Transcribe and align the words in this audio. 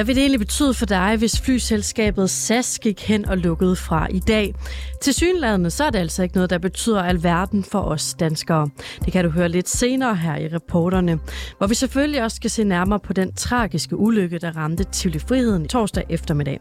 Hvad 0.00 0.06
vil 0.06 0.14
det 0.14 0.22
egentlig 0.22 0.40
betyde 0.40 0.74
for 0.74 0.86
dig, 0.86 1.16
hvis 1.16 1.40
flyselskabet 1.40 2.30
SAS 2.30 2.78
gik 2.78 3.02
hen 3.02 3.28
og 3.28 3.38
lukkede 3.38 3.76
fra 3.76 4.06
i 4.10 4.18
dag? 4.18 4.54
Til 5.02 5.14
synlædende 5.14 5.70
så 5.70 5.84
er 5.84 5.90
det 5.90 5.98
altså 5.98 6.22
ikke 6.22 6.34
noget, 6.34 6.50
der 6.50 6.58
betyder 6.58 7.02
alverden 7.02 7.64
for 7.64 7.80
os 7.80 8.14
danskere. 8.14 8.68
Det 9.04 9.12
kan 9.12 9.24
du 9.24 9.30
høre 9.30 9.48
lidt 9.48 9.68
senere 9.68 10.16
her 10.16 10.36
i 10.36 10.48
reporterne, 10.48 11.18
hvor 11.58 11.66
vi 11.66 11.74
selvfølgelig 11.74 12.22
også 12.22 12.34
skal 12.34 12.50
se 12.50 12.64
nærmere 12.64 13.00
på 13.00 13.12
den 13.12 13.34
tragiske 13.34 13.96
ulykke, 13.96 14.38
der 14.38 14.56
ramte 14.56 14.84
Tivoli 14.84 15.18
Friheden 15.18 15.68
torsdag 15.68 16.04
eftermiddag. 16.08 16.60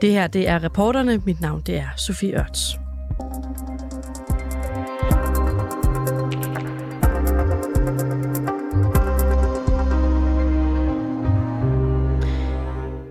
Det 0.00 0.10
her, 0.10 0.26
det 0.26 0.48
er 0.48 0.64
reporterne. 0.64 1.22
Mit 1.26 1.40
navn, 1.40 1.62
det 1.66 1.76
er 1.76 1.88
Sofie 1.96 2.40
Ørts. 2.40 2.76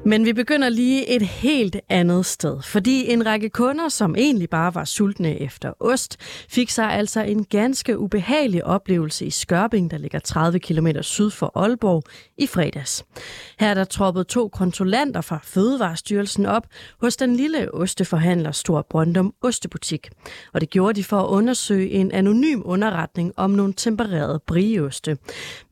Men 0.06 0.26
vi 0.26 0.34
begynder 0.34 0.70
lige 0.70 1.16
et 1.16 1.22
helt 1.22 1.76
andet 1.90 2.26
sted, 2.26 2.62
fordi 2.62 3.12
en 3.12 3.26
række 3.26 3.50
kunder, 3.50 3.90
som 3.90 4.16
egentlig 4.16 4.50
bare 4.50 4.76
var 4.76 4.86
sultne 4.86 5.42
efter 5.42 5.74
ost, 5.80 6.18
fik 6.50 6.70
sig 6.70 6.86
altså 6.86 7.22
en 7.22 7.46
ganske 7.46 8.00
ubehagelig 8.00 8.66
oplevelse 8.66 9.26
i 9.26 9.30
Skørping, 9.30 9.92
der 9.92 9.98
ligger 9.98 10.20
30 10.20 10.60
km 10.60 10.88
syd 11.02 11.30
for 11.30 11.52
Aalborg, 11.56 12.04
i 12.38 12.48
fredags. 12.48 13.06
Her 13.60 13.68
er 13.68 13.74
der 13.74 13.84
troppet 13.84 14.28
to 14.28 14.48
kontrollanter 14.48 15.22
fra 15.22 15.40
Fødevarestyrelsen 15.44 16.46
op 16.46 16.68
hos 17.02 17.18
den 17.18 17.36
lille 17.36 17.74
osteforhandler 17.74 18.52
Stor 18.52 18.88
Brøndum 18.90 19.34
Ostebutik. 19.42 20.10
Og 20.54 20.62
det 20.62 20.70
gjorde 20.70 20.94
de 20.94 21.04
for 21.04 21.20
at 21.20 21.28
undersøge 21.28 21.90
en 21.90 22.12
anonym 22.12 22.62
underretning 22.66 23.34
om 23.38 23.52
nogle 23.52 23.74
tempererede 23.74 24.42
brieoste. 24.48 25.18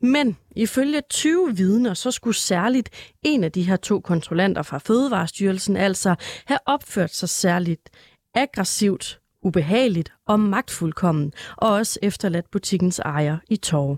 Men 0.00 0.36
Ifølge 0.56 1.02
20 1.10 1.56
vidner, 1.56 1.94
så 1.94 2.10
skulle 2.10 2.36
særligt 2.36 2.90
en 3.22 3.44
af 3.44 3.52
de 3.52 3.62
her 3.62 3.76
to 3.76 4.00
kontrollanter 4.00 4.62
fra 4.62 4.78
Fødevarestyrelsen 4.78 5.76
altså 5.76 6.14
have 6.46 6.58
opført 6.66 7.14
sig 7.14 7.28
særligt 7.28 7.90
aggressivt, 8.34 9.20
ubehageligt 9.42 10.12
og 10.26 10.40
magtfuldkommen, 10.40 11.32
og 11.56 11.70
også 11.70 11.98
efterladt 12.02 12.50
butikkens 12.50 12.98
ejer 12.98 13.38
i 13.48 13.56
tårer. 13.56 13.96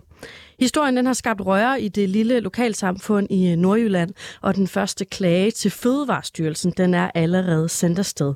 Historien 0.61 0.97
den 0.97 1.06
har 1.06 1.12
skabt 1.12 1.41
røre 1.47 1.83
i 1.83 1.89
det 1.89 2.09
lille 2.09 2.41
lokalsamfund 2.41 3.27
i 3.31 3.51
øh, 3.51 3.56
Nordjylland, 3.56 4.11
og 4.41 4.55
den 4.55 4.69
første 4.69 5.05
klage 5.05 5.51
til 5.51 5.71
Fødevarestyrelsen 5.71 6.73
den 6.77 6.95
er 6.95 7.11
allerede 7.15 7.69
sendt 7.69 7.98
afsted. 7.98 8.34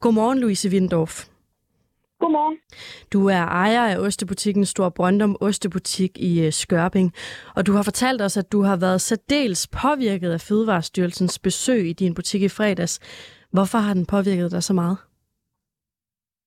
Godmorgen, 0.00 0.38
Louise 0.38 0.68
Windorf. 0.68 1.24
Godmorgen. 2.30 2.58
Du 3.12 3.20
er 3.28 3.44
ejer 3.64 3.84
af 3.92 3.98
ostebutikken 4.06 4.64
Stor 4.64 4.88
Brøndum 4.96 5.36
Ostebutik 5.40 6.12
i 6.18 6.32
øh, 6.46 6.52
Skørping, 6.52 7.12
og 7.56 7.66
du 7.66 7.72
har 7.72 7.82
fortalt 7.82 8.22
os, 8.22 8.36
at 8.36 8.52
du 8.52 8.60
har 8.62 8.76
været 8.86 9.00
særdeles 9.00 9.68
påvirket 9.82 10.30
af 10.36 10.40
Fødevarestyrelsens 10.48 11.38
besøg 11.38 11.82
i 11.88 11.92
din 11.92 12.14
butik 12.14 12.42
i 12.42 12.48
fredags. 12.48 12.94
Hvorfor 13.54 13.78
har 13.78 13.94
den 13.94 14.06
påvirket 14.14 14.50
dig 14.50 14.62
så 14.62 14.74
meget? 14.74 14.96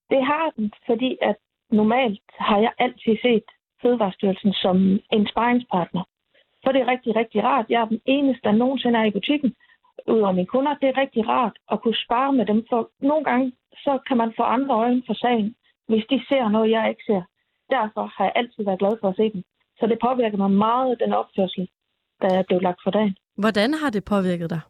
Det 0.09 0.21
har 0.31 0.47
den, 0.57 0.71
fordi 0.85 1.17
at 1.21 1.37
normalt 1.71 2.27
har 2.39 2.59
jeg 2.65 2.73
altid 2.79 3.15
set 3.21 3.47
Fødevarestyrelsen 3.81 4.53
som 4.53 4.77
en 5.15 5.27
sparringspartner. 5.31 6.03
For 6.63 6.71
det 6.71 6.81
er 6.81 6.87
rigtig, 6.93 7.15
rigtig 7.15 7.43
rart. 7.43 7.65
Jeg 7.69 7.81
er 7.81 7.85
den 7.85 8.01
eneste, 8.05 8.41
der 8.43 8.51
nogensinde 8.51 8.99
er 8.99 9.03
i 9.03 9.11
butikken, 9.17 9.55
udover 10.07 10.31
mine 10.31 10.51
kunder. 10.53 10.73
Det 10.81 10.89
er 10.89 11.01
rigtig 11.03 11.27
rart 11.27 11.55
at 11.71 11.81
kunne 11.81 11.99
spare 12.05 12.33
med 12.33 12.45
dem, 12.45 12.65
for 12.69 12.89
nogle 13.01 13.23
gange 13.25 13.51
så 13.85 13.99
kan 14.07 14.17
man 14.17 14.33
få 14.37 14.43
andre 14.43 14.75
øjne 14.75 15.03
for 15.07 15.13
sagen, 15.13 15.55
hvis 15.87 16.05
de 16.09 16.25
ser 16.29 16.49
noget, 16.49 16.71
jeg 16.71 16.89
ikke 16.89 17.03
ser. 17.05 17.21
Derfor 17.69 18.05
har 18.15 18.23
jeg 18.23 18.33
altid 18.35 18.63
været 18.63 18.79
glad 18.79 18.97
for 19.01 19.09
at 19.09 19.15
se 19.15 19.29
dem. 19.33 19.43
Så 19.79 19.87
det 19.87 19.97
påvirker 20.01 20.37
mig 20.37 20.51
meget, 20.51 20.99
den 20.99 21.13
opførsel, 21.13 21.69
der 22.21 22.29
er 22.37 22.43
blevet 22.43 22.63
lagt 22.63 22.79
for 22.83 22.91
dagen. 22.91 23.15
Hvordan 23.37 23.73
har 23.73 23.89
det 23.89 24.05
påvirket 24.05 24.49
dig? 24.49 24.61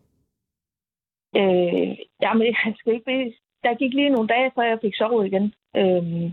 Øh, 1.35 1.97
jamen, 2.21 2.47
jeg 2.65 2.73
skal 2.77 2.93
ikke 2.93 3.05
blive... 3.05 3.33
Der 3.63 3.73
gik 3.73 3.93
lige 3.93 4.09
nogle 4.09 4.27
dage, 4.27 4.51
før 4.55 4.63
jeg 4.63 4.79
fik 4.81 4.95
sovet 4.95 5.27
igen. 5.27 5.53
Øh, 5.75 6.23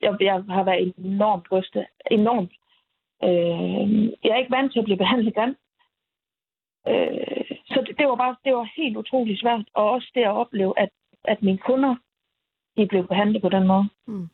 jeg, 0.00 0.16
jeg 0.20 0.44
har 0.48 0.64
været 0.64 0.94
enormt 0.98 1.48
brystet. 1.48 1.86
Enormt. 2.10 2.52
Øh, 3.24 4.04
jeg 4.24 4.30
er 4.30 4.36
ikke 4.42 4.56
vant 4.56 4.72
til 4.72 4.78
at 4.78 4.84
blive 4.84 5.02
behandlet 5.04 5.32
igen. 5.32 5.56
Øh, 6.88 7.56
så 7.66 7.84
det, 7.86 7.98
det, 7.98 8.06
var 8.08 8.16
bare 8.16 8.36
det 8.44 8.54
var 8.54 8.72
helt 8.76 8.96
utroligt 8.96 9.40
svært. 9.40 9.64
Og 9.74 9.90
også 9.90 10.10
det 10.14 10.22
at 10.22 10.36
opleve, 10.42 10.78
at, 10.78 10.88
at 11.24 11.42
mine 11.42 11.58
kunder 11.58 11.94
de 12.80 12.86
blev 12.92 13.06
behandlet 13.12 13.42
på 13.42 13.48
den 13.48 13.66
måde. 13.66 13.84
Mm. 14.06 14.28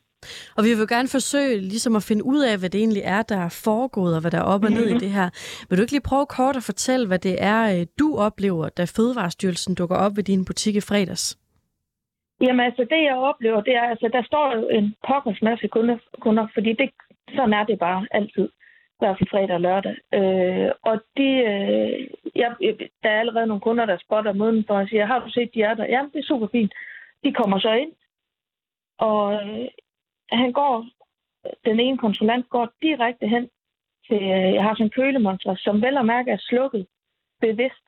Og 0.57 0.61
vi 0.63 0.71
vil 0.77 0.87
gerne 0.95 1.15
forsøge 1.17 1.61
ligesom 1.73 1.95
at 1.95 2.07
finde 2.09 2.23
ud 2.33 2.41
af, 2.49 2.55
hvad 2.59 2.69
det 2.69 2.79
egentlig 2.79 3.03
er, 3.05 3.21
der 3.31 3.39
er 3.47 3.61
foregået, 3.65 4.15
og 4.15 4.21
hvad 4.21 4.31
der 4.31 4.41
er 4.41 4.51
op 4.53 4.63
og 4.63 4.71
ned 4.71 4.87
i 4.95 4.97
det 5.03 5.11
her. 5.17 5.27
Vil 5.67 5.77
du 5.77 5.81
ikke 5.83 5.95
lige 5.95 6.09
prøve 6.11 6.25
kort 6.37 6.55
at 6.61 6.67
fortælle, 6.71 7.07
hvad 7.07 7.19
det 7.19 7.35
er, 7.53 7.61
øh, 7.73 7.85
du 7.99 8.07
oplever, 8.27 8.69
da 8.69 8.83
Fødevarestyrelsen 8.95 9.75
dukker 9.75 9.97
op 10.05 10.13
ved 10.17 10.23
din 10.23 10.45
butik 10.45 10.75
i 10.75 10.87
fredags? 10.89 11.25
Jamen 12.41 12.65
altså, 12.65 12.83
det 12.93 13.01
jeg 13.09 13.17
oplever, 13.31 13.61
det 13.61 13.75
er, 13.75 13.85
altså, 13.93 14.09
der 14.13 14.23
står 14.23 14.55
jo 14.55 14.69
en 14.77 14.95
pokkers 15.07 15.41
masse 15.41 15.67
kunder, 15.67 15.97
kunder 16.19 16.47
fordi 16.53 16.73
det, 16.73 16.89
sådan 17.35 17.53
er 17.53 17.63
det 17.63 17.79
bare 17.79 18.07
altid. 18.11 18.49
Fald 18.99 19.29
fredag 19.31 19.55
og 19.55 19.61
lørdag. 19.61 19.95
Øh, 20.13 20.71
og 20.89 20.95
de, 21.17 21.29
øh, 21.51 22.07
jeg, 22.35 22.49
der 23.03 23.09
er 23.09 23.19
allerede 23.19 23.47
nogle 23.47 23.61
kunder, 23.61 23.85
der 23.85 23.97
spotter 24.05 24.33
måden 24.33 24.63
for 24.67 24.75
og 24.79 24.87
siger, 24.87 25.05
har 25.05 25.19
du 25.19 25.29
set, 25.29 25.49
de 25.53 25.61
er 25.61 25.73
der? 25.73 25.85
Jamen, 25.85 26.11
det 26.13 26.19
er 26.19 26.31
super 26.31 26.47
fint. 26.51 26.73
De 27.23 27.33
kommer 27.33 27.59
så 27.59 27.71
ind, 27.73 27.91
og 28.97 29.33
øh, 29.33 29.67
han 30.31 30.51
går, 30.51 30.85
den 31.65 31.79
ene 31.79 31.97
konsulent 31.97 32.49
går 32.49 32.69
direkte 32.81 33.27
hen 33.27 33.49
til, 34.07 34.21
øh, 34.23 34.53
jeg 34.55 34.63
har 34.63 34.73
sådan 34.73 34.85
en 34.85 34.97
kølemonster, 34.99 35.55
som 35.55 35.81
vel 35.81 35.97
og 35.97 36.05
mærke 36.05 36.31
er 36.31 36.37
slukket 36.39 36.87
bevidst, 37.41 37.83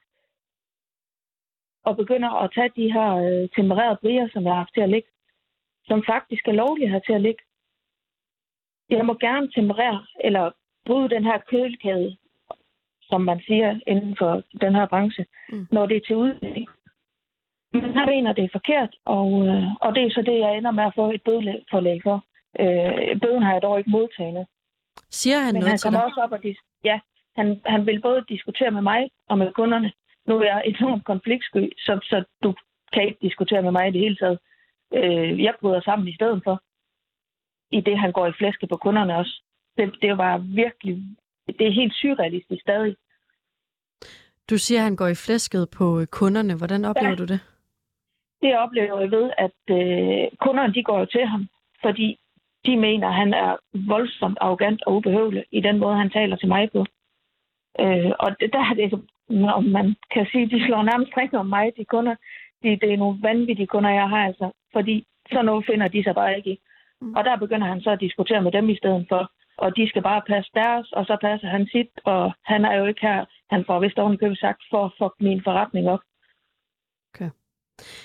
og 1.84 1.98
begynder 1.98 2.30
at 2.30 2.52
tage 2.56 2.72
de 2.76 2.94
her 2.94 3.10
øh, 3.16 3.50
tempererede 3.56 3.98
brier, 4.02 4.28
som 4.34 4.44
jeg 4.44 4.52
har 4.52 4.58
haft 4.58 4.74
til 4.74 4.82
at 4.82 4.90
ligge, 4.90 5.10
som 5.86 6.04
faktisk 6.04 6.48
er 6.48 6.52
lovlige 6.52 6.90
have 6.90 7.02
til 7.06 7.14
at 7.14 7.22
ligge. 7.22 7.44
Jeg 8.90 9.06
må 9.06 9.14
gerne 9.14 9.52
temperere, 9.52 10.06
eller 10.24 10.52
bryde 10.86 11.10
den 11.10 11.24
her 11.24 11.38
kølekæde, 11.38 12.18
som 13.02 13.22
man 13.22 13.40
siger 13.48 13.80
inden 13.88 14.16
for 14.18 14.44
den 14.62 14.76
her 14.76 14.88
branche, 14.88 15.26
mm. 15.50 15.68
når 15.72 15.86
det 15.86 15.98
er 15.98 16.02
til 16.08 16.16
udvikling. 16.16 16.68
Men 17.74 17.94
han 17.98 18.08
mener, 18.14 18.34
det 18.34 18.44
er 18.44 18.50
forkert, 18.52 18.96
og, 19.06 19.48
øh, 19.48 19.64
og 19.82 19.96
det 19.96 20.04
er 20.04 20.10
så 20.10 20.22
det, 20.22 20.40
jeg 20.40 20.58
ender 20.58 20.72
med 20.72 20.84
at 20.84 20.94
få 20.96 21.12
et 21.12 21.24
bødeforlæg 21.24 22.00
for. 22.04 22.18
Øh, 22.60 23.20
bøden 23.22 23.44
har 23.44 23.54
jeg 23.54 23.62
dog 23.62 23.78
ikke 23.78 23.90
modtaget. 23.90 24.48
Siger 25.12 25.40
han 25.40 25.54
Men 25.54 25.60
noget 25.60 25.70
han 25.72 25.78
til 25.78 25.92
dig? 25.92 26.06
også 26.06 26.22
op 26.22 26.32
og 26.32 26.40
dis- 26.46 26.82
ja, 26.84 27.00
han, 27.36 27.62
han 27.66 27.86
vil 27.86 28.02
både 28.02 28.26
diskutere 28.30 28.72
med 28.72 28.82
mig 28.82 29.10
og 29.30 29.38
med 29.38 29.54
kunderne. 29.54 29.92
Nu 30.28 30.40
er 30.40 30.46
jeg 30.46 30.62
enormt 30.66 31.06
konfliktsky, 31.06 31.72
så, 31.78 32.00
så 32.04 32.24
du 32.44 32.54
kan 32.94 33.04
ikke 33.08 33.20
diskutere 33.22 33.62
med 33.62 33.72
mig 33.72 33.88
i 33.88 33.92
det 33.92 34.02
hele 34.02 34.16
taget. 34.16 34.40
Øh, 34.94 35.44
jeg 35.44 35.54
bryder 35.62 35.82
sammen 35.82 36.08
i 36.08 36.16
stedet 36.16 36.42
for, 36.44 36.64
i 37.72 37.82
det 37.82 38.00
han 38.00 38.12
går 38.12 38.28
i 38.28 38.32
flæske 38.40 38.68
på 38.68 38.78
kunderne 38.78 39.18
også. 39.18 39.44
Det, 39.78 39.96
det 40.02 40.18
var 40.18 40.38
virkelig, 40.38 40.96
det 41.48 41.68
er 41.68 41.72
helt 41.72 41.94
surrealistisk 41.94 42.62
stadig. 42.62 42.96
Du 44.50 44.58
siger, 44.58 44.80
at 44.80 44.84
han 44.84 44.96
går 44.96 45.08
i 45.08 45.16
flæsket 45.16 45.70
på 45.78 46.06
kunderne. 46.12 46.56
Hvordan 46.56 46.86
oplever 46.86 47.10
ja. 47.10 47.16
du 47.16 47.26
det? 47.26 47.40
Det 48.42 48.58
oplever 48.58 49.00
jeg 49.00 49.12
ved, 49.12 49.32
at 49.38 49.60
øh, 49.70 50.28
kunderne 50.40 50.74
de 50.74 50.84
går 50.84 51.00
jo 51.00 51.06
til 51.06 51.26
ham, 51.26 51.48
fordi 51.82 52.20
de 52.66 52.78
mener, 52.78 53.08
at 53.08 53.14
han 53.14 53.34
er 53.34 53.58
voldsomt 53.88 54.38
arrogant 54.42 54.84
og 54.86 54.96
ubehøvelig 54.96 55.46
i 55.52 55.62
den 55.62 55.80
måde, 55.80 55.98
han 55.98 56.10
taler 56.10 56.36
til 56.36 56.48
mig 56.48 56.72
på. 56.72 56.86
Øh, 57.80 58.12
og 58.20 58.30
det, 58.40 58.54
der 58.54 58.60
er 58.60 58.74
det, 58.74 58.94
om 59.54 59.64
man 59.64 59.96
kan 60.14 60.28
sige, 60.32 60.50
de 60.50 60.66
slår 60.66 60.84
nærmest 60.84 61.12
ring 61.18 61.34
om 61.34 61.46
mig, 61.46 61.72
de 61.78 61.86
kunder. 61.86 62.16
De, 62.64 62.70
det 62.82 62.94
er 62.94 62.98
nogle 62.98 63.20
vanvittige 63.22 63.68
kunder, 63.68 63.90
jeg 63.90 64.10
har 64.10 64.26
altså. 64.26 64.52
Fordi 64.74 65.06
så 65.32 65.42
noget 65.42 65.66
finder 65.66 65.88
de 65.88 66.04
sig 66.04 66.16
bare 66.16 66.38
ikke 66.38 66.52
i. 66.52 66.60
Mm. 67.02 67.16
Og 67.16 67.26
der 67.26 67.38
begynder 67.38 67.68
han 67.68 67.82
så 67.82 67.90
at 67.92 68.00
diskutere 68.00 68.42
med 68.42 68.52
dem 68.52 68.70
i 68.70 68.78
stedet 68.78 69.06
for. 69.10 69.32
Og 69.58 69.76
de 69.78 69.90
skal 69.90 70.02
bare 70.02 70.22
passe 70.28 70.52
deres, 70.54 70.92
og 70.92 71.06
så 71.06 71.18
passer 71.22 71.48
han 71.48 71.68
sit. 71.68 71.92
Og 72.06 72.34
han 72.46 72.66
er 72.66 72.76
jo 72.76 72.86
ikke 72.86 73.02
her. 73.02 73.26
Han 73.50 73.66
får 73.66 73.80
vist 73.80 74.00
ovenikøbet 74.00 74.38
sagt 74.38 74.62
for 74.70 74.86
at 74.86 74.92
få 75.00 75.14
min 75.20 75.44
forretning 75.44 75.90
op. 75.90 76.00
Okay. 77.14 77.30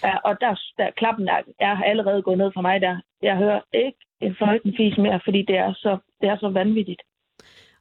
Ja, 0.04 0.16
og 0.16 0.40
der, 0.40 0.60
der 0.78 0.90
klappen 1.00 1.28
er, 1.28 1.40
er 1.60 1.82
allerede 1.90 2.22
gået 2.22 2.38
ned 2.38 2.50
for 2.54 2.60
mig 2.60 2.80
der. 2.80 2.96
Jeg 3.22 3.36
hører 3.36 3.60
ikke 3.72 3.98
en 4.20 4.34
fløjten 4.38 4.74
fis 4.76 4.98
mere, 4.98 5.20
fordi 5.24 5.42
det 5.42 5.56
er 5.56 5.72
så, 5.74 5.98
det 6.20 6.28
er 6.28 6.36
så 6.36 6.48
vanvittigt. 6.48 7.02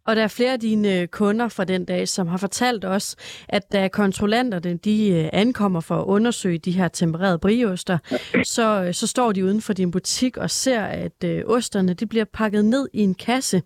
Og 0.05 0.15
der 0.15 0.23
er 0.23 0.27
flere 0.27 0.53
af 0.53 0.59
dine 0.59 0.99
øh, 0.99 1.07
kunder 1.07 1.47
fra 1.47 1.63
den 1.63 1.85
dag, 1.85 2.07
som 2.07 2.27
har 2.27 2.37
fortalt 2.37 2.85
os, 2.85 3.15
at 3.49 3.73
da 3.73 3.87
kontrollanterne 3.87 4.77
de 4.77 5.09
øh, 5.09 5.29
ankommer 5.33 5.79
for 5.79 5.95
at 5.95 6.05
undersøge 6.05 6.57
de 6.57 6.71
her 6.71 6.87
tempererede 6.87 7.39
brioster, 7.39 7.97
så, 8.43 8.83
øh, 8.87 8.93
så 8.93 9.07
står 9.07 9.31
de 9.31 9.45
uden 9.45 9.61
for 9.61 9.73
din 9.73 9.91
butik 9.91 10.37
og 10.37 10.49
ser, 10.49 10.81
at 10.81 11.23
øh, 11.25 11.43
osterne 11.45 11.93
de 11.93 12.05
bliver 12.05 12.25
pakket 12.25 12.65
ned 12.65 12.87
i 12.93 13.01
en 13.01 13.15
kasse. 13.15 13.61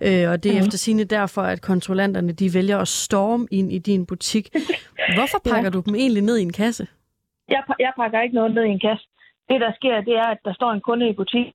Øh, 0.00 0.30
og 0.30 0.42
det 0.42 0.50
er 0.50 0.60
mm. 0.60 0.66
efter 0.66 0.78
sine 0.78 1.04
derfor, 1.04 1.42
at 1.42 1.62
kontrollanterne 1.62 2.32
de 2.32 2.54
vælger 2.54 2.78
at 2.78 2.88
storme 2.88 3.46
ind 3.50 3.72
i 3.72 3.78
din 3.78 4.06
butik. 4.06 4.48
Hvorfor 5.16 5.38
pakker 5.44 5.64
ja. 5.64 5.70
du 5.70 5.82
dem 5.86 5.94
egentlig 5.94 6.22
ned 6.22 6.38
i 6.38 6.42
en 6.42 6.52
kasse? 6.52 6.86
Jeg, 7.54 7.62
jeg 7.78 7.92
pakker 7.96 8.20
ikke 8.20 8.34
noget 8.34 8.54
ned 8.54 8.64
i 8.64 8.74
en 8.76 8.84
kasse. 8.88 9.06
Det, 9.48 9.60
der 9.60 9.72
sker, 9.72 10.00
det 10.00 10.16
er, 10.16 10.28
at 10.34 10.38
der 10.44 10.52
står 10.52 10.70
en 10.72 10.80
kunde 10.80 11.08
i 11.08 11.18
butik, 11.20 11.48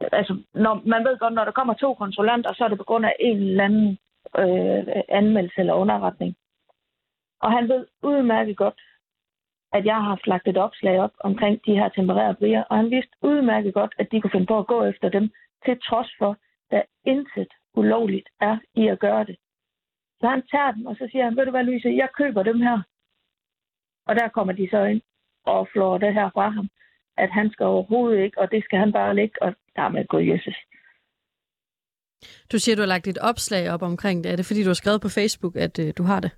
altså, 0.00 0.42
når, 0.54 0.82
man 0.86 1.04
ved 1.04 1.18
godt, 1.18 1.34
når 1.34 1.44
der 1.44 1.52
kommer 1.52 1.74
to 1.74 1.94
kontrollanter, 1.94 2.54
så 2.54 2.64
er 2.64 2.68
det 2.68 2.78
på 2.78 2.84
grund 2.84 3.04
af 3.06 3.14
en 3.20 3.36
eller 3.36 3.64
anden 3.64 3.98
øh, 4.38 5.02
anmeldelse 5.08 5.60
eller 5.60 5.74
underretning. 5.74 6.36
Og 7.40 7.52
han 7.52 7.68
ved 7.68 7.86
udmærket 8.02 8.56
godt, 8.56 8.80
at 9.72 9.84
jeg 9.84 9.94
har 9.94 10.02
haft 10.02 10.26
lagt 10.26 10.48
et 10.48 10.56
opslag 10.56 11.00
op 11.00 11.12
omkring 11.20 11.60
de 11.66 11.74
her 11.74 11.88
tempererede 11.88 12.34
brier, 12.34 12.62
og 12.62 12.76
han 12.76 12.90
vidste 12.90 13.16
udmærket 13.22 13.74
godt, 13.74 13.94
at 13.98 14.08
de 14.12 14.20
kunne 14.20 14.30
finde 14.30 14.46
på 14.46 14.58
at 14.58 14.66
gå 14.66 14.84
efter 14.84 15.08
dem, 15.08 15.30
til 15.64 15.80
trods 15.80 16.10
for, 16.18 16.30
at 16.30 16.38
der 16.70 16.82
intet 17.10 17.48
ulovligt 17.74 18.28
er 18.40 18.58
i 18.74 18.88
at 18.88 18.98
gøre 18.98 19.24
det. 19.24 19.36
Så 20.20 20.28
han 20.28 20.42
tager 20.50 20.72
dem, 20.72 20.86
og 20.86 20.96
så 20.96 21.08
siger 21.10 21.24
han, 21.24 21.36
ved 21.36 21.44
du 21.44 21.50
hvad, 21.50 21.64
Louise, 21.64 21.88
jeg 21.88 22.08
køber 22.18 22.42
dem 22.42 22.60
her. 22.60 22.82
Og 24.08 24.14
der 24.14 24.28
kommer 24.28 24.52
de 24.52 24.68
så 24.70 24.84
ind 24.84 25.00
og 25.46 25.68
flår 25.72 25.98
det 25.98 26.14
her 26.14 26.30
fra 26.34 26.48
ham 26.48 26.68
at 27.18 27.30
han 27.30 27.50
skal 27.50 27.66
overhovedet 27.66 28.24
ikke, 28.24 28.38
og 28.40 28.50
det 28.50 28.64
skal 28.64 28.78
han 28.78 28.92
bare 28.92 29.14
lægge, 29.14 29.42
og 29.42 29.54
der 29.76 29.82
er 29.82 29.88
med 29.88 30.04
Jesus. 30.32 30.56
Du 32.52 32.58
siger, 32.58 32.76
du 32.76 32.82
har 32.82 32.94
lagt 32.94 33.06
et 33.06 33.18
opslag 33.30 33.70
op 33.74 33.82
omkring 33.82 34.24
det. 34.24 34.32
Er 34.32 34.36
det, 34.36 34.46
fordi 34.46 34.62
du 34.62 34.68
har 34.68 34.80
skrevet 34.82 35.00
på 35.00 35.08
Facebook, 35.18 35.56
at 35.56 35.78
øh, 35.78 35.92
du 35.98 36.02
har 36.02 36.20
det? 36.20 36.30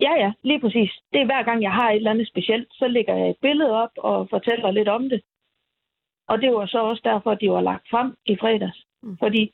Ja, 0.00 0.12
ja, 0.24 0.32
lige 0.42 0.60
præcis. 0.60 0.90
Det 1.12 1.20
er 1.20 1.24
hver 1.24 1.42
gang, 1.42 1.62
jeg 1.62 1.72
har 1.72 1.90
et 1.90 1.96
eller 1.96 2.10
andet 2.10 2.28
specielt, 2.28 2.68
så 2.72 2.88
lægger 2.88 3.14
jeg 3.14 3.30
et 3.30 3.36
billede 3.42 3.70
op 3.70 3.94
og 3.96 4.28
fortæller 4.30 4.70
lidt 4.70 4.88
om 4.88 5.08
det. 5.08 5.20
Og 6.28 6.40
det 6.42 6.50
var 6.52 6.66
så 6.66 6.78
også 6.78 7.02
derfor, 7.04 7.30
at 7.30 7.40
de 7.40 7.50
var 7.50 7.60
lagt 7.60 7.86
frem 7.90 8.16
i 8.26 8.36
fredags. 8.40 8.78
Mm. 9.02 9.18
Fordi 9.18 9.52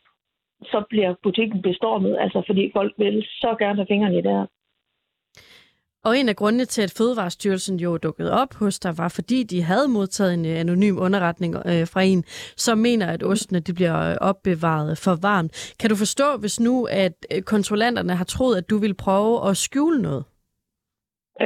så 0.62 0.84
bliver 0.88 1.14
butikken 1.22 1.62
bestormet, 1.62 2.16
altså 2.20 2.42
fordi 2.46 2.70
folk 2.72 2.92
vil 2.98 3.22
så 3.22 3.56
gerne 3.58 3.76
have 3.76 3.86
fingrene 3.86 4.18
i 4.18 4.22
det 4.22 4.32
her. 4.32 4.46
Og 6.04 6.18
en 6.18 6.28
af 6.28 6.36
grundene 6.36 6.64
til, 6.64 6.82
at 6.82 6.94
Fødevarestyrelsen 6.98 7.80
jo 7.80 7.98
dukkede 7.98 8.32
op 8.42 8.54
hos 8.54 8.78
dig, 8.78 8.98
var 8.98 9.08
fordi 9.08 9.42
de 9.42 9.62
havde 9.62 9.88
modtaget 9.88 10.34
en 10.34 10.46
øh, 10.46 10.60
anonym 10.60 10.96
underretning 10.98 11.54
øh, 11.56 11.86
fra 11.92 12.02
en, 12.02 12.22
som 12.56 12.78
mener, 12.78 13.06
at 13.06 13.22
ostene 13.22 13.60
de 13.60 13.74
bliver 13.74 13.98
øh, 14.10 14.16
opbevaret 14.20 14.98
for 15.04 15.14
varmt. 15.28 15.74
Kan 15.80 15.90
du 15.90 15.96
forstå, 15.96 16.36
hvis 16.40 16.60
nu 16.60 16.74
at 16.90 17.16
øh, 17.32 17.42
kontrollanterne 17.42 18.14
har 18.14 18.24
troet, 18.24 18.56
at 18.56 18.70
du 18.70 18.78
ville 18.78 18.96
prøve 19.06 19.48
at 19.48 19.56
skjule 19.56 20.02
noget? 20.02 20.24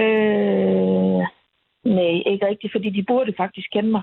Øh, 0.00 1.22
nej, 1.96 2.14
ikke 2.30 2.46
rigtigt, 2.50 2.72
fordi 2.72 2.90
de 2.90 3.04
burde 3.08 3.32
faktisk 3.36 3.68
kende 3.72 3.90
mig 3.90 4.02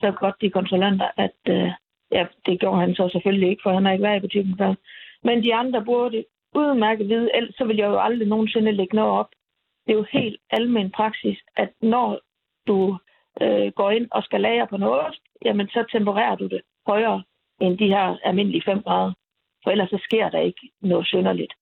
så 0.00 0.12
godt, 0.20 0.36
de 0.40 0.50
kontrollanter, 0.50 1.08
at 1.16 1.38
øh, 1.48 1.70
ja, 2.12 2.24
det 2.46 2.60
gjorde 2.60 2.80
han 2.80 2.94
så 2.94 3.08
selvfølgelig 3.12 3.48
ikke, 3.50 3.62
for 3.62 3.72
han 3.72 3.84
har 3.84 3.92
ikke 3.92 4.04
været 4.04 4.16
i 4.16 4.26
butikken 4.26 4.54
før. 4.58 4.74
Men 5.24 5.44
de 5.44 5.54
andre 5.54 5.84
burde 5.84 6.24
udmærket 6.54 7.08
vide, 7.08 7.30
ellers 7.36 7.54
så 7.54 7.64
vil 7.64 7.76
jeg 7.76 7.86
jo 7.86 8.00
aldrig 8.00 8.28
nogensinde 8.28 8.72
lægge 8.72 8.96
noget 8.96 9.10
op 9.10 9.30
det 9.86 9.92
er 9.92 9.96
jo 9.96 10.06
helt 10.12 10.40
almen 10.50 10.90
praksis, 10.90 11.38
at 11.56 11.70
når 11.82 12.20
du 12.66 12.98
øh, 13.42 13.72
går 13.72 13.90
ind 13.90 14.08
og 14.10 14.22
skal 14.22 14.40
lagre 14.40 14.66
på 14.66 14.76
noget 14.76 15.14
jamen 15.44 15.68
så 15.68 15.84
tempererer 15.92 16.36
du 16.36 16.46
det 16.46 16.60
højere 16.86 17.22
end 17.60 17.78
de 17.78 17.88
her 17.88 18.16
almindelige 18.24 18.62
5 18.64 18.82
grader. 18.82 19.12
For 19.62 19.70
ellers 19.70 19.90
så 19.90 19.98
sker 20.02 20.30
der 20.30 20.40
ikke 20.40 20.70
noget 20.80 21.06
synderligt. 21.06 21.52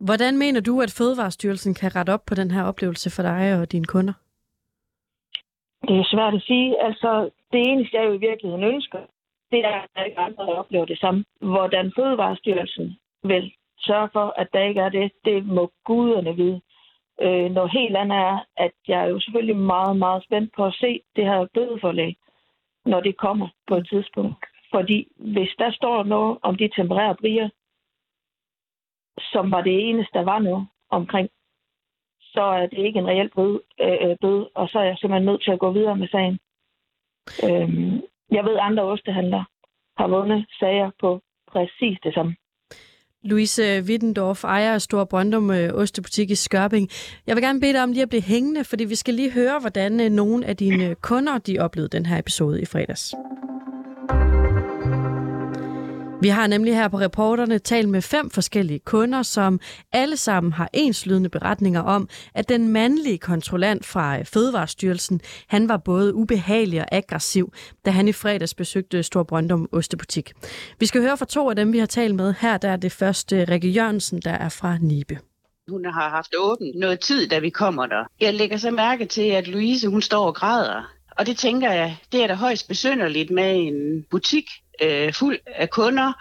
Hvordan 0.00 0.38
mener 0.38 0.60
du, 0.60 0.80
at 0.80 0.94
Fødevarestyrelsen 0.98 1.74
kan 1.74 1.96
rette 1.96 2.10
op 2.10 2.24
på 2.26 2.34
den 2.34 2.50
her 2.50 2.64
oplevelse 2.64 3.10
for 3.16 3.22
dig 3.22 3.60
og 3.60 3.72
dine 3.72 3.84
kunder? 3.84 4.12
Det 5.88 5.96
er 5.98 6.08
svært 6.14 6.34
at 6.34 6.42
sige. 6.42 6.84
Altså, 6.84 7.30
det 7.52 7.60
eneste, 7.70 7.96
jeg 7.96 8.06
jo 8.06 8.12
i 8.12 8.24
virkeligheden 8.28 8.64
ønsker, 8.74 8.98
det 9.50 9.60
er, 9.64 9.78
at 9.84 9.90
der 9.96 10.04
ikke 10.04 10.18
andre, 10.18 10.46
der 10.46 10.54
oplever 10.54 10.84
det 10.84 10.98
samme. 10.98 11.24
Hvordan 11.40 11.92
Fødevarestyrelsen 11.96 12.96
vil 13.22 13.52
sørge 13.78 14.08
for, 14.12 14.34
at 14.40 14.48
der 14.52 14.62
ikke 14.68 14.80
er 14.80 14.88
det, 14.88 15.12
det 15.24 15.46
må 15.46 15.72
guderne 15.84 16.36
vide. 16.36 16.60
Øh, 17.24 17.50
noget 17.50 17.70
helt 17.72 17.96
andet 17.96 18.18
er, 18.18 18.38
at 18.56 18.72
jeg 18.88 19.00
er 19.00 19.08
jo 19.08 19.20
selvfølgelig 19.20 19.56
meget, 19.56 19.96
meget 19.96 20.24
spændt 20.24 20.52
på 20.56 20.64
at 20.64 20.74
se 20.74 21.00
det 21.16 21.24
her 21.24 21.46
bødeforlæg, 21.54 22.16
når 22.84 23.00
det 23.00 23.16
kommer 23.16 23.48
på 23.68 23.76
et 23.76 23.88
tidspunkt. 23.88 24.44
Fordi 24.70 25.08
hvis 25.16 25.50
der 25.58 25.70
står 25.70 26.02
noget 26.02 26.38
om 26.42 26.56
de 26.56 26.68
temperære 26.76 27.16
brier, 27.16 27.48
som 29.32 29.50
var 29.50 29.60
det 29.62 29.88
eneste, 29.88 30.18
der 30.18 30.24
var 30.24 30.38
noget 30.38 30.68
omkring, 30.90 31.28
så 32.20 32.42
er 32.42 32.66
det 32.66 32.78
ikke 32.78 32.98
en 32.98 33.06
reel 33.06 33.30
bøde, 33.36 33.60
øh, 33.80 34.16
bøde 34.20 34.50
og 34.54 34.68
så 34.68 34.78
er 34.78 34.84
jeg 34.84 34.98
simpelthen 34.98 35.26
nødt 35.26 35.42
til 35.42 35.50
at 35.50 35.58
gå 35.58 35.70
videre 35.72 35.96
med 35.96 36.08
sagen. 36.08 36.38
Øh, 37.46 37.68
jeg 38.30 38.44
ved, 38.44 38.58
andre 38.60 38.82
ostehandlere 38.82 39.44
har 39.96 40.08
vundet 40.08 40.46
sager 40.58 40.90
på 41.00 41.20
præcis 41.52 41.98
det 42.02 42.14
samme. 42.14 42.36
Louise 43.24 43.80
Wittendorf, 43.80 44.44
ejer 44.44 44.74
af 44.74 44.82
Stor 44.82 45.04
Brøndum 45.04 45.50
øh, 45.50 45.74
Ostebutik 45.74 46.30
i 46.30 46.34
Skørping. 46.34 46.88
Jeg 47.26 47.36
vil 47.36 47.44
gerne 47.44 47.60
bede 47.60 47.72
dig 47.72 47.82
om 47.82 47.92
lige 47.92 48.02
at 48.02 48.08
blive 48.08 48.22
hængende, 48.22 48.64
fordi 48.64 48.84
vi 48.84 48.94
skal 48.94 49.14
lige 49.14 49.30
høre, 49.30 49.58
hvordan 49.60 50.00
øh, 50.00 50.10
nogle 50.10 50.46
af 50.46 50.56
dine 50.56 50.84
øh, 50.88 50.94
kunder 50.94 51.38
de 51.38 51.58
oplevede 51.58 51.96
den 51.96 52.06
her 52.06 52.18
episode 52.18 52.62
i 52.62 52.64
fredags. 52.64 53.14
Vi 56.22 56.28
har 56.28 56.46
nemlig 56.46 56.74
her 56.74 56.88
på 56.88 56.98
reporterne 56.98 57.58
talt 57.58 57.88
med 57.88 58.02
fem 58.02 58.30
forskellige 58.30 58.78
kunder, 58.78 59.22
som 59.22 59.60
alle 59.92 60.16
sammen 60.16 60.52
har 60.52 60.68
enslydende 60.72 61.28
beretninger 61.28 61.80
om, 61.80 62.08
at 62.34 62.48
den 62.48 62.68
mandlige 62.68 63.18
kontrollant 63.18 63.86
fra 63.86 64.18
øh, 64.18 64.24
Fødevarestyrelsen, 64.24 65.20
han 65.48 65.68
var 65.68 65.76
både 65.76 66.14
ubehagelig 66.14 66.80
og 66.80 66.86
aggressiv, 66.92 67.52
da 67.84 67.90
han 67.90 68.08
i 68.08 68.12
fredags 68.12 68.54
besøgte 68.54 69.02
Stor 69.02 69.22
Brøndum 69.22 69.68
Ostebutik. 69.72 70.32
Vi 70.80 70.86
skal 70.86 71.00
høre 71.00 71.16
fra 71.16 71.26
to 71.26 71.50
af 71.50 71.56
dem, 71.56 71.72
vi 71.72 71.78
har 71.78 71.86
talt 71.86 72.14
med. 72.14 72.34
Her 72.40 72.58
der 72.58 72.68
er 72.68 72.76
det 72.76 72.92
første 72.92 73.36
øh, 73.36 73.46
Rikke 73.48 73.68
Jørgensen, 73.68 74.20
der 74.20 74.32
er 74.32 74.48
fra 74.48 74.78
Nibe. 74.78 75.18
Hun 75.68 75.84
har 75.84 76.08
haft 76.10 76.34
åbent 76.38 76.78
noget 76.78 77.00
tid, 77.00 77.28
da 77.28 77.38
vi 77.38 77.50
kommer 77.50 77.86
der. 77.86 78.04
Jeg 78.20 78.34
lægger 78.34 78.56
så 78.56 78.70
mærke 78.70 79.06
til, 79.06 79.28
at 79.28 79.48
Louise 79.48 79.88
hun 79.88 80.02
står 80.02 80.26
og 80.26 80.34
græder. 80.34 80.92
Og 81.18 81.26
det 81.26 81.36
tænker 81.36 81.72
jeg, 81.72 81.96
det 82.12 82.22
er 82.22 82.26
da 82.26 82.34
højst 82.34 82.68
besynderligt 82.68 83.30
med 83.30 83.56
en 83.56 84.04
butik, 84.10 84.44
øh, 84.82 85.14
fuld 85.14 85.38
af 85.46 85.70
kunder, 85.70 86.12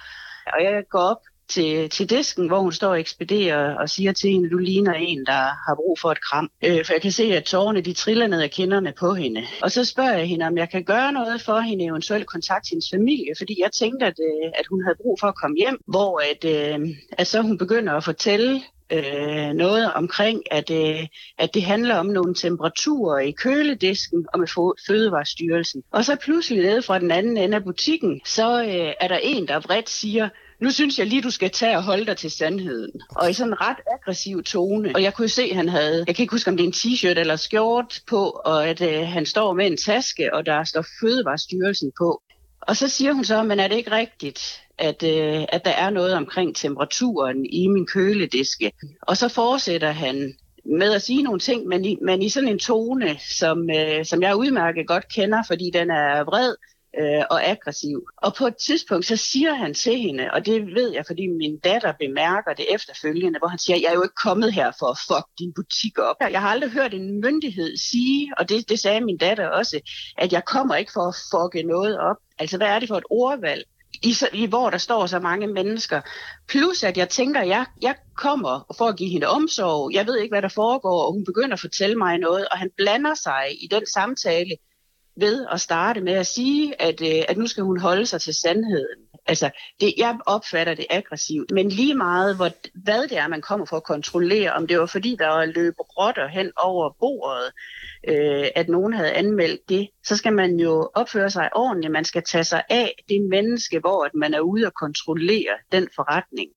og 0.54 0.64
jeg 0.64 0.84
går 0.90 1.00
op 1.00 1.22
til, 1.52 1.90
til 1.90 2.10
disken, 2.10 2.48
hvor 2.48 2.60
hun 2.60 2.72
står 2.72 2.90
og 2.90 3.00
ekspederer 3.00 3.76
og 3.76 3.90
siger 3.90 4.12
til 4.12 4.30
hende, 4.30 4.50
du 4.50 4.58
ligner 4.58 4.94
en, 4.94 5.26
der 5.26 5.44
har 5.68 5.76
brug 5.76 6.00
for 6.00 6.12
et 6.12 6.22
kram. 6.22 6.50
Øh, 6.66 6.86
for 6.86 6.94
jeg 6.94 7.02
kan 7.02 7.12
se, 7.12 7.24
at 7.24 7.44
tårerne 7.44 7.82
de 7.82 7.94
triller 7.94 8.28
ned 8.28 8.42
af 8.42 8.52
kinderne 8.52 8.94
på 9.00 9.14
hende. 9.14 9.44
Og 9.62 9.72
så 9.72 9.86
spørger 9.86 10.18
jeg 10.18 10.28
hende, 10.28 10.46
om 10.48 10.58
jeg 10.58 10.70
kan 10.70 10.84
gøre 10.84 11.12
noget 11.12 11.42
for 11.42 11.60
hende, 11.60 11.86
eventuelt 11.86 12.28
kontakte 12.28 12.70
hendes 12.70 12.90
familie, 12.94 13.34
fordi 13.38 13.62
jeg 13.62 13.72
tænkte, 13.72 14.06
at, 14.06 14.18
øh, 14.20 14.52
at 14.60 14.66
hun 14.70 14.84
havde 14.84 14.98
brug 15.02 15.18
for 15.20 15.28
at 15.28 15.36
komme 15.42 15.58
hjem, 15.58 15.78
hvor 15.88 16.22
at, 16.32 16.42
øh, 16.56 16.80
at 17.12 17.28
så 17.28 17.42
hun 17.42 17.58
begynder 17.58 17.94
at 17.94 18.04
fortælle 18.04 18.62
øh, 18.92 19.54
noget 19.54 19.94
omkring, 19.94 20.42
at, 20.52 20.70
øh, 20.70 21.08
at 21.38 21.54
det 21.54 21.64
handler 21.64 21.96
om 21.96 22.06
nogle 22.06 22.36
temperaturer 22.36 23.20
i 23.20 23.32
køledisken 23.32 24.26
og 24.34 24.40
med 24.40 24.48
Fødevarestyrelsen. 24.88 25.84
Og 25.92 26.06
så 26.06 26.16
pludselig 26.16 26.64
nede 26.64 26.82
fra 26.82 27.00
den 27.00 27.12
anden 27.12 27.38
ende 27.38 27.58
af 27.58 27.64
butikken, 27.64 28.22
så 28.26 28.64
øh, 28.64 28.94
er 29.00 29.08
der 29.08 29.20
en, 29.24 29.48
der 29.48 29.60
vredt 29.60 29.90
siger, 29.90 30.30
nu 30.62 30.72
synes 30.72 31.00
jeg 31.00 31.08
lige, 31.08 31.22
du 31.22 31.30
skal 31.30 31.50
tage 31.50 31.78
og 31.78 31.84
holde 31.84 32.06
dig 32.06 32.18
til 32.18 32.32
sandheden. 32.32 33.02
Og 33.10 33.30
i 33.30 33.34
sådan 33.34 33.54
en 33.54 33.62
ret 33.62 33.78
aggressiv 33.94 34.44
tone. 34.44 34.92
Og 34.96 35.04
jeg 35.04 35.14
kunne 35.14 35.30
se, 35.30 35.44
at 35.44 35.56
han 35.56 35.70
havde, 35.70 36.04
jeg 36.08 36.16
kan 36.16 36.24
ikke 36.24 36.34
huske, 36.34 36.50
om 36.50 36.58
det 36.58 36.64
er 36.64 36.68
en 36.68 36.74
t-shirt 36.74 37.20
eller 37.20 37.36
skjort 37.36 38.02
på, 38.08 38.42
og 38.46 38.68
at 38.68 38.82
øh, 38.82 39.08
han 39.08 39.26
står 39.26 39.54
med 39.54 39.68
en 39.68 39.78
taske, 39.78 40.34
og 40.34 40.46
der 40.46 40.64
står 40.64 40.86
Fødevarestyrelsen 41.02 41.92
på. 42.00 42.22
Og 42.62 42.78
så 42.78 42.88
siger 42.88 43.14
hun 43.14 43.24
så, 43.24 43.44
men 43.44 43.60
er 43.60 43.68
det 43.68 43.76
ikke 43.76 43.92
rigtigt, 43.92 44.62
at, 44.78 45.04
øh, 45.04 45.46
at 45.50 45.66
der 45.66 45.72
er 45.72 45.90
noget 45.90 46.14
omkring 46.14 46.56
temperaturen 46.56 47.46
i 47.46 47.68
min 47.68 47.86
kølediske. 47.86 48.72
Og 49.02 49.18
så 49.18 49.28
fortsætter 49.28 49.92
han 49.92 50.34
med 50.66 50.94
at 50.94 51.02
sige 51.02 51.24
nogle 51.24 51.40
ting, 51.40 51.68
men 51.68 51.86
i, 51.86 51.98
men 52.02 52.22
i 52.22 52.30
sådan 52.30 52.50
en 52.50 52.60
tone, 52.60 53.18
som, 53.40 53.70
øh, 53.70 54.06
som 54.06 54.22
jeg 54.22 54.36
udmærket 54.36 54.88
godt 54.88 55.14
kender, 55.14 55.44
fordi 55.48 55.72
den 55.74 55.90
er 55.90 56.24
vred 56.24 56.56
øh, 57.00 57.24
og 57.30 57.50
aggressiv. 57.50 58.08
Og 58.18 58.36
på 58.36 58.48
et 58.48 58.56
tidspunkt, 58.56 59.06
så 59.06 59.16
siger 59.16 59.54
han 59.54 59.74
til 59.74 59.98
hende, 59.98 60.30
og 60.34 60.46
det 60.46 60.66
ved 60.76 60.92
jeg, 60.92 61.04
fordi 61.08 61.28
min 61.28 61.60
datter 61.60 61.94
bemærker 62.00 62.54
det 62.54 62.66
efterfølgende, 62.76 63.40
hvor 63.40 63.48
han 63.48 63.60
siger, 63.60 63.78
jeg 63.78 63.90
er 63.90 63.94
jo 63.94 64.04
ikke 64.04 64.22
kommet 64.24 64.54
her 64.54 64.72
for 64.80 64.86
at 64.86 64.98
fuck 65.08 65.28
din 65.40 65.54
butik 65.54 66.00
op. 66.00 66.16
Jeg 66.22 66.42
har 66.42 66.50
aldrig 66.50 66.72
hørt 66.72 66.94
en 66.94 67.22
myndighed 67.22 67.78
sige, 67.78 68.32
og 68.38 68.50
det, 68.50 68.70
det 68.70 68.80
sagde 68.80 69.02
min 69.02 69.18
datter 69.18 69.48
også, 69.48 69.80
at 70.18 70.34
jeg 70.34 70.46
kommer 70.46 70.76
ikke 70.76 70.92
for 70.92 71.08
at 71.08 71.16
fucke 71.32 71.64
noget 71.64 72.00
op. 72.00 72.18
Altså, 72.40 72.58
hvad 72.58 72.68
er 72.68 72.80
det 72.80 72.88
for 72.88 72.98
et 72.98 73.04
ordvalg? 73.10 73.66
i, 74.04 74.16
i 74.34 74.46
hvor 74.46 74.70
der 74.70 74.78
står 74.78 75.06
så 75.06 75.20
mange 75.20 75.48
mennesker. 75.48 76.02
Plus 76.48 76.84
at 76.84 76.98
jeg 76.98 77.10
tænker, 77.10 77.42
jeg, 77.42 77.66
jeg 77.82 77.96
kommer 78.16 78.76
for 78.78 78.86
at 78.86 78.98
give 78.98 79.10
hende 79.10 79.28
omsorg. 79.28 79.94
Jeg 79.94 80.08
ved 80.08 80.18
ikke, 80.18 80.34
hvad 80.34 80.42
der 80.42 80.48
foregår, 80.48 81.06
og 81.06 81.14
hun 81.14 81.26
begynder 81.26 81.54
at 81.54 81.60
fortælle 81.60 81.96
mig 81.96 82.18
noget, 82.18 82.48
og 82.52 82.58
han 82.58 82.70
blander 82.78 83.14
sig 83.14 83.46
i 83.64 83.68
den 83.72 83.86
samtale 83.94 84.58
ved 85.22 85.46
at 85.52 85.62
starte 85.62 86.02
med 86.02 86.14
at 86.14 86.28
sige, 86.28 86.82
at, 86.82 87.02
øh, 87.02 87.24
at 87.30 87.38
nu 87.38 87.48
skal 87.48 87.64
hun 87.64 87.80
holde 87.80 88.06
sig 88.06 88.22
til 88.22 88.34
sandheden. 88.34 89.00
Altså, 89.28 89.50
det, 89.82 89.94
jeg 89.98 90.18
opfatter 90.26 90.74
det 90.74 90.86
aggressivt, 90.90 91.52
men 91.52 91.70
lige 91.70 91.96
meget, 91.96 92.36
hvor, 92.36 92.50
hvad 92.84 93.02
det 93.08 93.18
er, 93.18 93.28
man 93.28 93.42
kommer 93.42 93.66
for 93.66 93.78
at 93.78 93.84
kontrollere, 93.84 94.52
om 94.52 94.68
det 94.68 94.80
var 94.80 94.86
fordi, 94.86 95.16
der 95.20 95.28
var 95.28 95.46
løb 95.46 95.74
rotter 95.80 96.28
hen 96.28 96.52
over 96.58 96.96
bordet, 97.00 97.52
øh, 98.08 98.48
at 98.56 98.70
nogen 98.70 98.94
havde 98.94 99.12
anmeldt 99.12 99.70
det, 99.70 99.88
så 100.04 100.18
skal 100.18 100.34
man 100.34 100.60
jo 100.60 100.90
opføre 100.96 101.30
sig 101.30 101.50
ordentligt. 101.56 101.92
Man 101.92 102.06
skal 102.06 102.24
tage 102.24 102.44
sig 102.44 102.64
af 102.70 102.94
det 103.10 103.22
menneske, 103.30 103.80
hvor 103.80 104.06
at 104.06 104.12
man 104.16 104.34
er 104.34 104.40
ude 104.40 104.66
og 104.66 104.74
kontrollere 104.74 105.54
den 105.72 105.88
forretning. 105.96 106.50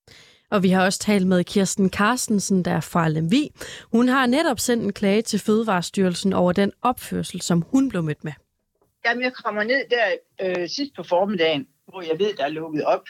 Og 0.50 0.62
vi 0.62 0.68
har 0.68 0.84
også 0.84 0.98
talt 0.98 1.26
med 1.26 1.44
Kirsten 1.44 1.90
Carstensen, 1.90 2.64
der 2.64 2.70
er 2.70 2.80
fra 2.80 3.08
Lemvi. 3.08 3.50
Hun 3.92 4.08
har 4.08 4.26
netop 4.26 4.60
sendt 4.60 4.84
en 4.84 4.92
klage 4.92 5.22
til 5.22 5.40
Fødevarestyrelsen 5.40 6.32
over 6.32 6.52
den 6.52 6.72
opførsel, 6.82 7.40
som 7.40 7.64
hun 7.70 7.88
blev 7.88 8.02
mødt 8.02 8.24
med. 8.24 8.32
Jamen, 9.04 9.22
jeg 9.22 9.32
kommer 9.32 9.62
ned 9.62 9.84
der 9.90 10.14
øh, 10.40 10.68
sidst 10.68 10.92
på 10.96 11.02
formiddagen, 11.02 11.66
hvor 11.88 12.02
jeg 12.02 12.18
ved, 12.18 12.34
der 12.34 12.44
er 12.44 12.48
lukket 12.48 12.84
op, 12.84 13.04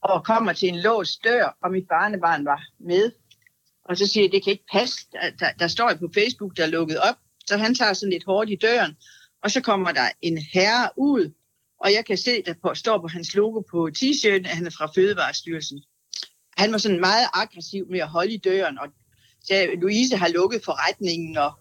og 0.00 0.24
kommer 0.24 0.52
til 0.52 0.68
en 0.68 0.80
låst 0.80 1.24
dør, 1.24 1.56
og 1.62 1.70
mit 1.70 1.88
barnebarn 1.88 2.44
var 2.44 2.62
med. 2.80 3.12
Og 3.84 3.96
så 3.96 4.06
siger 4.06 4.24
jeg, 4.24 4.32
det 4.32 4.44
kan 4.44 4.50
ikke 4.50 4.64
passe. 4.72 5.06
Der, 5.12 5.30
der, 5.30 5.52
der 5.52 5.68
står 5.68 5.94
på 6.00 6.08
Facebook, 6.14 6.56
der 6.56 6.62
er 6.62 6.70
lukket 6.70 6.98
op. 7.00 7.16
Så 7.46 7.56
han 7.56 7.74
tager 7.74 7.92
sådan 7.92 8.12
lidt 8.12 8.24
hårdt 8.24 8.50
i 8.50 8.56
døren, 8.56 8.96
og 9.42 9.50
så 9.50 9.60
kommer 9.60 9.92
der 9.92 10.08
en 10.22 10.38
herre 10.38 10.90
ud, 10.96 11.32
og 11.80 11.92
jeg 11.92 12.04
kan 12.04 12.16
se, 12.16 12.42
der 12.42 12.54
på, 12.62 12.74
står 12.74 12.98
på 12.98 13.08
hans 13.08 13.34
logo 13.34 13.60
på 13.60 13.88
t-shirten, 13.98 14.48
at 14.48 14.56
han 14.56 14.66
er 14.66 14.70
fra 14.70 14.92
Fødevarestyrelsen. 14.94 15.82
Han 16.58 16.72
var 16.72 16.78
sådan 16.78 17.00
meget 17.00 17.26
aggressiv 17.34 17.86
med 17.90 18.00
at 18.00 18.08
holde 18.08 18.34
i 18.34 18.38
døren, 18.38 18.78
og 18.78 18.88
sagde, 19.48 19.76
Louise 19.80 20.16
har 20.16 20.28
lukket 20.28 20.64
forretningen, 20.64 21.36
og 21.36 21.52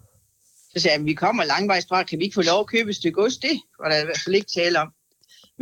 så 0.76 0.82
sagde 0.82 0.98
jeg, 0.98 1.06
vi 1.06 1.14
kommer 1.14 1.44
langvejs 1.44 1.86
fra, 1.90 2.04
kan 2.04 2.20
vi 2.20 2.24
ikke 2.24 2.34
få 2.34 2.42
lov 2.42 2.60
at 2.60 2.68
købe 2.68 2.90
et 2.90 2.96
stykke 2.96 3.22
ost? 3.22 3.42
Det 3.42 3.62
var 3.80 3.90
der 3.90 4.02
i 4.02 4.06
hvert 4.06 4.22
fald 4.24 4.36
ikke 4.36 4.52
tale 4.52 4.80
om. 4.80 4.90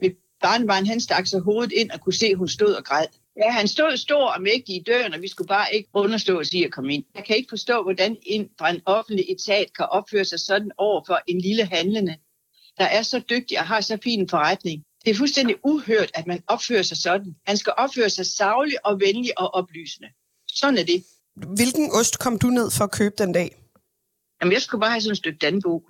Mit 0.02 0.16
barnebarn, 0.42 0.86
han 0.86 1.00
stak 1.00 1.28
sig 1.28 1.40
hovedet 1.40 1.72
ind 1.72 1.92
og 1.92 2.02
kunne 2.02 2.14
se, 2.14 2.26
at 2.26 2.38
hun 2.38 2.48
stod 2.48 2.74
og 2.74 2.84
græd. 2.84 3.06
Ja, 3.38 3.52
han 3.52 3.68
stod 3.68 3.98
stor 3.98 4.26
og 4.28 4.42
mægtig 4.42 4.76
i 4.76 4.84
døren, 4.88 5.14
og 5.14 5.22
vi 5.22 5.28
skulle 5.28 5.48
bare 5.48 5.76
ikke 5.76 5.90
understå 5.94 6.38
at 6.38 6.48
sige 6.48 6.66
at 6.66 6.72
komme 6.72 6.94
ind. 6.94 7.04
Jeg 7.16 7.24
kan 7.26 7.36
ikke 7.36 7.50
forstå, 7.50 7.84
hvordan 7.84 8.18
en 8.24 8.50
fra 8.60 8.70
en 8.70 8.82
offentlig 8.86 9.26
etat 9.30 9.68
kan 9.78 9.86
opføre 9.86 10.26
sig 10.26 10.40
sådan 10.40 10.72
over 10.78 11.04
for 11.08 11.20
en 11.28 11.42
lille 11.42 11.66
handlende, 11.66 12.16
der 12.78 12.86
er 12.86 13.02
så 13.02 13.20
dygtig 13.30 13.60
og 13.60 13.66
har 13.66 13.82
så 13.82 13.98
fin 14.04 14.20
en 14.20 14.30
forretning. 14.30 14.84
Det 15.06 15.12
er 15.12 15.16
fuldstændig 15.16 15.56
uhørt, 15.64 16.12
at 16.14 16.28
man 16.28 16.44
opfører 16.48 16.84
sig 16.84 16.98
sådan. 16.98 17.36
Han 17.48 17.58
skal 17.58 17.74
opføre 17.78 18.10
sig 18.10 18.26
savlig 18.26 18.86
og 18.86 19.00
venlig 19.00 19.40
og 19.40 19.54
oplysende. 19.54 20.08
Sådan 20.48 20.78
er 20.78 20.84
det. 20.84 21.04
Hvilken 21.36 21.92
ost 21.92 22.20
kom 22.20 22.40
du 22.40 22.48
ned 22.48 22.72
for 22.72 22.84
at 22.84 22.92
købe 22.92 23.16
den 23.18 23.34
dag? 23.34 23.61
Jamen, 24.42 24.54
jeg 24.54 24.62
skulle 24.62 24.82
bare 24.82 24.92
have 24.92 25.02
sådan 25.02 25.12
et 25.12 25.18
stykke 25.18 25.40
Danbo. 25.40 25.88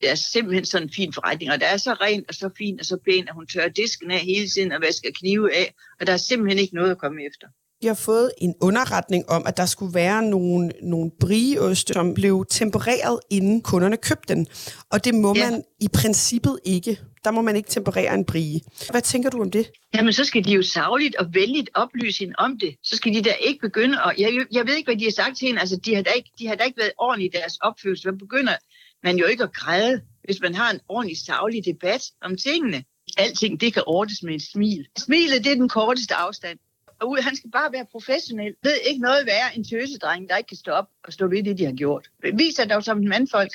Det 0.00 0.10
er 0.10 0.14
simpelthen 0.14 0.64
sådan 0.64 0.86
en 0.86 0.92
fin 0.94 1.12
forretning, 1.12 1.52
og 1.52 1.60
det 1.60 1.68
er 1.68 1.76
så 1.76 1.92
rent 1.92 2.28
og 2.28 2.34
så 2.34 2.50
fint 2.58 2.80
og 2.80 2.86
så 2.86 2.98
pænt, 3.04 3.28
at 3.28 3.34
hun 3.34 3.46
tørrer 3.46 3.68
disken 3.68 4.10
af 4.10 4.18
hele 4.18 4.48
tiden 4.48 4.72
og 4.72 4.80
vasker 4.80 5.10
knive 5.14 5.56
af, 5.56 5.74
og 6.00 6.06
der 6.06 6.12
er 6.12 6.16
simpelthen 6.16 6.58
ikke 6.58 6.74
noget 6.74 6.90
at 6.90 6.98
komme 6.98 7.26
efter. 7.26 7.46
Vi 7.84 7.88
har 7.88 7.94
fået 7.94 8.30
en 8.38 8.54
underretning 8.60 9.28
om, 9.28 9.46
at 9.46 9.56
der 9.56 9.66
skulle 9.66 9.94
være 9.94 10.22
nogle, 10.22 10.72
nogle 10.82 11.10
brieoste, 11.20 11.92
som 11.92 12.14
blev 12.14 12.46
tempereret, 12.50 13.20
inden 13.30 13.62
kunderne 13.62 13.96
købte 13.96 14.34
den. 14.34 14.46
Og 14.90 15.04
det 15.04 15.14
må 15.14 15.34
ja. 15.36 15.50
man 15.50 15.62
i 15.80 15.88
princippet 15.88 16.58
ikke. 16.64 17.00
Der 17.24 17.30
må 17.30 17.42
man 17.42 17.56
ikke 17.56 17.68
temperere 17.68 18.14
en 18.14 18.24
brie. 18.24 18.60
Hvad 18.90 19.02
tænker 19.02 19.30
du 19.30 19.40
om 19.40 19.50
det? 19.50 19.70
Jamen, 19.94 20.12
så 20.12 20.24
skal 20.24 20.44
de 20.44 20.52
jo 20.52 20.62
savligt 20.62 21.16
og 21.16 21.26
venligt 21.34 21.70
oplyse 21.74 22.18
hende 22.18 22.34
om 22.38 22.58
det. 22.58 22.76
Så 22.82 22.96
skal 22.96 23.14
de 23.14 23.22
da 23.22 23.32
ikke 23.32 23.60
begynde 23.60 23.98
at... 24.02 24.14
Jeg, 24.18 24.46
jeg 24.52 24.66
ved 24.66 24.74
ikke, 24.74 24.86
hvad 24.86 24.96
de 24.96 25.04
har 25.04 25.12
sagt 25.12 25.38
til 25.38 25.46
hende. 25.46 25.60
Altså, 25.60 25.76
de 25.76 25.94
har 25.94 26.02
da 26.02 26.10
ikke, 26.10 26.30
de 26.38 26.46
har 26.46 26.54
da 26.54 26.64
ikke 26.64 26.78
været 26.78 26.92
ordentligt 26.98 27.34
i 27.34 27.38
deres 27.38 27.56
opførsel. 27.56 28.06
Man 28.06 28.18
begynder 28.18 28.56
man 29.02 29.16
jo 29.16 29.26
ikke 29.26 29.42
at 29.42 29.52
græde, 29.52 30.00
hvis 30.24 30.40
man 30.40 30.54
har 30.54 30.70
en 30.70 30.80
ordentlig 30.88 31.18
savlig 31.26 31.64
debat 31.64 32.02
om 32.22 32.36
tingene. 32.36 32.84
Alting, 33.16 33.60
det 33.60 33.74
kan 33.74 33.82
ordnes 33.86 34.22
med 34.22 34.34
en 34.34 34.40
smil. 34.40 34.86
Smilet, 34.98 35.44
det 35.44 35.52
er 35.52 35.56
den 35.56 35.68
korteste 35.68 36.14
afstand. 36.14 36.58
Og 37.00 37.24
han 37.24 37.36
skal 37.36 37.50
bare 37.50 37.72
være 37.72 37.86
professionel. 37.92 38.54
Ved 38.62 38.76
ikke 38.90 39.00
noget 39.02 39.26
værre 39.26 39.56
en 39.56 39.64
tøsedreng, 39.64 40.28
der 40.28 40.36
ikke 40.36 40.48
kan 40.48 40.56
stå 40.56 40.72
op 40.72 40.88
og 41.04 41.12
stå 41.12 41.28
ved 41.28 41.42
det, 41.42 41.58
de 41.58 41.64
har 41.64 41.72
gjort. 41.72 42.10
Vis 42.34 42.54
dig 42.54 42.70
dog 42.70 42.84
som 42.84 42.98
en 42.98 43.08
mandfolk 43.08 43.52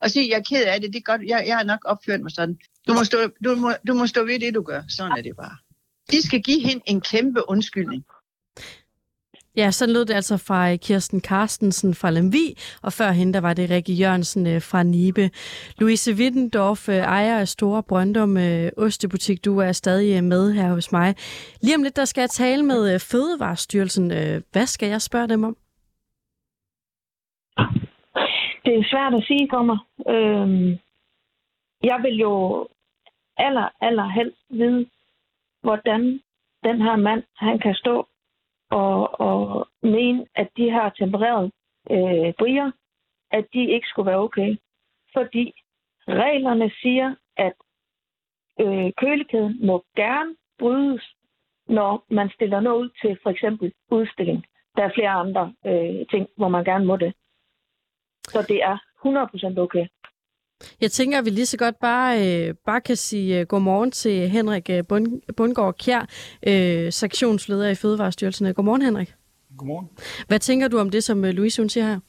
og 0.00 0.10
sige, 0.10 0.30
jeg 0.30 0.38
er 0.38 0.42
ked 0.42 0.64
af 0.64 0.80
det, 0.80 0.92
det 0.92 0.98
er 0.98 1.12
godt, 1.12 1.22
jeg, 1.22 1.44
jeg 1.46 1.56
har 1.56 1.64
nok 1.64 1.80
opført 1.84 2.20
mig 2.20 2.30
sådan. 2.30 2.58
Du 2.88 2.92
må, 2.92 3.04
stå, 3.04 3.18
du, 3.44 3.54
må, 3.54 3.72
du 3.86 3.94
må 3.94 4.06
stå 4.06 4.24
ved 4.24 4.40
det, 4.40 4.54
du 4.54 4.62
gør. 4.62 4.82
Sådan 4.88 5.12
er 5.18 5.22
det 5.22 5.36
bare. 5.36 5.56
De 6.10 6.22
skal 6.22 6.42
give 6.42 6.60
hende 6.60 6.82
en 6.86 7.00
kæmpe 7.00 7.48
undskyldning. 7.48 8.04
Ja, 9.60 9.70
så 9.70 9.86
lød 9.86 10.04
det 10.04 10.14
altså 10.14 10.36
fra 10.48 10.72
øh, 10.72 10.78
Kirsten 10.78 11.20
Carstensen 11.20 11.94
fra 11.94 12.10
Lemvi, 12.10 12.46
og 12.82 12.92
før 12.92 13.10
hende 13.10 13.32
der 13.32 13.40
var 13.40 13.54
det 13.54 13.70
Rikke 13.70 13.92
Jørgensen 13.92 14.46
øh, 14.46 14.60
fra 14.70 14.82
Nibe. 14.82 15.24
Louise 15.80 16.12
Wittendorf, 16.18 16.88
øh, 16.88 16.94
ejer 16.94 17.38
af 17.40 17.48
Store 17.48 17.82
Brøndum 17.88 18.36
Ostebutik, 18.76 19.44
du 19.44 19.58
er 19.58 19.72
stadig 19.72 20.24
med 20.24 20.52
her 20.52 20.68
hos 20.74 20.92
mig. 20.92 21.14
Lige 21.62 21.76
om 21.76 21.82
lidt, 21.82 21.96
der 21.96 22.04
skal 22.04 22.22
jeg 22.22 22.30
tale 22.30 22.62
med 22.62 22.98
Fødevarestyrelsen. 23.10 24.06
Hvad 24.52 24.66
skal 24.66 24.88
jeg 24.88 25.02
spørge 25.02 25.28
dem 25.28 25.44
om? 25.44 25.56
Det 28.64 28.72
er 28.78 28.84
svært 28.92 29.14
at 29.14 29.24
sige 29.26 29.48
kommer. 29.48 29.78
Øhm, 30.08 30.70
jeg 31.90 31.98
vil 32.02 32.16
jo 32.26 32.32
aller, 33.36 33.68
aller 33.80 34.08
helst 34.08 34.42
vide, 34.50 34.86
hvordan 35.62 36.00
den 36.64 36.76
her 36.82 36.96
mand, 36.96 37.22
han 37.36 37.58
kan 37.58 37.74
stå 37.74 38.06
og, 38.70 39.20
og 39.20 39.68
mene, 39.82 40.26
at 40.34 40.48
de 40.56 40.70
her 40.70 40.90
tempererede 40.90 41.50
øh, 41.90 42.34
brier, 42.38 42.70
at 43.30 43.44
de 43.52 43.70
ikke 43.70 43.86
skulle 43.86 44.10
være 44.10 44.18
okay. 44.18 44.56
Fordi 45.12 45.52
reglerne 46.08 46.70
siger, 46.82 47.14
at 47.36 47.52
øh, 48.60 48.92
kølekæden 48.96 49.66
må 49.66 49.84
gerne 49.96 50.36
brydes, 50.58 51.14
når 51.68 52.04
man 52.10 52.30
stiller 52.30 52.60
noget 52.60 52.82
ud 52.82 52.90
til 53.02 53.18
for 53.22 53.30
eksempel 53.30 53.72
udstilling. 53.90 54.46
Der 54.76 54.82
er 54.84 54.94
flere 54.94 55.10
andre 55.10 55.54
øh, 55.66 56.06
ting, 56.10 56.28
hvor 56.36 56.48
man 56.48 56.64
gerne 56.64 56.84
må 56.84 56.96
det. 56.96 57.14
Så 58.22 58.42
det 58.48 58.62
er 58.62 58.78
100% 59.56 59.58
okay. 59.58 59.86
Jeg 60.80 60.92
tænker, 60.92 61.18
at 61.18 61.24
vi 61.24 61.30
lige 61.30 61.46
så 61.46 61.56
godt 61.56 61.74
bare, 61.80 62.28
øh, 62.28 62.54
bare 62.66 62.80
kan 62.80 62.96
sige 62.96 63.40
uh, 63.40 63.46
godmorgen 63.46 63.90
til 63.90 64.28
Henrik 64.28 64.70
øh, 64.70 64.84
Bund, 64.88 65.20
Bundgaard 65.36 65.76
Kjær, 65.78 66.08
øh, 66.46 66.92
sektionsleder 66.92 67.68
i 67.68 67.74
Fødevarestyrelsen. 67.74 68.54
Godmorgen, 68.54 68.82
Henrik. 68.82 69.14
Godmorgen. 69.56 69.88
Hvad 70.28 70.38
tænker 70.38 70.68
du 70.68 70.78
om 70.78 70.90
det, 70.90 71.04
som 71.04 71.24
øh, 71.24 71.30
Louise 71.34 71.62
hun 71.62 71.68
siger 71.68 71.86
her? 71.86 72.00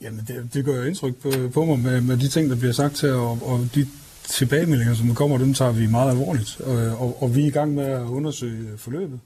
Jamen, 0.00 0.24
det, 0.28 0.54
det 0.54 0.64
gør 0.64 0.76
jo 0.76 0.82
indtryk 0.82 1.16
på, 1.16 1.30
på 1.54 1.64
mig 1.64 1.78
med, 1.78 2.00
med 2.00 2.16
de 2.16 2.28
ting, 2.28 2.50
der 2.50 2.56
bliver 2.56 2.72
sagt 2.72 3.00
her, 3.00 3.12
og, 3.12 3.38
og 3.42 3.68
de 3.74 3.86
tilbagemeldinger, 4.28 4.94
som 4.94 5.14
kommer, 5.14 5.38
dem 5.38 5.54
tager 5.54 5.72
vi 5.72 5.86
meget 5.86 6.10
alvorligt. 6.10 6.60
Og, 6.60 6.76
og, 6.76 7.22
og 7.22 7.34
vi 7.36 7.42
er 7.42 7.46
i 7.46 7.50
gang 7.50 7.74
med 7.74 7.84
at 7.84 8.02
undersøge 8.02 8.78
forløbet. 8.78 9.20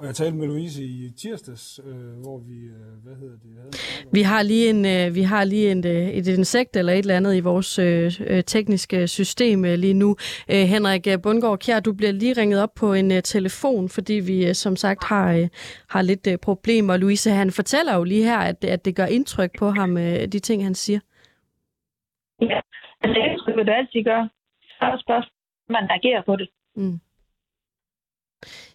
Og 0.00 0.06
jeg 0.06 0.14
talte 0.14 0.36
med 0.36 0.46
Louise 0.46 0.82
i 0.84 1.10
tirsdags, 1.22 1.80
øh, 1.86 2.22
hvor 2.22 2.38
vi, 2.48 2.58
øh, 2.76 3.04
hvad 3.04 3.14
hedder 3.20 3.38
det? 3.42 3.50
Havde 3.58 3.70
vi 4.12 4.22
har 4.22 4.42
lige 4.42 4.70
en, 4.70 4.84
øh, 4.94 5.14
vi 5.14 5.22
har 5.22 5.44
lige 5.44 5.70
en, 5.70 5.86
øh, 5.86 6.08
et 6.18 6.26
insekt 6.26 6.76
eller 6.76 6.92
et 6.92 6.98
eller 6.98 7.16
andet 7.16 7.36
i 7.36 7.40
vores 7.40 7.78
øh, 7.78 8.12
øh 8.26 8.42
tekniske 8.44 9.08
system 9.08 9.64
øh, 9.64 9.74
lige 9.84 9.94
nu. 9.94 10.10
Øh, 10.54 10.64
Henrik 10.74 11.06
Bundgaard 11.22 11.58
Kjær, 11.58 11.80
du 11.80 11.92
bliver 11.92 12.12
lige 12.12 12.34
ringet 12.40 12.62
op 12.62 12.74
på 12.80 12.92
en 12.92 13.12
øh, 13.12 13.22
telefon, 13.22 13.88
fordi 13.88 14.14
vi 14.30 14.46
øh, 14.48 14.54
som 14.54 14.76
sagt 14.76 15.04
har, 15.04 15.32
øh, 15.32 15.48
har 15.90 16.02
lidt 16.02 16.26
øh, 16.32 16.38
problemer. 16.38 16.96
Louise, 16.96 17.30
han 17.30 17.50
fortæller 17.50 17.94
jo 17.96 18.04
lige 18.04 18.24
her, 18.24 18.38
at, 18.38 18.64
at 18.64 18.84
det 18.84 18.96
gør 18.96 19.06
indtryk 19.06 19.50
på 19.58 19.70
ham, 19.70 19.98
øh, 19.98 20.20
de 20.32 20.38
ting, 20.38 20.64
han 20.64 20.74
siger. 20.74 21.00
Ja, 22.40 22.60
altså 23.02 23.18
indtryk 23.30 23.56
vil 23.56 23.66
du 23.66 23.72
altid 23.72 24.04
gøre. 24.04 24.28
Så 24.78 24.84
er 24.84 24.98
spørgsmålet, 25.06 25.40
man 25.68 25.84
agerer 25.90 26.22
på 26.26 26.36
det. 26.36 26.48
Mm. 26.76 27.00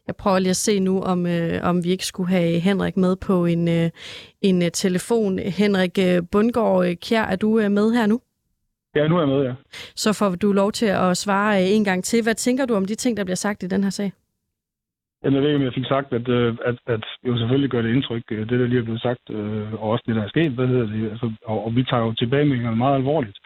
Jeg 0.07 0.15
prøver 0.15 0.39
lige 0.39 0.50
at 0.50 0.55
se 0.67 0.79
nu, 0.79 1.01
om, 1.01 1.25
øh, 1.25 1.69
om 1.69 1.83
vi 1.83 1.89
ikke 1.89 2.05
skulle 2.05 2.29
have 2.29 2.59
Henrik 2.59 2.97
med 2.97 3.15
på 3.27 3.45
en, 3.45 3.67
øh, 3.67 3.89
en 4.41 4.57
uh, 4.62 4.67
telefon. 4.74 5.39
Henrik 5.39 5.95
øh, 6.07 6.21
Bundgaard 6.31 6.85
øh, 6.88 6.95
Kjær, 6.95 7.24
er 7.24 7.35
du 7.35 7.59
øh, 7.59 7.71
med 7.71 7.91
her 7.97 8.05
nu? 8.05 8.19
Ja, 8.95 9.07
nu 9.07 9.15
er 9.15 9.19
jeg 9.19 9.27
med, 9.27 9.41
ja. 9.43 9.53
Så 9.95 10.13
får 10.19 10.35
du 10.35 10.51
lov 10.51 10.71
til 10.71 10.85
at 10.85 11.17
svare 11.17 11.62
øh, 11.62 11.75
en 11.75 11.83
gang 11.83 12.03
til. 12.03 12.24
Hvad 12.24 12.35
tænker 12.35 12.65
du 12.65 12.75
om 12.75 12.85
de 12.85 12.95
ting, 12.95 13.17
der 13.17 13.24
bliver 13.24 13.35
sagt 13.45 13.63
i 13.63 13.67
den 13.67 13.83
her 13.83 13.89
sag? 13.89 14.12
jeg 15.24 15.33
ved 15.33 15.50
ikke, 15.50 15.55
om 15.55 15.69
jeg 15.69 15.74
fik 15.74 15.85
sagt, 15.85 16.13
at, 16.13 16.29
at, 16.69 16.77
at 16.88 17.03
jo 17.27 17.38
selvfølgelig 17.38 17.69
gør 17.69 17.81
det 17.81 17.95
indtryk, 17.95 18.24
det 18.29 18.50
der 18.59 18.67
lige 18.67 18.79
er 18.79 18.83
blevet 18.83 19.01
sagt, 19.01 19.29
og 19.79 19.89
også 19.91 20.03
det, 20.07 20.15
der 20.15 20.24
er 20.24 20.27
sket, 20.27 20.51
hvad 20.51 20.67
hedder 20.67 20.85
det, 20.85 21.12
altså, 21.12 21.31
og, 21.45 21.65
og 21.65 21.75
vi 21.75 21.83
tager 21.83 22.03
jo 22.03 22.13
tilbagemeldingerne 22.13 22.77
meget 22.77 22.95
alvorligt. 22.95 23.38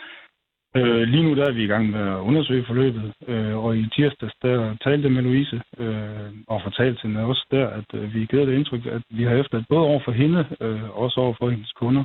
Øh, 0.75 1.01
lige 1.01 1.23
nu 1.23 1.35
der 1.35 1.45
er 1.45 1.51
vi 1.51 1.63
i 1.63 1.67
gang 1.67 1.89
med 1.89 1.99
at 1.99 2.19
undersøge 2.19 2.65
forløbet, 2.65 3.13
øh, 3.27 3.57
og 3.57 3.77
i 3.77 3.89
tirsdags 3.95 4.33
der 4.41 4.75
talte 4.83 5.09
med 5.09 5.21
Louise 5.21 5.61
øh, 5.77 6.31
og 6.47 6.61
fortalte 6.63 6.99
hende 7.03 7.21
også 7.21 7.45
der, 7.51 7.67
at 7.67 7.85
øh, 7.93 8.13
vi 8.13 8.25
givet 8.25 8.47
det 8.47 8.53
indtryk, 8.53 8.85
at 8.85 9.01
vi 9.09 9.23
har 9.23 9.35
efter 9.35 9.63
både 9.69 9.81
over 9.81 10.01
for 10.05 10.11
hende 10.11 10.45
øh, 10.61 10.99
også 10.99 11.19
over 11.21 11.33
for 11.39 11.49
hendes 11.49 11.71
kunder. 11.71 12.03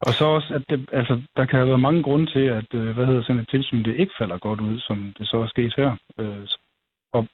Og 0.00 0.12
så 0.12 0.24
også, 0.24 0.54
at 0.54 0.64
det, 0.70 0.88
altså, 0.92 1.22
der 1.36 1.44
kan 1.44 1.58
have 1.58 1.68
været 1.68 1.80
mange 1.80 2.02
grunde 2.02 2.26
til, 2.26 2.44
at 2.58 2.74
øh, 2.74 2.90
hvad 2.94 3.06
hedder 3.06 3.22
sådan 3.22 3.42
et 3.42 3.48
tilsyn, 3.48 3.84
det 3.84 3.96
ikke 3.96 4.12
falder 4.18 4.38
godt 4.38 4.60
ud, 4.60 4.78
som 4.80 5.14
det 5.18 5.28
så 5.28 5.36
er 5.36 5.46
sket 5.46 5.74
her. 5.76 5.96
Øh, 6.18 6.46
og 7.12 7.26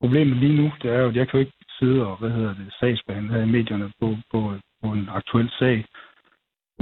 problemet 0.00 0.36
lige 0.36 0.56
nu, 0.56 0.72
det 0.82 0.90
er 0.90 1.00
jo, 1.00 1.08
at 1.08 1.16
jeg 1.16 1.28
kan 1.28 1.40
jo 1.40 1.44
ikke 1.46 1.58
sidde 1.78 2.06
og, 2.06 2.16
hvad 2.16 2.30
hedder 2.30 2.54
det, 2.54 2.74
sagsbehandle 2.80 3.32
her 3.32 3.42
i 3.42 3.52
medierne 3.56 3.92
på, 4.00 4.16
på, 4.30 4.54
på 4.82 4.88
en 4.92 5.08
aktuel 5.08 5.50
sag. 5.58 5.84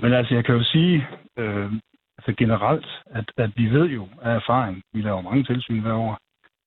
Men 0.02 0.12
altså, 0.12 0.34
jeg 0.34 0.44
kan 0.44 0.54
jo 0.54 0.62
sige, 0.62 1.06
øh, 1.38 1.72
altså 2.20 2.32
generelt, 2.44 2.88
at, 3.18 3.32
at 3.36 3.50
vi 3.56 3.66
ved 3.76 3.86
jo 3.98 4.08
af 4.22 4.34
erfaring, 4.34 4.82
vi 4.92 5.00
laver 5.02 5.20
mange 5.22 5.44
tilsyn 5.44 5.80
hver 5.80 5.94
år, 5.94 6.18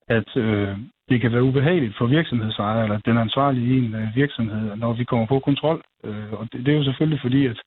at 0.07 0.38
øh, 0.38 0.77
det 1.10 1.22
kan 1.22 1.31
være 1.31 1.43
ubehageligt 1.43 1.98
for 1.98 2.05
virksomhedsejere 2.05 2.83
eller 2.83 3.00
den 3.00 3.17
ansvarlige 3.17 3.75
i 3.75 3.86
en 3.86 3.95
øh, 3.95 4.15
virksomhed, 4.15 4.75
når 4.75 4.93
vi 4.93 5.03
kommer 5.03 5.25
på 5.25 5.39
kontrol. 5.39 5.83
Øh, 6.03 6.33
og 6.33 6.43
det, 6.51 6.65
det 6.65 6.74
er 6.74 6.77
jo 6.77 6.83
selvfølgelig 6.83 7.22
fordi, 7.22 7.45
at 7.45 7.60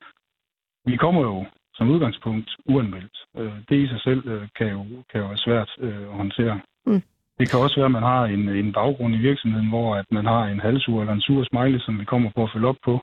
vi 0.84 0.96
kommer 0.96 1.22
jo 1.22 1.46
som 1.74 1.90
udgangspunkt 1.90 2.50
uanmeldt. 2.68 3.16
Øh, 3.36 3.52
det 3.68 3.76
i 3.76 3.88
sig 3.88 4.00
selv 4.00 4.28
øh, 4.28 4.48
kan, 4.58 4.68
jo, 4.68 4.84
kan 5.10 5.20
jo 5.20 5.26
være 5.26 5.44
svært 5.46 5.70
øh, 5.78 6.02
at 6.10 6.16
håndtere. 6.22 6.60
Mm. 6.86 7.02
Det 7.38 7.50
kan 7.50 7.60
også 7.60 7.76
være, 7.76 7.90
at 7.92 7.98
man 7.98 8.02
har 8.02 8.24
en, 8.24 8.48
en 8.48 8.72
baggrund 8.72 9.14
i 9.14 9.24
virksomheden, 9.28 9.68
hvor 9.68 9.96
at 9.96 10.06
man 10.10 10.26
har 10.26 10.44
en 10.44 10.60
halvsur 10.60 11.00
eller 11.00 11.14
en 11.14 11.20
sur 11.20 11.44
smiley, 11.44 11.78
som 11.78 12.00
vi 12.00 12.04
kommer 12.04 12.30
på 12.36 12.42
at 12.42 12.50
følge 12.52 12.68
op 12.68 12.80
på. 12.84 13.00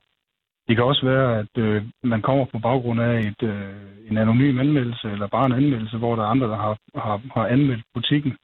Det 0.68 0.76
kan 0.76 0.84
også 0.84 1.06
være, 1.06 1.38
at 1.38 1.54
øh, 1.58 1.82
man 2.02 2.22
kommer 2.22 2.44
på 2.44 2.58
baggrund 2.58 3.00
af 3.00 3.18
et, 3.20 3.42
øh, 3.42 4.10
en 4.10 4.18
anonym 4.18 4.58
anmeldelse, 4.58 5.10
eller 5.10 5.26
bare 5.26 5.46
en 5.46 5.52
anmeldelse, 5.52 5.96
hvor 5.96 6.16
der 6.16 6.22
er 6.22 6.26
andre, 6.26 6.48
der 6.48 6.56
har, 6.56 6.76
har, 6.94 7.20
har 7.34 7.46
anmeldt 7.46 7.84
butikken. 7.94 8.36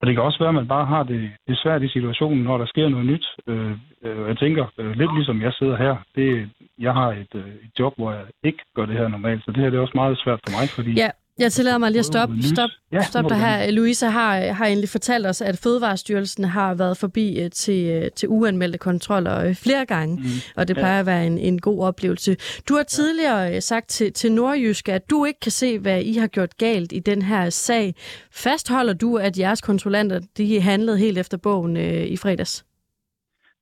Og 0.00 0.06
det 0.06 0.14
kan 0.14 0.22
også 0.22 0.38
være, 0.38 0.48
at 0.48 0.54
man 0.54 0.68
bare 0.68 0.86
har 0.86 1.02
det, 1.02 1.30
det 1.48 1.58
svært 1.58 1.82
i 1.82 1.88
situationen, 1.88 2.44
når 2.44 2.58
der 2.58 2.66
sker 2.66 2.88
noget 2.88 3.06
nyt. 3.06 3.26
Øh, 3.46 3.72
øh, 4.04 4.28
jeg 4.28 4.38
tænker, 4.38 4.64
øh, 4.78 4.92
lidt 5.00 5.14
ligesom 5.14 5.42
jeg 5.42 5.52
sidder 5.52 5.76
her, 5.76 5.96
det, 6.16 6.50
jeg 6.78 6.92
har 6.92 7.08
et, 7.12 7.34
øh, 7.34 7.48
et 7.64 7.72
job, 7.78 7.92
hvor 7.96 8.12
jeg 8.12 8.24
ikke 8.44 8.62
gør 8.76 8.86
det 8.86 8.96
her 8.96 9.08
normalt, 9.08 9.44
så 9.44 9.50
det 9.50 9.62
her 9.62 9.70
det 9.70 9.76
er 9.76 9.80
også 9.80 10.00
meget 10.02 10.18
svært 10.18 10.40
for 10.44 10.52
mig, 10.58 10.68
fordi... 10.76 10.92
Ja, 10.92 11.10
jeg 11.40 11.52
tillader 11.52 11.78
mig 11.78 11.90
lige 11.90 11.98
at 11.98 12.04
stoppe 12.04 12.42
stop, 12.42 12.70
ja, 12.92 13.02
stop 13.02 13.24
der 13.24 13.34
her. 13.34 13.70
Louise 13.70 14.06
har, 14.06 14.52
har 14.52 14.66
egentlig 14.66 14.88
fortalt 14.88 15.26
os, 15.26 15.42
at 15.42 15.60
Fødevarestyrelsen 15.64 16.44
har 16.44 16.74
været 16.74 16.96
forbi 16.96 17.44
uh, 17.44 17.50
til, 17.50 17.80
uh, 17.96 18.08
til 18.16 18.28
uanmeldte 18.28 18.78
kontroller 18.78 19.48
uh, 19.48 19.54
flere 19.54 19.86
gange, 19.86 20.16
mm. 20.16 20.24
og 20.56 20.68
det 20.68 20.76
plejer 20.76 20.94
ja. 20.94 21.00
at 21.00 21.06
være 21.06 21.26
en, 21.26 21.38
en 21.38 21.60
god 21.60 21.84
oplevelse. 21.84 22.36
Du 22.68 22.74
har 22.74 22.82
tidligere 22.82 23.60
sagt 23.60 23.88
til, 23.88 24.12
til 24.12 24.32
Nordjysk, 24.32 24.88
at 24.88 25.10
du 25.10 25.24
ikke 25.24 25.40
kan 25.40 25.52
se, 25.52 25.78
hvad 25.78 26.02
I 26.02 26.14
har 26.16 26.26
gjort 26.26 26.56
galt 26.56 26.92
i 26.92 26.98
den 26.98 27.22
her 27.22 27.50
sag. 27.50 27.94
Fastholder 28.32 28.94
du, 28.94 29.16
at 29.16 29.38
jeres 29.38 29.60
kontrollanter 29.60 30.20
de 30.36 30.60
handlede 30.60 30.98
helt 30.98 31.18
efter 31.18 31.38
bogen 31.42 31.76
uh, 31.76 32.04
i 32.14 32.16
fredags? 32.16 32.66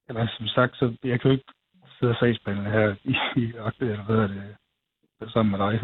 Jamen, 0.09 0.29
som 0.39 0.47
sagt, 0.47 0.77
så 0.77 0.97
jeg 1.05 1.21
kan 1.21 1.31
jo 1.31 1.37
ikke 1.37 1.53
sidde 1.99 2.13
og 2.13 2.17
sagsbehandle 2.21 2.71
her 2.71 2.95
i, 3.05 3.15
i 3.43 3.45
eller 3.81 4.05
hvad 4.05 4.17
er 4.17 4.27
det, 4.27 5.33
sammen 5.33 5.51
med 5.51 5.59
dig 5.67 5.81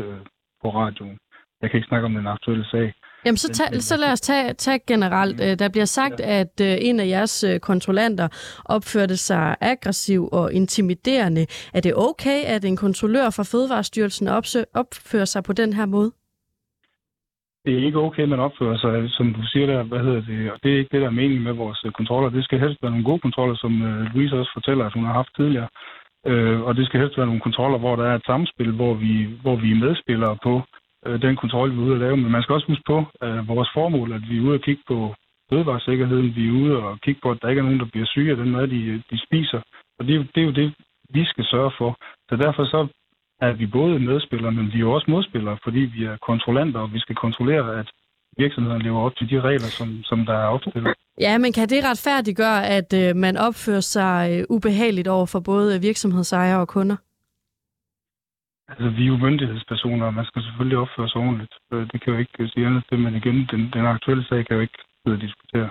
på 0.62 0.70
radioen. 0.70 1.18
Jeg 1.64 1.70
kan 1.70 1.78
ikke 1.78 1.90
snakke 1.92 2.06
om 2.06 2.14
den 2.14 2.26
aktuelle 2.26 2.64
sag. 2.64 2.86
Jamen, 3.24 3.36
så, 3.36 3.48
tag, 3.52 3.82
så 3.82 3.96
lad 3.96 4.12
os 4.12 4.20
tage, 4.20 4.52
tage 4.52 4.80
generelt. 4.86 5.36
Mm. 5.36 5.56
Der 5.58 5.68
bliver 5.68 5.84
sagt, 5.84 6.20
ja. 6.20 6.40
at 6.40 6.54
uh, 6.60 6.88
en 6.88 7.00
af 7.00 7.06
jeres 7.06 7.44
uh, 7.48 7.56
kontrollanter 7.70 8.28
opførte 8.64 9.16
sig 9.16 9.56
aggressiv 9.60 10.28
og 10.32 10.52
intimiderende. 10.52 11.46
Er 11.74 11.80
det 11.80 11.92
okay, 11.96 12.38
at 12.54 12.64
en 12.64 12.76
kontrollør 12.76 13.30
fra 13.36 13.44
Fødevarestyrelsen 13.52 14.28
opfører 14.74 15.24
sig 15.24 15.42
på 15.44 15.52
den 15.52 15.72
her 15.72 15.86
måde? 15.86 16.10
Det 17.64 17.72
er 17.74 17.86
ikke 17.86 17.98
okay, 17.98 18.22
at 18.22 18.28
man 18.28 18.40
opfører 18.40 18.78
sig, 18.78 19.10
som 19.10 19.34
du 19.34 19.42
siger 19.46 19.66
der, 19.66 19.82
hvad 19.82 19.98
hedder 20.06 20.22
det, 20.30 20.52
og 20.52 20.58
det 20.62 20.72
er 20.72 20.78
ikke 20.78 20.92
det, 20.92 21.00
der 21.00 21.06
er 21.06 21.20
meningen 21.20 21.44
med 21.44 21.52
vores 21.52 21.84
kontroller. 21.94 22.30
Det 22.30 22.44
skal 22.44 22.60
helst 22.60 22.82
være 22.82 22.90
nogle 22.90 23.04
gode 23.10 23.20
kontroller, 23.26 23.56
som 23.56 23.72
Louise 24.14 24.36
også 24.36 24.52
fortæller, 24.54 24.84
at 24.86 24.92
hun 24.92 25.04
har 25.04 25.12
haft 25.12 25.36
tidligere. 25.36 25.68
Uh, 26.30 26.60
og 26.66 26.76
det 26.76 26.86
skal 26.86 27.00
helst 27.00 27.16
være 27.18 27.26
nogle 27.26 27.46
kontroller, 27.48 27.78
hvor 27.78 27.96
der 27.96 28.06
er 28.06 28.14
et 28.14 28.26
samspil, 28.26 28.72
hvor 28.72 28.94
vi, 28.94 29.12
hvor 29.42 29.56
vi 29.56 29.70
er 29.70 29.82
medspillere 29.84 30.36
på 30.42 30.62
øh, 31.06 31.22
den 31.22 31.36
kontrol, 31.36 31.70
vi 31.70 31.76
er 31.76 31.84
ude 31.86 31.94
at 31.94 32.00
lave. 32.00 32.16
Men 32.16 32.30
man 32.32 32.42
skal 32.42 32.54
også 32.54 32.66
huske 32.66 32.86
på 32.86 32.98
øh, 33.24 33.48
vores 33.48 33.70
formål, 33.74 34.12
at 34.12 34.22
vi 34.30 34.36
er 34.38 34.42
ude 34.46 34.54
at 34.54 34.64
kigge 34.66 34.82
på 34.88 35.14
fødevaresikkerheden. 35.50 36.36
Vi 36.36 36.48
er 36.48 36.52
ude 36.62 36.76
og 36.76 37.00
kigge 37.00 37.20
på, 37.22 37.30
at 37.30 37.38
der 37.42 37.48
ikke 37.48 37.60
er 37.60 37.68
nogen, 37.68 37.80
der 37.80 37.92
bliver 37.92 38.06
syge 38.06 38.30
af 38.30 38.36
den 38.36 38.50
mad, 38.50 38.68
de, 38.68 38.80
øh, 38.92 39.00
de 39.10 39.18
spiser. 39.26 39.60
Og 39.98 40.06
det 40.06 40.28
det 40.34 40.40
er 40.40 40.46
jo 40.46 40.52
det, 40.60 40.74
vi 41.10 41.24
skal 41.24 41.44
sørge 41.44 41.72
for. 41.78 41.90
Så 42.28 42.36
derfor 42.36 42.64
så 42.64 42.80
er 43.40 43.52
vi 43.52 43.66
både 43.66 43.98
medspillere, 43.98 44.52
men 44.52 44.66
vi 44.72 44.76
er 44.76 44.86
jo 44.86 44.92
også 44.92 45.10
modspillere, 45.10 45.58
fordi 45.64 45.80
vi 45.96 46.04
er 46.04 46.16
kontrollanter, 46.16 46.80
og 46.80 46.92
vi 46.92 46.98
skal 46.98 47.16
kontrollere, 47.16 47.78
at 47.80 47.88
virksomheden 48.38 48.82
lever 48.82 49.00
op 49.00 49.16
til 49.16 49.30
de 49.30 49.40
regler, 49.40 49.70
som, 49.78 49.88
som 50.04 50.26
der 50.26 50.32
er 50.32 50.46
opstillet. 50.46 50.94
Ja, 51.20 51.38
men 51.38 51.52
kan 51.52 51.68
det 51.68 51.84
retfærdiggøre, 51.84 52.66
at 52.66 52.90
øh, 53.02 53.16
man 53.16 53.36
opfører 53.36 53.80
sig 53.80 54.18
øh, 54.32 54.44
ubehageligt 54.50 55.08
over 55.08 55.26
for 55.26 55.40
både 55.40 55.80
virksomhedsejere 55.80 56.60
og 56.60 56.68
kunder? 56.68 56.96
Altså, 58.68 58.88
vi 58.96 59.02
er 59.02 59.06
jo 59.06 59.16
myndighedspersoner, 59.16 60.06
og 60.06 60.14
man 60.14 60.24
skal 60.24 60.42
selvfølgelig 60.42 60.78
opføre 60.78 61.08
sig 61.08 61.20
ordentligt. 61.20 61.54
Det 61.92 61.98
kan 62.00 62.12
jo 62.12 62.18
ikke 62.18 62.48
sige 62.48 62.66
andet 62.66 62.84
til, 62.88 62.98
men 62.98 63.14
igen, 63.14 63.36
den, 63.50 63.60
den 63.72 63.86
aktuelle 63.86 64.24
sag 64.24 64.46
kan 64.46 64.56
jo 64.56 64.62
ikke 64.62 64.78
sidde 65.02 65.16
og 65.16 65.20
diskutere. 65.20 65.70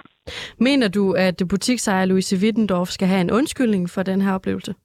Mener 0.59 0.88
du, 0.88 1.13
at 1.13 1.41
butiksejer 1.50 2.05
Louise 2.05 2.37
Wittendorf 2.44 2.87
skal 2.87 3.07
have 3.07 3.22
en 3.22 3.31
undskyldning 3.31 3.89
for 3.89 4.03
den 4.03 4.22
her 4.22 4.33
oplevelse? 4.33 4.75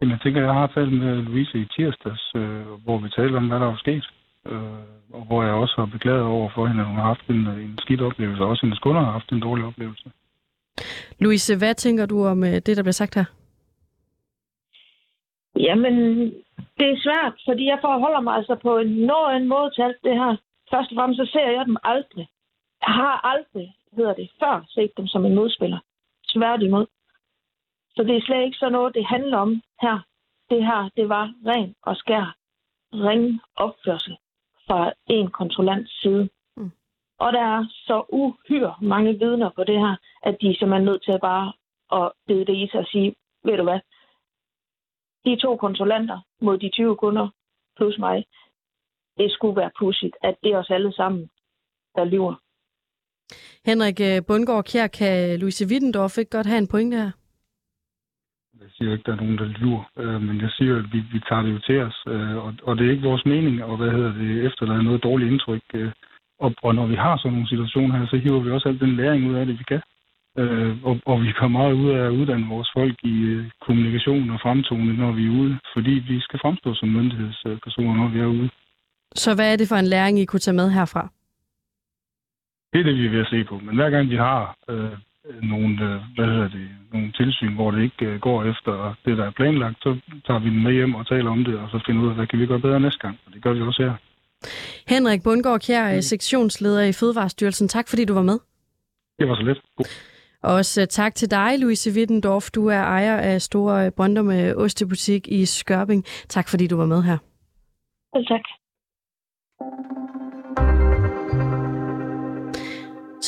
Jamen, 0.00 0.12
jeg 0.12 0.20
tænker, 0.20 0.40
jeg 0.42 0.54
har 0.54 0.66
talt 0.66 0.92
med 0.92 1.14
Louise 1.16 1.58
i 1.58 1.66
tirsdags, 1.76 2.24
øh, 2.36 2.66
hvor 2.84 2.98
vi 2.98 3.08
talte 3.08 3.36
om, 3.36 3.48
hvad 3.48 3.60
der 3.60 3.66
var 3.66 3.76
sket. 3.76 4.04
Øh, 4.46 4.62
og 5.12 5.24
hvor 5.26 5.42
jeg 5.44 5.52
også 5.52 5.74
har 5.78 5.86
beklaget 5.86 6.22
over 6.22 6.50
for 6.54 6.66
hende, 6.66 6.80
at 6.80 6.86
hun 6.88 6.96
har 6.96 7.02
haft 7.02 7.26
en, 7.28 7.46
en 7.46 7.78
skidt 7.78 8.00
oplevelse, 8.00 8.42
og 8.42 8.48
også 8.48 8.66
hendes 8.66 8.78
kunder 8.78 9.02
har 9.04 9.12
haft 9.12 9.32
en 9.32 9.40
dårlig 9.40 9.64
oplevelse. 9.64 10.10
Louise, 11.18 11.56
hvad 11.58 11.74
tænker 11.74 12.06
du 12.06 12.26
om 12.26 12.44
øh, 12.44 12.52
det, 12.52 12.76
der 12.76 12.82
bliver 12.82 12.92
sagt 12.92 13.14
her? 13.14 13.24
Jamen, 15.66 15.94
det 16.78 16.86
er 16.90 17.02
svært, 17.06 17.34
fordi 17.48 17.64
jeg 17.66 17.78
forholder 17.80 18.20
mig 18.20 18.34
altså 18.34 18.54
på 18.54 18.78
en 18.78 18.86
nogen 18.86 19.48
måde 19.48 19.70
til 19.70 19.82
alt 19.82 20.02
det 20.04 20.14
her. 20.14 20.36
Først 20.70 20.90
og 20.92 20.96
fremmest 20.96 21.18
så 21.20 21.26
ser 21.32 21.50
jeg 21.50 21.66
dem 21.66 21.76
aldrig. 21.82 22.28
Jeg 22.86 22.94
har 22.94 23.26
aldrig, 23.32 23.74
hedder 23.96 24.14
det, 24.14 24.30
før 24.40 24.64
set 24.68 24.92
dem 24.96 25.06
som 25.06 25.26
en 25.26 25.34
modspiller. 25.34 25.78
Svært 26.24 26.62
imod. 26.62 26.86
Så 27.96 28.02
det 28.02 28.16
er 28.16 28.20
slet 28.20 28.44
ikke 28.44 28.58
sådan 28.58 28.72
noget, 28.72 28.94
det 28.94 29.06
handler 29.06 29.38
om 29.38 29.62
her. 29.82 29.98
Det 30.50 30.64
her, 30.64 30.90
det 30.96 31.08
var 31.08 31.32
ren 31.46 31.74
og 31.82 31.96
skær 31.96 32.36
ringe 32.92 33.40
opførsel 33.56 34.16
fra 34.66 34.92
en 35.06 35.30
kontrollants 35.30 36.00
side. 36.00 36.28
Mm. 36.56 36.70
Og 37.18 37.32
der 37.32 37.40
er 37.40 37.64
så 37.70 38.04
uhyre 38.08 38.74
mange 38.82 39.18
vidner 39.18 39.50
på 39.56 39.64
det 39.64 39.78
her, 39.78 39.96
at 40.22 40.36
de 40.40 40.46
simpelthen 40.46 40.72
er 40.88 40.90
nødt 40.90 41.04
til 41.04 41.12
at 41.12 41.20
bare 41.20 41.52
at 41.92 42.12
bede 42.26 42.44
det 42.44 42.56
i 42.56 42.68
sig 42.70 42.80
og 42.80 42.86
sige, 42.86 43.14
ved 43.44 43.56
du 43.56 43.62
hvad, 43.62 43.80
de 45.24 45.36
to 45.36 45.56
konsulenter 45.56 46.18
mod 46.40 46.58
de 46.58 46.68
20 46.68 46.96
kunder 46.96 47.28
plus 47.76 47.98
mig, 47.98 48.24
det 49.18 49.32
skulle 49.32 49.56
være 49.56 49.70
pudsigt, 49.78 50.16
at 50.22 50.34
det 50.42 50.52
er 50.52 50.58
os 50.58 50.70
alle 50.70 50.92
sammen, 50.92 51.30
der 51.96 52.04
lyver. 52.04 52.34
Henrik 53.64 54.00
øh, 54.00 54.22
Bundgaard 54.26 54.64
Kjær, 54.64 54.86
kan 54.86 55.38
Louise 55.40 55.66
Wittendorf 55.70 56.18
ikke 56.18 56.30
godt 56.30 56.46
have 56.46 56.58
en 56.58 56.72
pointe 56.74 56.96
her? 56.96 57.10
Jeg 58.60 58.70
siger 58.76 58.92
ikke, 58.92 59.02
at 59.02 59.06
der 59.06 59.12
er 59.12 59.22
nogen, 59.24 59.38
der 59.38 59.48
lyver, 59.60 59.82
øh, 60.02 60.20
men 60.22 60.40
jeg 60.40 60.50
siger, 60.50 60.76
at 60.78 60.84
vi, 60.92 60.98
vi 61.12 61.20
tager 61.28 61.42
det 61.42 61.52
jo 61.52 61.58
til 61.58 61.78
os, 61.88 61.98
øh, 62.08 62.36
og, 62.44 62.54
og 62.62 62.76
det 62.76 62.86
er 62.86 62.90
ikke 62.90 63.08
vores 63.10 63.24
mening, 63.26 63.64
og 63.64 63.76
hvad 63.76 63.90
hedder 63.90 64.12
det, 64.12 64.46
efterlade 64.46 64.82
noget 64.82 65.02
dårligt 65.02 65.30
indtryk. 65.32 65.62
Og, 66.38 66.54
og 66.62 66.74
når 66.74 66.86
vi 66.86 66.94
har 66.94 67.16
sådan 67.16 67.32
nogle 67.32 67.48
situationer 67.48 67.98
her, 67.98 68.06
så 68.06 68.16
hiver 68.16 68.40
vi 68.40 68.50
også 68.50 68.68
al 68.68 68.80
den 68.80 68.96
læring 68.96 69.30
ud 69.30 69.34
af 69.34 69.46
det, 69.46 69.58
vi 69.58 69.64
kan. 69.64 69.82
Øh, 70.38 70.84
og, 70.84 71.00
og 71.06 71.22
vi 71.22 71.32
kommer 71.32 71.58
meget 71.58 71.72
ud 71.72 71.90
af 71.90 72.00
at 72.06 72.10
uddanne 72.10 72.46
vores 72.48 72.70
folk 72.76 72.96
i 73.02 73.16
øh, 73.34 73.44
kommunikation 73.66 74.30
og 74.30 74.40
fremtoning, 74.42 74.98
når 74.98 75.12
vi 75.12 75.26
er 75.26 75.30
ude, 75.30 75.58
fordi 75.74 75.90
vi 75.90 76.20
skal 76.20 76.38
fremstå 76.42 76.74
som 76.74 76.88
myndighedspersoner, 76.88 77.94
når 77.94 78.08
vi 78.08 78.20
er 78.20 78.26
ude. 78.26 78.50
Så 79.14 79.34
hvad 79.34 79.52
er 79.52 79.56
det 79.56 79.68
for 79.68 79.76
en 79.76 79.86
læring, 79.86 80.18
I 80.18 80.24
kunne 80.24 80.40
tage 80.40 80.54
med 80.54 80.70
herfra? 80.70 81.08
Det 82.72 82.80
er 82.80 82.84
det, 82.84 82.96
vi 82.96 83.06
er 83.06 83.10
ved 83.10 83.20
at 83.20 83.30
se 83.30 83.44
på. 83.44 83.58
Men 83.58 83.74
hver 83.74 83.90
gang 83.90 84.10
vi 84.10 84.16
har 84.16 84.56
øh, 84.68 84.92
nogle, 85.42 85.84
øh, 85.88 86.00
hvad 86.14 86.26
hedder 86.26 86.48
det, 86.48 86.68
nogle 86.92 87.12
tilsyn, 87.12 87.54
hvor 87.54 87.70
det 87.70 87.82
ikke 87.82 88.06
øh, 88.06 88.20
går 88.20 88.44
efter 88.44 88.94
det, 89.04 89.18
der 89.18 89.24
er 89.26 89.30
planlagt, 89.30 89.78
så 89.82 89.96
tager 90.26 90.40
vi 90.40 90.48
den 90.50 90.62
med 90.62 90.72
hjem 90.72 90.94
og 90.94 91.06
taler 91.08 91.30
om 91.30 91.44
det, 91.44 91.58
og 91.58 91.68
så 91.70 91.82
finder 91.86 92.02
ud 92.02 92.08
af, 92.08 92.14
hvad 92.14 92.26
kan 92.26 92.38
vi 92.38 92.46
gøre 92.46 92.60
bedre 92.60 92.80
næste 92.80 92.98
gang. 92.98 93.18
Og 93.26 93.32
det 93.32 93.42
gør 93.42 93.52
vi 93.52 93.60
også 93.60 93.82
her. 93.82 93.94
Henrik 94.88 95.22
Bundgaard 95.22 95.60
Kjær, 95.60 95.94
mm. 95.94 96.02
sektionsleder 96.02 96.82
i 96.82 96.92
Fødevarestyrelsen. 96.92 97.68
Tak 97.68 97.88
fordi 97.88 98.04
du 98.04 98.14
var 98.14 98.22
med. 98.22 98.38
Det 99.18 99.28
var 99.28 99.34
så 99.34 99.42
lidt. 99.42 99.60
God. 99.76 99.84
Også 100.42 100.80
øh, 100.80 100.86
tak 100.86 101.14
til 101.14 101.30
dig, 101.30 101.58
Louise 101.58 101.90
Wittendorf. 101.90 102.50
Du 102.50 102.66
er 102.66 102.82
ejer 102.82 103.16
af 103.16 103.42
Store 103.42 103.86
øh, 103.86 103.92
Brøndum 103.92 104.30
øh, 104.30 104.56
Ostebutik 104.56 105.28
i 105.28 105.46
Skørping. 105.46 106.04
Tak 106.28 106.48
fordi 106.48 106.66
du 106.66 106.76
var 106.76 106.86
med 106.86 107.02
her. 107.02 107.18
Selv 108.14 108.26
tak. 108.26 108.44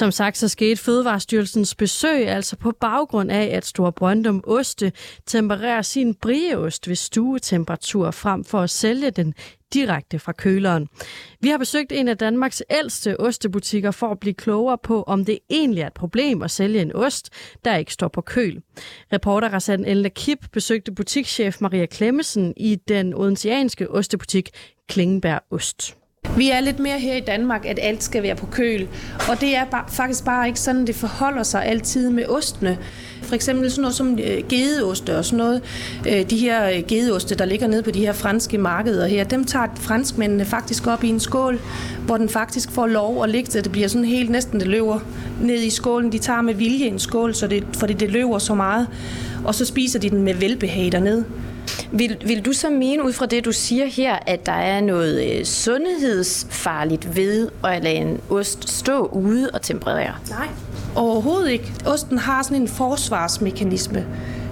Som 0.03 0.13
sagt, 0.13 0.37
så 0.37 0.49
skete 0.49 0.77
Fødevarestyrelsens 0.77 1.75
besøg 1.75 2.29
altså 2.29 2.57
på 2.57 2.73
baggrund 2.81 3.31
af, 3.31 3.45
at 3.45 3.67
Store 3.67 3.93
Brøndum 3.93 4.45
Oste 4.47 4.93
tempererer 5.27 5.83
sin 5.83 6.15
brieost 6.15 6.89
ved 6.89 6.97
stuetemperatur 6.97 8.11
frem 8.11 8.45
for 8.45 8.61
at 8.61 8.71
sælge 8.71 9.11
den 9.11 9.35
direkte 9.75 10.19
fra 10.19 10.33
køleren. 10.33 10.89
Vi 11.41 11.49
har 11.49 11.59
besøgt 11.59 11.93
en 11.93 12.09
af 12.09 12.19
Danmarks 12.19 12.63
ældste 12.71 13.21
ostebutikker 13.21 13.91
for 13.91 14.11
at 14.11 14.21
blive 14.21 14.35
klogere 14.35 14.79
på, 14.83 15.03
om 15.03 15.25
det 15.25 15.39
egentlig 15.51 15.83
er 15.83 15.87
et 15.87 15.93
problem 15.93 16.43
at 16.43 16.51
sælge 16.51 16.81
en 16.81 16.97
ost, 16.97 17.31
der 17.65 17.77
ikke 17.77 17.93
står 17.93 18.09
på 18.09 18.21
køl. 18.21 18.63
Reporter 19.13 19.49
Rassan 19.49 19.85
El 19.85 20.11
Kip 20.11 20.39
besøgte 20.53 20.93
butikschef 20.93 21.61
Maria 21.61 21.87
Klemmesen 21.87 22.55
i 22.57 22.75
den 22.89 23.15
odenseanske 23.15 23.91
ostebutik 23.91 24.51
Klingenberg 24.89 25.41
Ost. 25.51 26.02
Vi 26.37 26.51
er 26.51 26.61
lidt 26.61 26.79
mere 26.79 26.99
her 26.99 27.15
i 27.15 27.21
Danmark, 27.21 27.67
at 27.67 27.79
alt 27.83 28.03
skal 28.03 28.23
være 28.23 28.37
på 28.37 28.47
køl. 28.47 28.89
Og 29.31 29.41
det 29.41 29.57
er 29.57 29.65
bare, 29.65 29.85
faktisk 29.89 30.25
bare 30.25 30.47
ikke 30.47 30.61
sådan, 30.61 30.87
det 30.87 30.95
forholder 30.95 31.43
sig 31.43 31.65
altid 31.67 32.11
med 32.11 32.25
ostene. 32.29 32.79
For 33.23 33.35
eksempel 33.35 33.71
sådan 33.71 33.83
noget 33.83 33.95
som 33.95 34.19
øh, 34.19 34.43
gedeoste 34.49 35.19
og 35.19 35.25
sådan 35.25 35.37
noget. 35.37 35.63
Øh, 36.09 36.31
de 36.31 36.39
her 36.39 36.71
øh, 36.71 36.83
gedeoste, 36.89 37.35
der 37.35 37.45
ligger 37.45 37.67
nede 37.67 37.83
på 37.83 37.91
de 37.91 38.01
her 38.01 38.13
franske 38.13 38.59
markeder 38.59 39.07
her, 39.07 39.25
dem 39.25 39.45
tager 39.45 39.67
franskmændene 39.75 40.45
faktisk 40.45 40.87
op 40.87 41.05
i 41.05 41.09
en 41.09 41.21
skål, 41.21 41.61
hvor 42.07 42.17
den 42.17 42.29
faktisk 42.29 42.71
får 42.71 42.87
lov 42.87 43.25
at 43.25 43.31
ligge, 43.31 43.51
så 43.51 43.61
det 43.61 43.73
bliver 43.73 43.89
sådan 43.89 44.05
helt 44.05 44.31
næsten, 44.31 44.61
det 44.61 44.69
løber 44.69 44.99
ned 45.43 45.63
i 45.63 45.71
skålen. 45.71 46.13
De 46.13 46.19
tager 46.19 46.41
med 46.41 46.55
vilje 46.55 46.87
en 46.87 46.99
skål, 46.99 47.35
så 47.35 47.47
det, 47.47 47.65
fordi 47.79 47.93
det 47.93 48.11
løber 48.11 48.39
så 48.39 48.55
meget. 48.55 48.89
Og 49.45 49.55
så 49.55 49.65
spiser 49.65 49.99
de 49.99 50.11
den 50.11 50.23
med 50.23 50.35
velbehag 50.35 50.93
dernede. 50.93 51.25
Vil, 51.93 52.17
vil 52.27 52.45
du 52.45 52.53
så 52.53 52.71
mene 52.71 53.05
ud 53.05 53.13
fra 53.13 53.27
det, 53.27 53.45
du 53.45 53.53
siger 53.53 53.87
her, 53.87 54.19
at 54.27 54.47
der 54.47 54.53
er 54.53 54.81
noget 54.81 55.39
øh, 55.39 55.45
sundhedsfarligt 55.45 57.17
ved 57.17 57.49
at 57.65 57.83
lade 57.83 57.95
en 57.95 58.21
ost 58.31 58.71
stå 58.71 59.07
ude 59.07 59.51
og 59.55 59.63
temperere? 59.63 60.15
Nej, 60.31 60.49
overhovedet 60.95 61.51
ikke. 61.51 61.73
Osten 61.87 62.19
har 62.19 62.43
sådan 62.43 62.63
en 62.63 62.69
forsvarsmekanisme, 62.69 64.07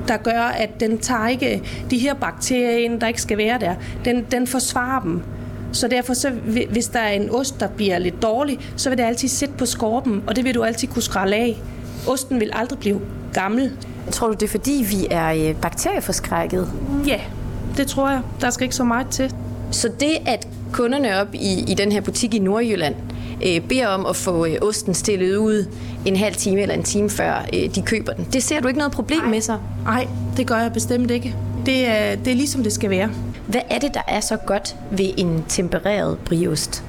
der 0.09 0.17
gør, 0.17 0.43
at 0.43 0.81
den 0.81 0.99
tager 0.99 1.29
ikke 1.29 1.63
de 1.91 1.99
her 1.99 2.15
bakterier 2.15 2.77
ind, 2.77 3.01
der 3.01 3.07
ikke 3.07 3.23
skal 3.23 3.39
være 3.39 3.59
der. 3.59 3.75
Den, 4.05 4.27
den 4.31 4.47
forsvarer 4.47 5.03
dem. 5.03 5.23
Så 5.73 5.89
derfor, 5.89 6.15
så, 6.15 6.31
hvis 6.71 6.89
der 6.89 7.01
er 7.01 7.13
en 7.13 7.31
ost, 7.31 7.61
der 7.61 7.69
bliver 7.69 7.99
lidt 7.99 8.23
dårlig, 8.23 8.59
så 8.77 8.89
vil 8.89 8.99
det 8.99 9.05
altid 9.05 9.29
sætte 9.29 9.55
på 9.59 9.67
skorpen, 9.67 10.23
og 10.27 10.37
det 10.37 10.45
vil 10.45 10.55
du 10.55 10.63
altid 10.63 10.89
kunne 10.89 11.03
skrælle 11.03 11.37
af. 11.37 11.57
Osten 12.09 12.41
vil 12.41 12.51
aldrig 12.53 12.79
blive 12.79 13.01
gammel. 13.33 13.73
Tror 14.11 14.27
du, 14.27 14.33
det 14.33 14.43
er 14.43 14.49
fordi, 14.49 14.87
vi 14.91 15.07
er 15.11 15.29
øh, 15.29 15.57
bakterieforskrækket? 15.57 16.73
Ja, 17.07 17.21
det 17.77 17.87
tror 17.87 18.11
jeg. 18.11 18.21
Der 18.41 18.51
skal 18.51 18.65
ikke 18.65 18.77
så 18.77 18.85
meget 18.85 19.07
til. 19.09 19.35
Så 19.71 19.91
det, 20.01 20.13
at 20.27 20.49
kunderne 20.73 21.21
op 21.21 21.35
i, 21.35 21.65
i 21.69 21.75
den 21.75 21.93
her 21.93 22.01
butik 22.01 22.35
i 22.35 22.39
Nordjylland 22.39 22.95
øh, 23.47 23.61
beder 23.61 23.87
om 23.87 24.07
at 24.07 24.17
få 24.17 24.47
øh, 24.47 24.57
osten 24.63 24.95
stillet 24.95 25.37
ud 25.37 25.67
en 26.07 26.17
halv 26.17 26.35
time 26.35 26.61
eller 26.61 26.75
en 26.75 26.83
time 26.83 27.11
før 27.11 27.47
øh, 27.53 27.75
de 27.75 27.83
køber 27.83 28.13
den, 28.13 28.27
det 28.33 28.43
ser 28.43 28.61
du 28.61 28.69
ikke 28.69 28.79
noget 28.79 28.93
problem 28.93 29.21
Ej. 29.21 29.31
med 29.31 29.41
sig? 29.41 29.59
Nej, 29.85 30.09
det 30.37 30.47
gør 30.47 30.57
jeg 30.57 30.73
bestemt 30.73 31.11
ikke. 31.11 31.37
Det 31.67 31.89
er, 31.89 32.17
det 32.17 32.31
er 32.31 32.37
ligesom 32.37 32.63
det 32.63 32.73
skal 32.73 32.91
være. 32.91 33.11
Hvad 33.47 33.61
er 33.71 33.79
det, 33.79 33.95
der 33.95 34.03
er 34.09 34.21
så 34.21 34.37
godt 34.37 34.77
ved 34.91 35.11
en 35.17 35.45
tempereret 35.49 36.19
briost? 36.19 36.85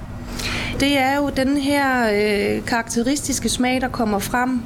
Det 0.79 0.97
er 0.97 1.17
jo 1.17 1.29
den 1.35 1.57
her 1.57 2.09
øh, 2.13 2.65
karakteristiske 2.65 3.49
smag, 3.49 3.81
der 3.81 3.87
kommer 3.87 4.19
frem. 4.19 4.61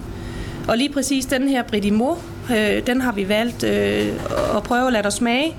Og 0.68 0.78
lige 0.78 0.90
præcis 0.90 1.26
den 1.26 1.48
her 1.48 1.64
Bridimo, 1.64 2.16
øh, 2.52 2.88
den 2.88 3.02
har 3.02 3.12
vi 3.12 3.30
valgt 3.30 3.64
øh, 3.64 4.08
at 4.58 4.64
prøve 4.64 4.88
at 4.88 4.94
lade 4.94 5.04
dig 5.04 5.14
smage, 5.14 5.56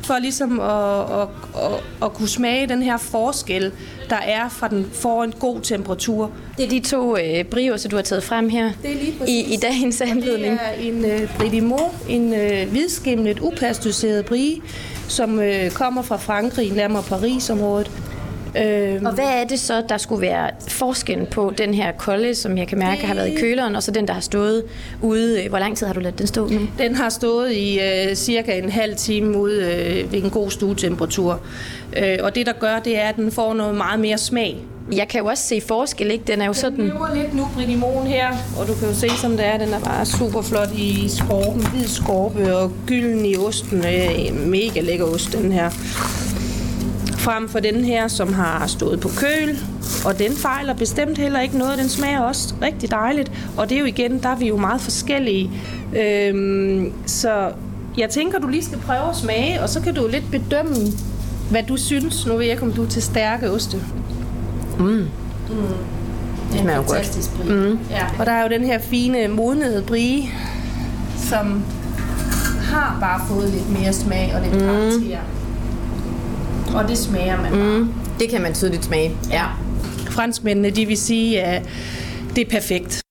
for 0.00 0.18
ligesom 0.18 0.60
at, 0.60 1.20
at, 1.20 1.28
at, 1.64 1.80
at 2.02 2.12
kunne 2.12 2.28
smage 2.28 2.66
den 2.66 2.82
her 2.82 2.96
forskel, 2.96 3.72
der 4.10 4.16
er 4.16 4.48
fra 4.48 4.68
den 4.68 4.86
får 4.92 5.24
en 5.24 5.32
god 5.32 5.60
temperatur. 5.60 6.30
Det 6.56 6.64
er 6.64 6.68
de 6.68 6.80
to 6.80 7.16
øh, 7.16 7.44
brioser, 7.44 7.88
du 7.88 7.96
har 7.96 8.02
taget 8.02 8.24
frem 8.24 8.48
her 8.48 8.70
Det 8.82 8.90
er 8.90 8.94
lige 8.94 9.14
præcis. 9.18 9.34
i, 9.34 9.54
i 9.54 9.56
dagens 9.56 10.00
anledning. 10.00 10.52
Det 10.52 10.86
er 10.86 10.92
en 10.92 11.04
øh, 11.04 11.36
Bridimo, 11.38 11.78
en 12.08 12.34
øh, 12.34 12.68
hvidskimlet, 12.70 13.40
upasteuriseret 13.40 14.26
brie, 14.26 14.56
som 15.08 15.40
øh, 15.40 15.70
kommer 15.70 16.02
fra 16.02 16.16
Frankrig, 16.16 16.72
nærmere 16.72 17.02
Paris-området. 17.02 17.90
Øh, 18.64 19.02
Og 19.04 19.12
hvad 19.12 19.24
er 19.24 19.44
det 19.44 19.60
så, 19.60 19.82
der 19.88 19.96
skulle 19.96 20.22
være 20.22 20.50
forskellen 20.68 21.26
på 21.26 21.52
den 21.58 21.74
her 21.74 21.92
kolde, 21.92 22.34
som 22.34 22.58
jeg 22.58 22.66
kan 22.68 22.78
mærke 22.78 23.06
har 23.06 23.14
været 23.14 23.28
i 23.28 23.34
køleren, 23.40 23.76
og 23.76 23.82
så 23.82 23.90
den, 23.90 24.06
der 24.08 24.14
har 24.14 24.20
stået 24.20 24.62
ude? 25.02 25.46
Hvor 25.48 25.58
lang 25.58 25.76
tid 25.76 25.86
har 25.86 25.94
du 25.94 26.00
ladet 26.00 26.18
den 26.18 26.26
stå 26.26 26.48
nu? 26.48 26.60
Den 26.78 26.94
har 26.94 27.08
stået 27.08 27.52
i 27.52 27.80
øh, 27.80 28.14
cirka 28.14 28.58
en 28.58 28.70
halv 28.70 28.96
time 28.96 29.38
ude 29.38 29.62
øh, 29.64 30.12
ved 30.12 30.22
en 30.24 30.30
god 30.30 30.50
stuetemperatur. 30.50 31.40
Øh, 31.96 32.18
og 32.22 32.34
det, 32.34 32.46
der 32.46 32.52
gør, 32.52 32.78
det 32.78 32.98
er, 32.98 33.08
at 33.08 33.16
den 33.16 33.32
får 33.32 33.54
noget 33.54 33.74
meget 33.74 34.00
mere 34.00 34.18
smag. 34.18 34.56
Jeg 34.92 35.08
kan 35.08 35.20
jo 35.20 35.26
også 35.26 35.42
se 35.42 35.60
forskel, 35.60 36.10
ikke? 36.10 36.24
Den 36.26 36.40
er 36.40 36.44
jo 36.44 36.52
Den 36.52 36.60
sådan... 36.60 36.84
lever 36.86 37.14
lidt 37.14 37.34
nu, 37.34 37.48
Bridimoen 37.54 38.06
her, 38.06 38.28
og 38.60 38.66
du 38.68 38.74
kan 38.74 38.88
jo 38.88 38.94
se, 38.94 39.08
som 39.20 39.30
det 39.36 39.46
er. 39.46 39.58
Den 39.58 39.68
er 39.74 39.80
bare 39.80 40.06
super 40.06 40.42
flot 40.42 40.68
i 40.78 41.08
skorpen, 41.08 41.66
hvid 41.66 41.86
skorpe 41.86 42.56
og 42.56 42.72
gylden 42.86 43.24
i 43.26 43.36
osten. 43.36 43.78
Øh, 43.78 44.46
mega 44.46 44.80
lækker 44.80 45.04
ost, 45.04 45.32
den 45.32 45.52
her. 45.52 45.70
Frem 47.26 47.48
for 47.48 47.60
den 47.60 47.84
her, 47.84 48.08
som 48.08 48.32
har 48.32 48.66
stået 48.66 49.00
på 49.00 49.08
køl, 49.16 49.58
og 50.04 50.18
den 50.18 50.32
fejler 50.32 50.74
bestemt 50.74 51.18
heller 51.18 51.40
ikke 51.40 51.58
noget. 51.58 51.78
Den 51.78 51.88
smager 51.88 52.20
også 52.20 52.54
rigtig 52.62 52.90
dejligt, 52.90 53.32
og 53.56 53.68
det 53.68 53.76
er 53.76 53.80
jo 53.80 53.86
igen, 53.86 54.22
der 54.22 54.28
er 54.28 54.36
vi 54.36 54.48
jo 54.48 54.56
meget 54.56 54.80
forskellige. 54.80 55.50
Øhm, 55.96 56.92
så 57.06 57.52
jeg 57.98 58.10
tænker, 58.10 58.38
du 58.38 58.48
lige 58.48 58.64
skal 58.64 58.78
prøve 58.78 59.10
at 59.10 59.16
smage, 59.16 59.62
og 59.62 59.68
så 59.68 59.80
kan 59.80 59.94
du 59.94 60.08
lidt 60.08 60.30
bedømme, 60.30 60.76
hvad 61.50 61.62
du 61.62 61.76
synes. 61.76 62.26
Nu 62.26 62.32
ved 62.32 62.42
jeg 62.42 62.50
ikke, 62.50 62.62
om 62.62 62.72
du 62.72 62.84
er 62.84 62.88
til 62.88 63.02
stærke 63.02 63.50
oste. 63.50 63.76
Det 66.52 66.60
smager 66.60 66.76
jo 66.76 66.82
godt. 66.82 67.30
Mm. 67.48 67.78
Ja. 67.90 68.06
Og 68.18 68.26
der 68.26 68.32
er 68.32 68.42
jo 68.42 68.48
den 68.48 68.64
her 68.64 68.78
fine 68.78 69.28
modnede 69.28 69.82
brie, 69.82 70.22
som 71.16 71.64
har 72.62 72.96
bare 73.00 73.20
fået 73.28 73.50
lidt 73.50 73.80
mere 73.80 73.92
smag 73.92 74.32
og 74.34 74.40
lidt 74.42 74.62
mm. 74.62 75.35
Og 76.76 76.88
det 76.88 76.98
smager 76.98 77.42
man. 77.42 77.52
Mm, 77.52 77.94
det 78.18 78.28
kan 78.30 78.42
man 78.42 78.54
tydeligt 78.54 78.84
smage. 78.84 79.16
Ja. 79.30 79.46
Franskmændene, 80.10 80.70
de 80.70 80.86
vil 80.86 80.96
sige, 80.96 81.42
at 81.42 81.62
det 82.34 82.46
er 82.46 82.50
perfekt. 82.50 83.02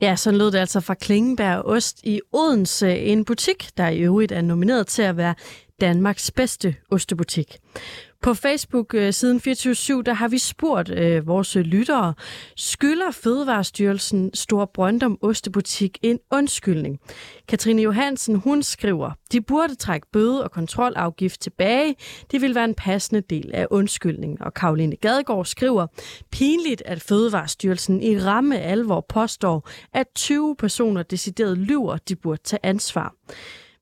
Ja, 0.00 0.16
sådan 0.16 0.38
lød 0.38 0.50
det 0.50 0.58
altså 0.58 0.80
fra 0.80 0.94
Klingenberg 0.94 1.64
Ost 1.64 2.00
i 2.04 2.20
Odense, 2.32 2.98
en 2.98 3.24
butik, 3.24 3.70
der 3.76 3.88
i 3.88 4.00
øvrigt 4.00 4.32
er 4.32 4.42
nomineret 4.42 4.86
til 4.86 5.02
at 5.02 5.16
være 5.16 5.34
Danmarks 5.80 6.30
bedste 6.30 6.74
ostebutik. 6.90 7.58
På 8.22 8.34
Facebook 8.34 8.94
øh, 8.94 9.12
siden 9.12 9.40
24 9.40 10.02
der 10.02 10.12
har 10.12 10.28
vi 10.28 10.38
spurgt 10.38 10.90
øh, 10.90 11.26
vores 11.26 11.54
lyttere, 11.54 12.14
skylder 12.56 13.10
Fødevarestyrelsen 13.10 14.30
Stor 14.34 14.70
Brøndum 14.74 15.18
Ostebutik 15.22 15.98
en 16.02 16.18
undskyldning? 16.30 17.00
Katrine 17.48 17.82
Johansen, 17.82 18.36
hun 18.36 18.62
skriver, 18.62 19.10
de 19.32 19.40
burde 19.40 19.74
trække 19.74 20.06
bøde 20.12 20.44
og 20.44 20.50
kontrolafgift 20.50 21.40
tilbage. 21.40 21.96
Det 22.30 22.42
vil 22.42 22.54
være 22.54 22.64
en 22.64 22.74
passende 22.74 23.20
del 23.20 23.50
af 23.54 23.66
undskyldningen. 23.70 24.42
Og 24.42 24.54
Karoline 24.54 24.96
Gadegaard 24.96 25.44
skriver, 25.44 25.86
pinligt, 26.30 26.82
at 26.86 27.02
Fødevarestyrelsen 27.02 28.02
i 28.02 28.18
ramme 28.18 28.58
alvor 28.58 29.06
påstår, 29.08 29.68
at 29.94 30.06
20 30.14 30.56
personer 30.56 31.02
decideret 31.02 31.58
lyver, 31.58 31.96
de 31.96 32.16
burde 32.16 32.42
tage 32.42 32.60
ansvar. 32.62 33.14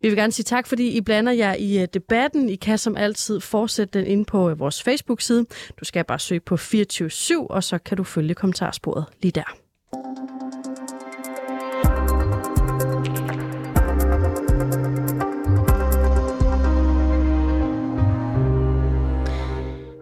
Vi 0.02 0.08
vil 0.08 0.16
gerne 0.16 0.32
sige 0.32 0.44
tak, 0.44 0.66
fordi 0.66 0.96
I 0.96 1.00
blander 1.00 1.32
jer 1.32 1.54
i 1.54 1.82
øh, 1.82 1.88
debatten. 1.94 2.48
I 2.48 2.56
kan 2.56 2.78
som 2.78 2.96
altid 2.96 3.40
fortsætte 3.40 3.98
den 3.98 4.06
ind 4.06 4.26
på 4.26 4.50
øh, 4.50 4.58
vores 4.58 4.82
Facebook-side. 4.82 5.46
Du 5.80 5.84
skal 5.84 6.04
bare 6.04 6.18
søge 6.18 6.40
på 6.40 6.56
24 6.56 7.50
og 7.50 7.64
så 7.64 7.78
kan 7.78 7.96
du 7.96 8.04
følge 8.04 8.34
kommentarsporet 8.34 9.04
lige 9.22 9.32
der. 9.32 9.67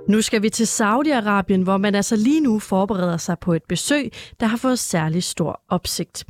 Nu 0.08 0.22
skal 0.22 0.42
vi 0.42 0.50
til 0.50 0.64
Saudi-Arabien, 0.64 1.62
hvor 1.62 1.76
man 1.76 1.94
altså 1.94 2.16
lige 2.16 2.40
nu 2.40 2.58
forbereder 2.58 3.16
sig 3.16 3.38
på 3.38 3.52
et 3.52 3.62
besøg, 3.62 4.12
der 4.40 4.46
har 4.46 4.56
fået 4.56 4.78
særlig 4.78 5.24
stor 5.24 5.60
opsigt. 5.68 6.24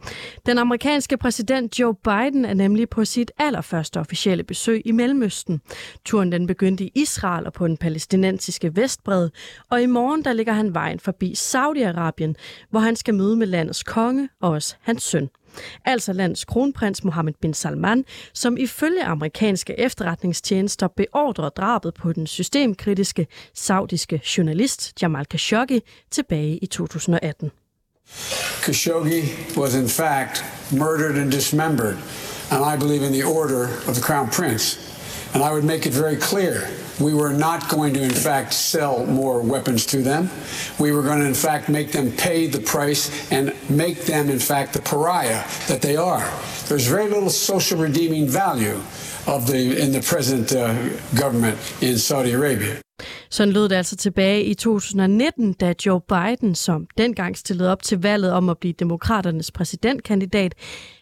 Den 0.46 0.58
amerikanske 0.58 1.16
præsident 1.16 1.78
Joe 1.78 1.94
Biden 1.94 2.44
er 2.44 2.54
nemlig 2.54 2.88
på 2.88 3.04
sit 3.04 3.30
allerførste 3.38 4.00
officielle 4.00 4.44
besøg 4.44 4.82
i 4.84 4.92
Mellemøsten. 4.92 5.60
Turen 6.04 6.32
den 6.32 6.46
begyndte 6.46 6.84
i 6.84 6.92
Israel 6.94 7.46
og 7.46 7.52
på 7.52 7.66
den 7.66 7.76
palæstinensiske 7.76 8.76
vestbred, 8.76 9.30
og 9.70 9.82
i 9.82 9.86
morgen 9.86 10.24
der 10.24 10.32
ligger 10.32 10.52
han 10.52 10.74
vejen 10.74 11.00
forbi 11.00 11.34
Saudi-Arabien, 11.38 12.32
hvor 12.70 12.80
han 12.80 12.96
skal 12.96 13.14
møde 13.14 13.36
med 13.36 13.46
landets 13.46 13.82
konge 13.82 14.28
og 14.40 14.50
også 14.50 14.76
hans 14.80 15.02
søn 15.02 15.28
altså 15.84 16.12
landets 16.12 16.44
kronprins 16.44 17.04
Mohammed 17.04 17.34
bin 17.40 17.54
Salman, 17.54 18.04
som 18.32 18.56
ifølge 18.56 19.04
amerikanske 19.04 19.80
efterretningstjenester 19.80 20.88
beordrede 20.88 21.50
drabet 21.56 21.94
på 21.94 22.12
den 22.12 22.26
systemkritiske 22.26 23.26
saudiske 23.54 24.20
journalist 24.36 25.02
Jamal 25.02 25.26
Khashoggi 25.26 25.80
tilbage 26.10 26.56
i 26.56 26.66
2018. 26.66 27.50
Khashoggi 28.62 29.22
was 29.56 29.74
in 29.74 29.88
fact 29.88 30.44
murdered 30.72 31.16
and 31.18 31.32
dismembered, 31.32 31.96
and 32.50 32.64
I 32.74 32.76
believe 32.76 33.06
in 33.06 33.12
the 33.12 33.24
order 33.24 33.62
of 33.88 33.94
the 33.94 34.02
Crown 34.02 34.28
Prince. 34.30 34.78
And 35.34 35.42
I 35.42 35.50
would 35.50 35.64
make 35.64 35.86
it 35.86 35.92
very 35.92 36.16
clear 36.16 36.85
we 37.00 37.14
were 37.14 37.32
not 37.32 37.68
going 37.68 37.94
to, 37.94 38.02
in 38.02 38.10
fact, 38.10 38.52
sell 38.52 39.04
more 39.06 39.40
weapons 39.40 39.86
to 39.86 40.02
them. 40.02 40.30
We 40.78 40.92
were 40.92 41.02
going 41.02 41.20
to, 41.20 41.26
in 41.26 41.34
fact, 41.34 41.68
make 41.68 41.92
them 41.92 42.12
pay 42.12 42.46
the 42.46 42.60
price 42.60 43.30
and 43.30 43.54
make 43.68 44.04
them, 44.04 44.30
in 44.30 44.38
fact, 44.38 44.72
the 44.72 44.82
pariah 44.82 45.44
that 45.68 45.82
they 45.82 45.96
are. 45.96 46.30
There's 46.68 46.86
very 46.86 47.08
little 47.08 47.30
social 47.30 47.78
redeeming 47.78 48.28
value 48.28 48.80
of 49.26 49.46
the 49.46 49.80
in 49.80 49.92
the 49.92 50.00
present 50.00 50.52
uh, 50.52 50.88
government 51.14 51.58
in 51.82 51.98
Saudi 51.98 52.32
Arabia. 52.32 52.85
Sådan 53.30 53.54
lød 53.54 53.68
det 53.68 53.76
altså 53.76 53.96
tilbage 53.96 54.44
i 54.44 54.54
2019, 54.54 55.52
da 55.52 55.74
Joe 55.86 56.00
Biden, 56.00 56.54
som 56.54 56.86
dengang 56.98 57.38
stillede 57.38 57.72
op 57.72 57.82
til 57.82 58.02
valget 58.02 58.32
om 58.32 58.48
at 58.48 58.58
blive 58.58 58.72
demokraternes 58.72 59.50
præsidentkandidat, 59.50 60.54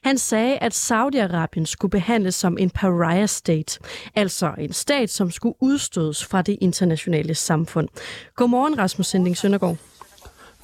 han 0.05 0.19
sagde, 0.19 0.59
at 0.59 0.75
Saudi-Arabien 0.91 1.65
skulle 1.65 1.91
behandles 1.91 2.35
som 2.35 2.59
en 2.59 2.71
pariah 2.71 3.29
state, 3.29 3.81
altså 4.15 4.55
en 4.59 4.73
stat, 4.73 5.11
som 5.11 5.31
skulle 5.31 5.55
udstødes 5.61 6.25
fra 6.25 6.43
det 6.43 6.59
internationale 6.61 7.35
samfund. 7.35 7.89
Godmorgen, 8.37 8.79
Rasmus 8.79 9.07
Sending 9.07 9.37
Søndergaard. 9.37 9.77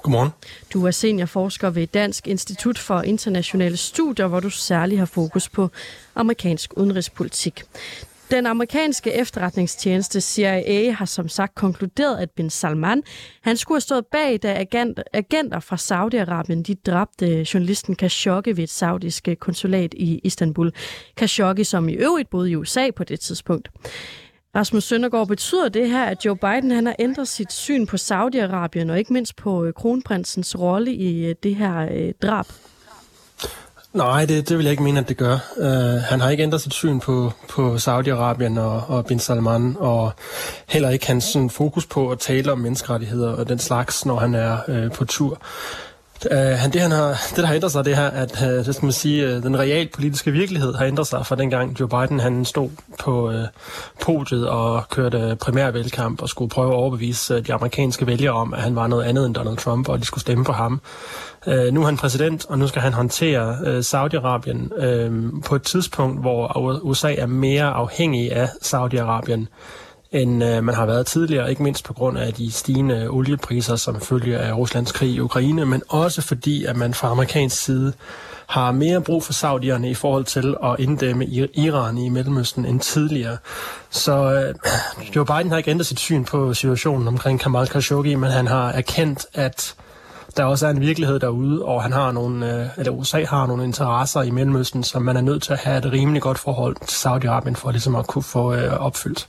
Godmorgen. 0.03 0.31
Du 0.73 0.87
er 0.87 0.91
seniorforsker 0.91 1.71
ved 1.71 1.87
Dansk 1.87 2.29
Institut 2.29 2.79
for 2.79 3.03
Internationale 3.03 3.77
Studier, 3.77 4.27
hvor 4.27 4.41
du 4.41 4.51
særlig 4.51 4.99
har 4.99 5.07
fokus 5.07 5.49
på 5.49 5.71
amerikansk 6.15 6.73
udenrigspolitik. 6.77 7.63
Den 8.31 8.47
amerikanske 8.47 9.13
efterretningstjeneste 9.13 10.21
CIA 10.21 10.93
har 10.93 11.05
som 11.05 11.29
sagt 11.29 11.55
konkluderet, 11.55 12.19
at 12.19 12.31
bin 12.31 12.51
Salman 12.51 13.03
han 13.43 13.57
skulle 13.57 13.77
have 13.77 13.81
stået 13.81 14.07
bag, 14.07 14.39
da 14.43 14.67
agenter 15.13 15.61
fra 15.61 15.77
Saudi-Arabien 15.77 16.63
de 16.63 16.75
dræbte 16.75 17.47
journalisten 17.55 17.97
Khashoggi 17.97 18.57
ved 18.57 18.65
et 18.65 18.71
saudisk 18.71 19.29
øh, 19.29 19.37
konsulat 19.37 19.95
i 19.95 20.21
Istanbul. 20.25 20.73
Khashoggi, 21.17 21.65
som 21.65 21.89
i 21.89 21.93
øvrigt 21.93 22.31
boede 22.31 22.51
i 22.51 22.57
USA 22.57 22.91
på 22.97 23.05
det 23.05 23.21
tidspunkt. 23.21 23.69
Rasmus 24.57 24.85
Søndergaard, 24.85 25.29
betyder 25.29 25.69
det 25.69 25.91
her, 25.91 26.05
at 26.05 26.25
Joe 26.25 26.37
Biden 26.37 26.71
han 26.71 26.87
har 26.87 26.97
ændret 26.99 27.29
sit 27.29 27.53
syn 27.53 27.87
på 27.87 27.97
Saudi-Arabien 27.97 28.91
og 28.91 28.99
ikke 28.99 29.13
mindst 29.13 29.37
på 29.37 29.65
øh, 29.65 29.73
kronprinsens 29.73 30.59
rolle 30.59 30.95
i 30.95 31.27
øh, 31.27 31.35
det 31.43 31.55
her 31.57 31.89
øh, 31.93 32.13
drab? 32.23 32.47
Nej, 33.93 34.25
det, 34.25 34.49
det 34.49 34.59
vil 34.59 34.65
jeg 34.65 34.71
ikke 34.71 34.83
mene, 34.83 35.01
at 35.01 35.09
det 35.09 35.17
gør. 35.17 35.39
Uh, 35.57 36.03
han 36.03 36.21
har 36.21 36.31
ikke 36.31 36.43
ændret 36.43 36.61
sit 36.61 36.75
syn 36.75 37.01
på, 37.01 37.33
på 37.49 37.75
Saudi-Arabien 37.75 38.61
og, 38.61 38.85
og 38.89 39.07
bin 39.07 39.19
Salman, 39.19 39.77
og 39.79 40.13
heller 40.69 40.91
ikke 40.91 41.07
hans 41.07 41.25
sådan, 41.25 41.51
fokus 41.51 41.87
på 41.87 42.11
at 42.11 42.19
tale 42.19 42.53
om 42.53 42.59
menneskerettigheder 42.59 43.33
og 43.33 43.49
den 43.49 43.59
slags, 43.59 44.07
når 44.07 44.17
han 44.17 44.35
er 44.35 44.59
uh, 44.69 44.93
på 44.93 45.05
tur. 45.05 45.39
Uh, 46.27 46.37
han, 46.37 46.73
det, 46.73 46.81
han 46.81 46.91
har, 46.91 47.09
det, 47.29 47.37
der 47.37 47.47
har 47.47 47.55
ændret 47.55 47.73
sig, 47.73 47.85
det 47.85 47.97
her, 47.97 48.11
at 48.11 48.43
øh, 48.43 48.49
uh, 48.49 48.65
det 48.65 48.75
skal 48.75 48.87
man 48.87 48.93
sige, 48.93 49.37
uh, 49.37 49.43
den 49.43 49.59
realpolitiske 49.59 50.31
virkelighed 50.33 50.75
har 50.75 50.85
ændret 50.85 51.07
sig 51.07 51.27
fra 51.27 51.37
dengang 51.37 51.81
Joe 51.81 51.89
Biden 51.89 52.21
han 52.21 52.45
stod 52.45 52.71
på 52.99 53.29
uh, 53.29 53.35
podiet 54.03 54.49
og 54.49 54.89
kørte 54.89 55.37
primærvalgkamp 55.41 56.23
og 56.23 56.29
skulle 56.29 56.51
prøve 56.51 56.71
at 56.71 56.77
overbevise 56.77 57.37
uh, 57.37 57.47
de 57.47 57.55
amerikanske 57.55 58.07
vælgere 58.07 58.35
om, 58.35 58.55
at 58.55 58.61
han 58.61 58.77
var 58.77 58.87
noget 58.87 59.05
andet 59.05 59.27
end 59.27 59.35
Donald 59.35 59.57
Trump, 59.57 59.89
og 59.89 59.99
de 59.99 60.05
skulle 60.05 60.23
stemme 60.23 60.45
på 60.45 60.53
ham. 60.53 60.81
Uh, 61.47 61.53
nu 61.53 61.81
er 61.81 61.87
han 61.87 61.97
præsident, 61.97 62.47
og 62.49 62.59
nu 62.59 62.67
skal 62.67 62.83
han 62.83 62.93
håndtere 62.93 63.49
uh, 63.63 63.79
Saudi-Arabien 63.79 64.87
uh, 64.87 65.43
på 65.45 65.55
et 65.55 65.63
tidspunkt, 65.63 66.21
hvor 66.21 66.81
USA 66.83 67.15
er 67.15 67.27
mere 67.27 67.65
afhængig 67.65 68.33
af 68.33 68.49
Saudi-Arabien 68.63 69.47
end 70.13 70.45
øh, 70.45 70.65
man 70.65 70.75
har 70.75 70.87
været 70.87 71.07
tidligere, 71.07 71.51
ikke 71.51 71.63
mindst 71.63 71.85
på 71.85 71.93
grund 71.93 72.19
af 72.19 72.33
de 72.33 72.53
stigende 72.53 73.09
oliepriser, 73.09 73.77
som 73.77 74.01
følger 74.01 74.39
af 74.39 74.53
Ruslands 74.53 74.93
krig 74.93 75.11
i 75.11 75.21
Ukraine, 75.21 75.67
men 75.67 75.83
også 75.89 76.23
fordi, 76.23 76.65
at 76.65 76.77
man 76.77 76.95
fra 76.95 77.09
amerikansk 77.09 77.63
side 77.63 77.93
har 78.47 78.73
mere 78.73 79.01
brug 79.01 79.25
for 79.25 79.33
saudierne 79.33 79.91
i 79.91 79.95
forhold 79.95 80.25
til 80.25 80.57
at 80.65 80.77
inddæmme 80.79 81.27
Iran 81.55 81.99
i 81.99 82.09
Mellemøsten 82.09 82.67
end 82.67 82.81
tidligere. 82.81 83.37
Så 83.91 84.33
øh, 84.33 84.55
Joe 85.17 85.27
Biden 85.27 85.51
har 85.51 85.59
ikke 85.59 85.71
ændret 85.71 85.87
sit 85.87 86.01
syn 86.01 86.25
på 86.25 86.55
situationen 86.55 87.09
omkring 87.09 87.41
Kamal 87.41 87.67
Khashoggi, 87.67 88.15
men 88.15 88.31
han 88.31 88.47
har 88.47 88.73
erkendt, 88.73 89.27
at 89.35 89.75
der 90.37 90.45
også 90.45 90.67
er 90.67 90.71
en 90.71 90.81
virkelighed 90.81 91.21
derude, 91.21 91.65
og 91.65 91.83
han 91.83 91.93
har 91.93 92.13
nogle, 92.13 92.55
øh, 92.55 92.69
eller 92.77 92.93
USA 92.93 93.25
har 93.25 93.47
nogle 93.47 93.65
interesser 93.65 94.23
i 94.23 94.31
Mellemøsten, 94.31 94.85
som 94.85 95.03
man 95.03 95.17
er 95.17 95.21
nødt 95.21 95.43
til 95.43 95.53
at 95.53 95.59
have 95.59 95.79
et 95.79 95.93
rimelig 95.93 96.23
godt 96.23 96.39
forhold 96.39 96.77
til 96.87 97.09
Saudi-Arabien 97.09 97.55
for 97.55 97.71
ligesom 97.71 97.95
at 97.95 98.07
kunne 98.07 98.23
få 98.23 98.55
øh, 98.55 98.73
opfyldt. 98.73 99.29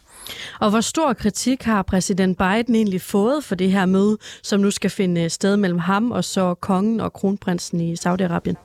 Og 0.59 0.69
hvor 0.69 0.81
stor 0.81 1.13
kritik 1.13 1.63
har 1.63 1.81
præsident 1.81 2.37
Biden 2.37 2.75
egentlig 2.75 3.01
fået 3.01 3.43
for 3.43 3.55
det 3.55 3.71
her 3.71 3.85
møde, 3.85 4.17
som 4.43 4.59
nu 4.59 4.71
skal 4.71 4.89
finde 4.89 5.21
øh, 5.21 5.29
sted 5.29 5.57
mellem 5.57 5.79
ham 5.79 6.11
og 6.11 6.23
så 6.23 6.53
kongen 6.53 6.99
og 6.99 7.13
kronprinsen 7.13 7.81
i 7.81 7.93
Saudi-Arabien? 7.93 8.55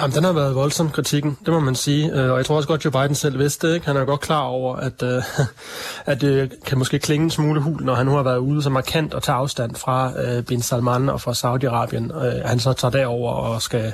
Jamen, 0.00 0.14
den 0.14 0.24
har 0.24 0.32
været 0.32 0.54
voldsom, 0.54 0.90
kritikken, 0.90 1.38
det 1.46 1.54
må 1.54 1.60
man 1.60 1.74
sige. 1.74 2.12
Øh, 2.12 2.30
og 2.30 2.36
jeg 2.36 2.46
tror 2.46 2.56
også 2.56 2.68
godt, 2.68 2.84
Joe 2.84 2.92
Biden 2.92 3.14
selv 3.14 3.38
vidste 3.38 3.68
det. 3.68 3.74
Ikke? 3.74 3.86
Han 3.86 3.96
er 3.96 4.04
godt 4.04 4.20
klar 4.20 4.42
over, 4.42 4.76
at, 4.76 5.02
øh, 5.02 5.22
at 6.12 6.20
det 6.20 6.52
kan 6.66 6.78
måske 6.78 6.98
klinge 6.98 7.24
en 7.24 7.30
smule 7.30 7.60
hul, 7.60 7.84
når 7.84 7.94
han 7.94 8.06
nu 8.06 8.12
har 8.12 8.22
været 8.22 8.38
ude 8.38 8.62
så 8.62 8.70
markant 8.70 9.14
og 9.14 9.22
tage 9.22 9.36
afstand 9.36 9.76
fra 9.76 10.12
bin 10.40 10.62
Salman 10.62 11.08
og 11.08 11.20
fra 11.20 11.32
Saudi-Arabien. 11.32 12.18
Han 12.48 12.60
så 12.60 12.72
tager 12.72 12.92
derover 12.92 13.32
og 13.32 13.62
skal 13.62 13.92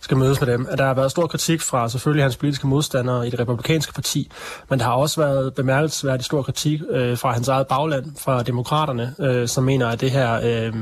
skal 0.00 0.16
mødes 0.16 0.40
med 0.40 0.52
dem. 0.52 0.66
Der 0.78 0.84
har 0.84 0.94
været 0.94 1.10
stor 1.10 1.26
kritik 1.26 1.60
fra 1.60 1.88
selvfølgelig 1.88 2.24
hans 2.24 2.36
politiske 2.36 2.66
modstandere 2.66 3.26
i 3.26 3.30
det 3.30 3.40
republikanske 3.40 3.92
parti, 3.92 4.30
men 4.70 4.78
der 4.78 4.84
har 4.84 4.92
også 4.92 5.20
været 5.20 5.54
bemærkelsesværdig 5.54 6.24
stor 6.24 6.42
kritik 6.42 6.80
øh, 6.90 7.18
fra 7.18 7.32
hans 7.32 7.48
eget 7.48 7.66
bagland, 7.66 8.04
fra 8.18 8.42
demokraterne, 8.42 9.14
øh, 9.18 9.48
som 9.48 9.64
mener, 9.64 9.88
at 9.88 10.00
det 10.00 10.10
her 10.10 10.40
øh, 10.42 10.72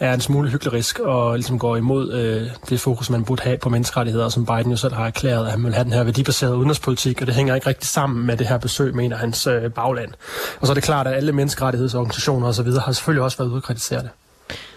er 0.00 0.14
en 0.14 0.20
smule 0.20 0.50
hyklerisk 0.50 0.98
og 0.98 1.34
ligesom 1.34 1.58
går 1.58 1.76
imod 1.76 2.12
øh, 2.12 2.50
det 2.68 2.80
fokus, 2.80 3.10
man 3.10 3.24
burde 3.24 3.42
have 3.42 3.56
på 3.58 3.68
menneskerettigheder, 3.68 4.28
som 4.28 4.46
Biden 4.46 4.70
jo 4.70 4.76
selv 4.76 4.94
har 4.94 5.06
erklæret, 5.06 5.44
at 5.44 5.50
han 5.50 5.64
vil 5.64 5.74
have 5.74 5.84
den 5.84 5.92
her 5.92 6.04
værdibaserede 6.04 6.56
udenrigspolitik, 6.56 7.20
og 7.20 7.26
det 7.26 7.34
hænger 7.34 7.54
ikke 7.54 7.66
rigtig 7.66 7.88
sammen 7.88 8.26
med 8.26 8.36
det 8.36 8.46
her 8.46 8.58
besøg, 8.58 8.94
mener 8.94 9.16
hans 9.16 9.46
øh, 9.46 9.70
bagland. 9.70 10.12
Og 10.60 10.66
så 10.66 10.72
er 10.72 10.74
det 10.74 10.82
klart, 10.82 11.06
at 11.06 11.14
alle 11.14 11.32
menneskerettighedsorganisationer 11.32 12.48
osv. 12.48 12.70
har 12.70 12.92
selvfølgelig 12.92 13.22
også 13.22 13.38
været 13.38 13.48
ude 13.48 13.56
at 13.56 13.62
kritisere 13.62 14.02
det. 14.02 14.10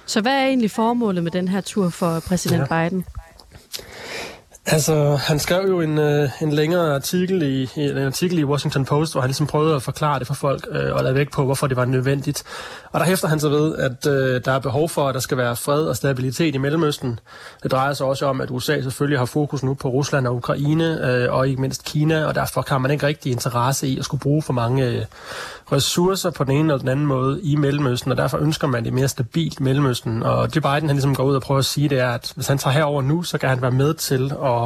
Så 0.06 0.22
hvad 0.22 0.34
er 0.34 0.46
egentlig 0.46 0.72
formålet 0.72 1.24
med 1.24 1.32
den 1.32 1.48
her 1.48 1.62
tur 1.62 1.90
for 1.90 2.20
præsident 2.28 2.68
ja. 2.72 2.90
Biden? 2.90 3.06
Altså, 4.72 5.16
han 5.16 5.40
skrev 5.40 5.68
jo 5.68 5.82
en, 5.82 5.98
øh, 5.98 6.30
en 6.42 6.52
længere 6.52 6.96
artikel 6.96 7.42
i, 7.42 7.70
en 7.76 7.98
artikel 7.98 8.40
i 8.40 8.44
Washington 8.44 8.86
Post, 8.86 9.14
hvor 9.14 9.22
han 9.22 9.28
ligesom 9.28 9.48
prøvede 9.48 9.76
at 9.76 9.82
forklare 9.82 10.20
det 10.20 10.28
for 10.28 10.34
folk 10.34 10.68
øh, 10.72 10.96
og 10.96 11.04
lade 11.04 11.16
væk 11.16 11.32
på, 11.32 11.46
hvorfor 11.46 11.68
det 11.68 11.78
var 11.78 11.86
nødvendigt. 11.86 12.44
Og 12.92 13.00
der 13.00 13.06
hæfter 13.06 13.28
han 13.28 13.40
sig 13.40 13.52
ved, 13.52 13.76
at 13.76 14.08
øh, 14.08 14.42
der 14.46 14.52
er 14.52 14.60
behov 14.60 14.90
for, 14.90 15.08
at 15.08 15.14
der 15.14 15.20
skal 15.20 15.38
være 15.38 15.56
fred 15.56 15.84
og 15.84 15.96
stabilitet 15.96 16.56
i 16.56 16.58
Mellemøsten. 16.58 17.20
Det 17.64 17.72
drejer 17.72 17.94
sig 17.94 18.06
også 18.06 18.26
om, 18.26 18.42
at 18.42 18.52
USA 18.52 18.82
selvfølgelig 18.82 19.20
har 19.20 19.26
fokus 19.26 19.64
nu 19.64 19.74
på 19.74 19.90
Rusland 19.90 20.28
og 20.28 20.36
Ukraine, 20.36 21.12
øh, 21.12 21.34
og 21.34 21.48
ikke 21.48 21.62
mindst 21.62 21.86
Kina, 21.86 22.26
og 22.26 22.36
derfor 22.36 22.62
kan 22.62 22.82
man 22.82 22.92
ikke 22.92 23.08
rigtig 23.08 23.32
interesse 23.32 23.88
i 23.88 24.00
at 24.00 24.06
skulle 24.06 24.22
bruge 24.22 24.42
for 24.42 24.54
mange 24.54 24.86
øh, 24.86 25.06
ressourcer 25.72 26.30
på 26.30 26.44
den 26.44 26.52
ene 26.52 26.60
eller 26.60 26.78
den 26.78 26.90
anden 26.90 27.06
måde 27.06 27.42
i 27.44 27.56
Mellemøsten, 27.56 28.12
og 28.12 28.18
derfor 28.18 28.38
ønsker 28.38 28.68
man 28.68 28.86
det 28.86 28.94
mere 28.94 29.08
stabilt 29.08 29.62
Mellemøsten. 29.62 30.24
Og 30.24 30.50
Joe 30.56 30.62
Biden 30.62 30.90
han 30.90 30.96
ligesom 30.96 31.16
går 31.16 31.24
ud 31.24 31.36
og 31.36 31.42
prøver 31.42 31.60
at 31.60 31.66
sige, 31.66 31.90
det 31.90 32.00
er, 32.00 32.10
at 32.10 32.32
hvis 32.36 32.48
han 32.48 32.58
tager 32.58 32.74
herover 32.74 33.02
nu, 33.02 33.24
så 33.24 33.38
kan 33.38 33.50
han 33.50 33.62
være 33.62 33.72
med 33.72 33.94
til 33.94 34.32
at 34.44 34.59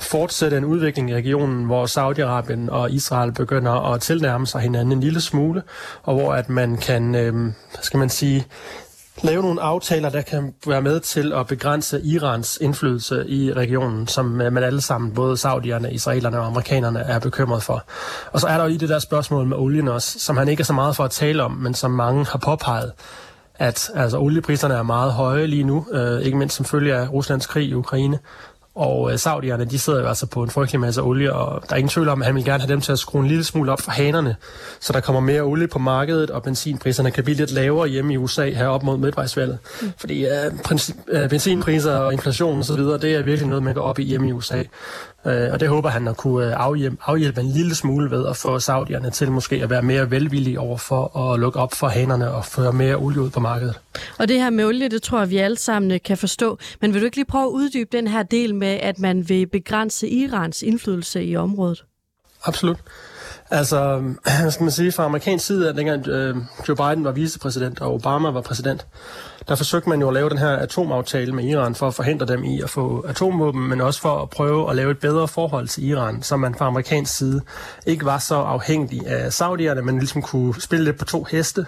fortsætte 0.00 0.56
en 0.56 0.64
udvikling 0.64 1.10
i 1.10 1.14
regionen, 1.14 1.64
hvor 1.64 1.86
Saudi-Arabien 1.86 2.70
og 2.70 2.90
Israel 2.90 3.32
begynder 3.32 3.92
at 3.92 4.00
tilnærme 4.00 4.46
sig 4.46 4.60
hinanden 4.60 4.92
en 4.92 5.00
lille 5.00 5.20
smule, 5.20 5.62
og 6.02 6.14
hvor 6.14 6.34
at 6.34 6.48
man 6.48 6.76
kan, 6.76 7.14
øh, 7.14 7.52
skal 7.82 7.98
man 7.98 8.08
sige, 8.08 8.46
lave 9.22 9.42
nogle 9.42 9.60
aftaler, 9.60 10.08
der 10.08 10.22
kan 10.22 10.54
være 10.66 10.82
med 10.82 11.00
til 11.00 11.32
at 11.32 11.46
begrænse 11.46 12.00
Irans 12.00 12.58
indflydelse 12.60 13.28
i 13.28 13.52
regionen, 13.52 14.06
som 14.06 14.40
øh, 14.40 14.52
man 14.52 14.64
alle 14.64 14.80
sammen, 14.80 15.14
både 15.14 15.36
saudierne, 15.36 15.92
israelerne 15.92 16.38
og 16.38 16.46
amerikanerne, 16.46 17.00
er 17.00 17.18
bekymret 17.18 17.62
for. 17.62 17.84
Og 18.32 18.40
så 18.40 18.46
er 18.46 18.56
der 18.56 18.64
jo 18.64 18.70
i 18.70 18.76
det 18.76 18.88
der 18.88 18.98
spørgsmål 18.98 19.46
med 19.46 19.56
olien 19.56 19.88
også, 19.88 20.18
som 20.18 20.36
han 20.36 20.48
ikke 20.48 20.60
er 20.60 20.64
så 20.64 20.72
meget 20.72 20.96
for 20.96 21.04
at 21.04 21.10
tale 21.10 21.42
om, 21.42 21.50
men 21.50 21.74
som 21.74 21.90
mange 21.90 22.26
har 22.26 22.38
påpeget, 22.38 22.92
at 23.58 23.90
altså, 23.94 24.18
oliepriserne 24.18 24.74
er 24.74 24.82
meget 24.82 25.12
høje 25.12 25.46
lige 25.46 25.64
nu, 25.64 25.86
øh, 25.92 26.20
ikke 26.20 26.38
mindst 26.38 26.56
som 26.56 26.64
følge 26.64 26.94
af 26.94 27.12
Ruslands 27.12 27.46
krig 27.46 27.68
i 27.68 27.74
Ukraine. 27.74 28.18
Og 28.74 29.12
øh, 29.12 29.18
saudierne, 29.18 29.64
de 29.64 29.78
sidder 29.78 30.00
jo 30.00 30.06
altså 30.06 30.26
på 30.26 30.42
en 30.42 30.50
frygtelig 30.50 30.80
masse 30.80 31.02
olie, 31.02 31.32
og 31.32 31.62
der 31.68 31.72
er 31.72 31.76
ingen 31.76 31.88
tvivl 31.88 32.08
om, 32.08 32.22
at 32.22 32.26
han 32.26 32.34
vil 32.34 32.44
gerne 32.44 32.60
have 32.60 32.72
dem 32.72 32.80
til 32.80 32.92
at 32.92 32.98
skrue 32.98 33.22
en 33.22 33.28
lille 33.28 33.44
smule 33.44 33.72
op 33.72 33.80
for 33.80 33.90
hanerne, 33.90 34.36
så 34.80 34.92
der 34.92 35.00
kommer 35.00 35.20
mere 35.20 35.42
olie 35.42 35.68
på 35.68 35.78
markedet, 35.78 36.30
og 36.30 36.42
benzinpriserne 36.42 37.10
kan 37.10 37.24
blive 37.24 37.36
lidt 37.36 37.50
lavere 37.50 37.88
hjemme 37.88 38.12
i 38.12 38.16
USA 38.16 38.50
her 38.50 38.66
op 38.66 38.82
mod 38.82 38.98
midtvejsvalget. 38.98 39.58
Mm. 39.82 39.92
Fordi 39.96 40.24
øh, 40.26 40.58
princip, 40.64 40.96
øh, 41.08 41.28
benzinpriser 41.28 41.96
og 41.96 42.12
inflation 42.12 42.58
osv., 42.58 42.76
det 42.76 43.04
er 43.04 43.22
virkelig 43.22 43.48
noget, 43.48 43.62
man 43.62 43.74
går 43.74 43.82
op 43.82 43.98
i 43.98 44.02
hjemme 44.02 44.28
i 44.28 44.32
USA. 44.32 44.62
Øh, 45.26 45.52
og 45.52 45.60
det 45.60 45.68
håber 45.68 45.88
han 45.88 46.08
at 46.08 46.16
kunne 46.16 46.46
øh, 46.46 46.52
afhjælpe, 46.56 46.96
afhjælpe 47.06 47.40
en 47.40 47.48
lille 47.50 47.74
smule 47.74 48.10
ved 48.10 48.26
at 48.26 48.36
få 48.36 48.58
saudierne 48.58 49.10
til 49.10 49.32
måske 49.32 49.62
at 49.62 49.70
være 49.70 49.82
mere 49.82 50.10
velvillige 50.10 50.60
over 50.60 50.76
for 50.76 51.32
at 51.32 51.40
lukke 51.40 51.58
op 51.58 51.74
for 51.74 51.88
hanerne 51.88 52.30
og 52.30 52.44
føre 52.44 52.72
mere 52.72 52.96
olie 52.96 53.20
ud 53.20 53.30
på 53.30 53.40
markedet. 53.40 53.80
Og 54.18 54.28
det 54.28 54.40
her 54.40 54.50
med 54.50 54.64
olie, 54.64 54.88
det 54.88 55.02
tror 55.02 55.18
jeg, 55.18 55.30
vi 55.30 55.36
alle 55.36 55.58
sammen 55.58 55.90
øh, 55.90 56.00
kan 56.04 56.18
forstå. 56.18 56.58
Men 56.80 56.94
vil 56.94 57.00
du 57.00 57.04
ikke 57.04 57.16
lige 57.16 57.26
prøve 57.26 57.44
at 57.44 57.50
uddybe 57.50 57.88
den 57.92 58.06
her 58.06 58.22
del 58.22 58.54
med, 58.54 58.78
at 58.82 58.98
man 58.98 59.28
vil 59.28 59.46
begrænse 59.46 60.08
Irans 60.08 60.62
indflydelse 60.62 61.24
i 61.24 61.36
området? 61.36 61.84
Absolut. 62.44 62.78
Altså, 63.50 64.02
skal 64.50 64.64
man 64.64 64.70
sige, 64.70 64.92
fra 64.92 65.04
amerikansk 65.04 65.46
side, 65.46 65.68
at 65.68 65.76
dengang 65.76 66.08
øh, 66.08 66.36
Joe 66.68 66.76
Biden 66.76 67.04
var 67.04 67.12
vicepræsident 67.12 67.80
og 67.80 67.94
Obama 67.94 68.30
var 68.30 68.40
præsident, 68.40 68.86
der 69.48 69.54
forsøgte 69.54 69.88
man 69.88 70.00
jo 70.00 70.08
at 70.08 70.14
lave 70.14 70.30
den 70.30 70.38
her 70.38 70.56
atomaftale 70.56 71.32
med 71.32 71.44
Iran 71.44 71.74
for 71.74 71.88
at 71.88 71.94
forhindre 71.94 72.26
dem 72.26 72.44
i 72.44 72.60
at 72.60 72.70
få 72.70 73.04
atomvåben, 73.08 73.68
men 73.68 73.80
også 73.80 74.00
for 74.00 74.22
at 74.22 74.30
prøve 74.30 74.70
at 74.70 74.76
lave 74.76 74.90
et 74.90 74.98
bedre 74.98 75.28
forhold 75.28 75.68
til 75.68 75.88
Iran, 75.88 76.22
så 76.22 76.36
man 76.36 76.54
fra 76.54 76.66
amerikansk 76.66 77.16
side 77.16 77.40
ikke 77.86 78.04
var 78.04 78.18
så 78.18 78.34
afhængig 78.34 79.06
af 79.06 79.32
saudierne, 79.32 79.82
men 79.82 79.98
ligesom 79.98 80.22
kunne 80.22 80.60
spille 80.60 80.84
lidt 80.84 80.98
på 80.98 81.04
to 81.04 81.24
heste 81.30 81.66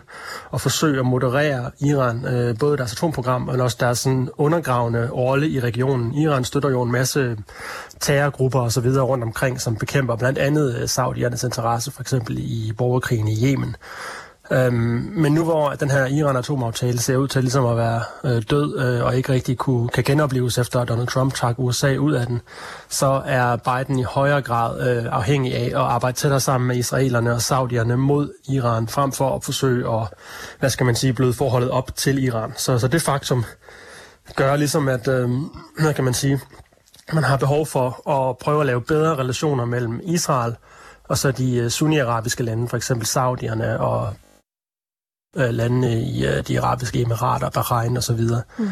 og 0.51 0.61
forsøge 0.61 0.99
at 0.99 1.07
moderere 1.07 1.71
Iran, 1.81 2.25
øh, 2.27 2.59
både 2.59 2.77
deres 2.77 2.93
atomprogram, 2.93 3.43
men 3.43 3.61
også 3.61 3.77
deres 3.81 3.99
sådan, 3.99 4.29
undergravende 4.37 5.11
rolle 5.11 5.49
i 5.49 5.61
regionen. 5.61 6.15
Iran 6.15 6.45
støtter 6.45 6.71
jo 6.71 6.83
en 6.83 6.93
masse 6.93 7.37
terrorgrupper 8.01 8.61
og 8.61 8.73
så 8.73 8.81
videre 8.81 9.05
rundt 9.05 9.25
omkring, 9.25 9.61
som 9.61 9.77
bekæmper 9.77 10.17
blandt 10.17 10.39
andet 10.39 10.77
øh, 10.77 10.89
saudiernes 10.89 11.45
interesse, 11.45 11.91
for 11.91 12.01
eksempel 12.01 12.39
i 12.39 12.73
borgerkrigen 12.79 13.29
i 13.29 13.47
Yemen. 13.47 13.77
Øhm, 14.51 15.13
men 15.17 15.33
nu 15.33 15.45
hvor 15.45 15.71
den 15.71 15.91
her 15.91 16.07
Iran-atomaftale 16.07 16.99
ser 16.99 17.17
ud 17.17 17.29
til 17.29 17.43
ligesom 17.43 17.67
at 17.67 17.77
være 17.77 18.03
øh, 18.25 18.43
død 18.51 18.79
øh, 18.79 19.05
og 19.05 19.17
ikke 19.17 19.33
rigtig 19.33 19.59
kunne, 19.59 19.89
kan 19.89 20.05
genopleves 20.05 20.59
efter 20.59 20.81
at 20.81 20.89
Donald 20.89 21.09
Trump 21.09 21.35
trak 21.35 21.55
USA 21.59 21.97
ud 21.97 22.13
af 22.13 22.27
den, 22.27 22.41
så 22.89 23.23
er 23.25 23.57
Biden 23.57 23.99
i 23.99 24.03
højere 24.03 24.43
grad 24.43 24.91
øh, 24.91 25.05
afhængig 25.13 25.55
af 25.55 25.67
at 25.67 25.75
arbejde 25.75 26.17
tættere 26.17 26.41
sammen 26.41 26.69
med 26.69 26.77
israelerne 26.77 27.33
og 27.33 27.43
saudierne 27.43 27.97
mod 27.97 28.33
Iran, 28.49 28.89
frem 28.89 29.13
for 29.13 29.37
at 29.37 29.45
forsøge 29.45 29.95
at, 30.01 30.09
hvad 30.61 30.71
skal 30.71 30.87
man 30.87 30.95
sige, 30.95 31.13
bløde 31.13 31.33
forholdet 31.33 31.71
op 31.71 31.97
til 31.97 32.25
Iran. 32.25 32.53
Så, 32.57 32.79
så 32.79 32.89
det 32.89 33.03
faktum 33.03 33.45
gør 34.37 34.57
ligesom, 34.57 34.89
at, 34.89 35.09
øh, 35.09 35.31
hvad 35.81 35.95
kan 35.95 36.05
man 36.05 36.15
sige, 36.15 36.41
man 37.13 37.25
har 37.25 37.37
behov 37.37 37.67
for 37.67 38.11
at 38.11 38.39
prøve 38.39 38.61
at 38.61 38.67
lave 38.67 38.83
bedre 38.83 39.17
relationer 39.17 39.65
mellem 39.65 40.01
Israel 40.03 40.55
og 41.09 41.19
så 41.19 41.31
de 41.31 41.57
øh, 41.57 41.71
sunni-arabiske 41.71 42.43
lande, 42.43 42.69
for 42.69 42.77
eksempel 42.77 43.07
Saudierne 43.07 43.81
og 43.81 44.15
øh, 45.37 45.51
landene 45.51 46.01
i 46.01 46.27
øh, 46.27 46.47
de 46.49 46.61
arabiske 46.61 47.01
emirater, 47.01 47.51
Bahrain 47.51 47.97
osv. 47.97 48.21
Mm. 48.59 48.69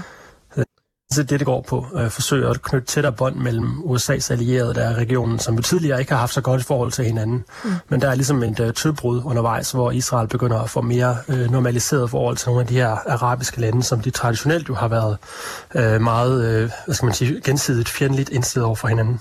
Så 1.14 1.22
det, 1.22 1.38
det 1.38 1.46
går 1.46 1.64
på. 1.68 1.86
Øh, 1.94 2.10
forsøge 2.10 2.48
at 2.48 2.62
knytte 2.62 2.86
tættere 2.86 3.12
bånd 3.12 3.36
mellem 3.36 3.82
USA's 3.84 4.32
allierede, 4.32 4.74
der 4.74 4.84
er 4.84 4.94
regionen, 4.94 5.38
som 5.38 5.54
jo 5.54 5.62
tidligere 5.62 6.00
ikke 6.00 6.12
har 6.12 6.18
haft 6.18 6.34
så 6.34 6.40
godt 6.40 6.60
et 6.60 6.66
forhold 6.66 6.92
til 6.92 7.04
hinanden. 7.04 7.44
Mm. 7.64 7.70
Men 7.88 8.00
der 8.00 8.08
er 8.08 8.14
ligesom 8.14 8.42
et 8.42 8.60
uh, 8.60 8.70
tødbrud 8.70 9.22
undervejs, 9.24 9.72
hvor 9.72 9.90
Israel 9.90 10.28
begynder 10.28 10.58
at 10.58 10.70
få 10.70 10.80
mere 10.80 11.16
uh, 11.28 11.34
normaliseret 11.34 12.10
forhold 12.10 12.36
til 12.36 12.48
nogle 12.48 12.60
af 12.60 12.66
de 12.66 12.74
her 12.74 12.88
arabiske 12.88 13.60
lande, 13.60 13.82
som 13.82 14.00
de 14.00 14.10
traditionelt 14.10 14.68
jo 14.68 14.74
har 14.74 14.88
været 14.88 15.18
uh, 15.74 16.00
meget, 16.00 16.62
uh, 16.64 16.70
hvad 16.84 16.94
skal 16.94 17.06
man 17.06 17.14
sige, 17.14 17.40
gensidigt 17.40 17.88
fjendtligt 17.88 18.30
indstillet 18.30 18.66
over 18.66 18.76
for 18.76 18.88
hinanden. 18.88 19.20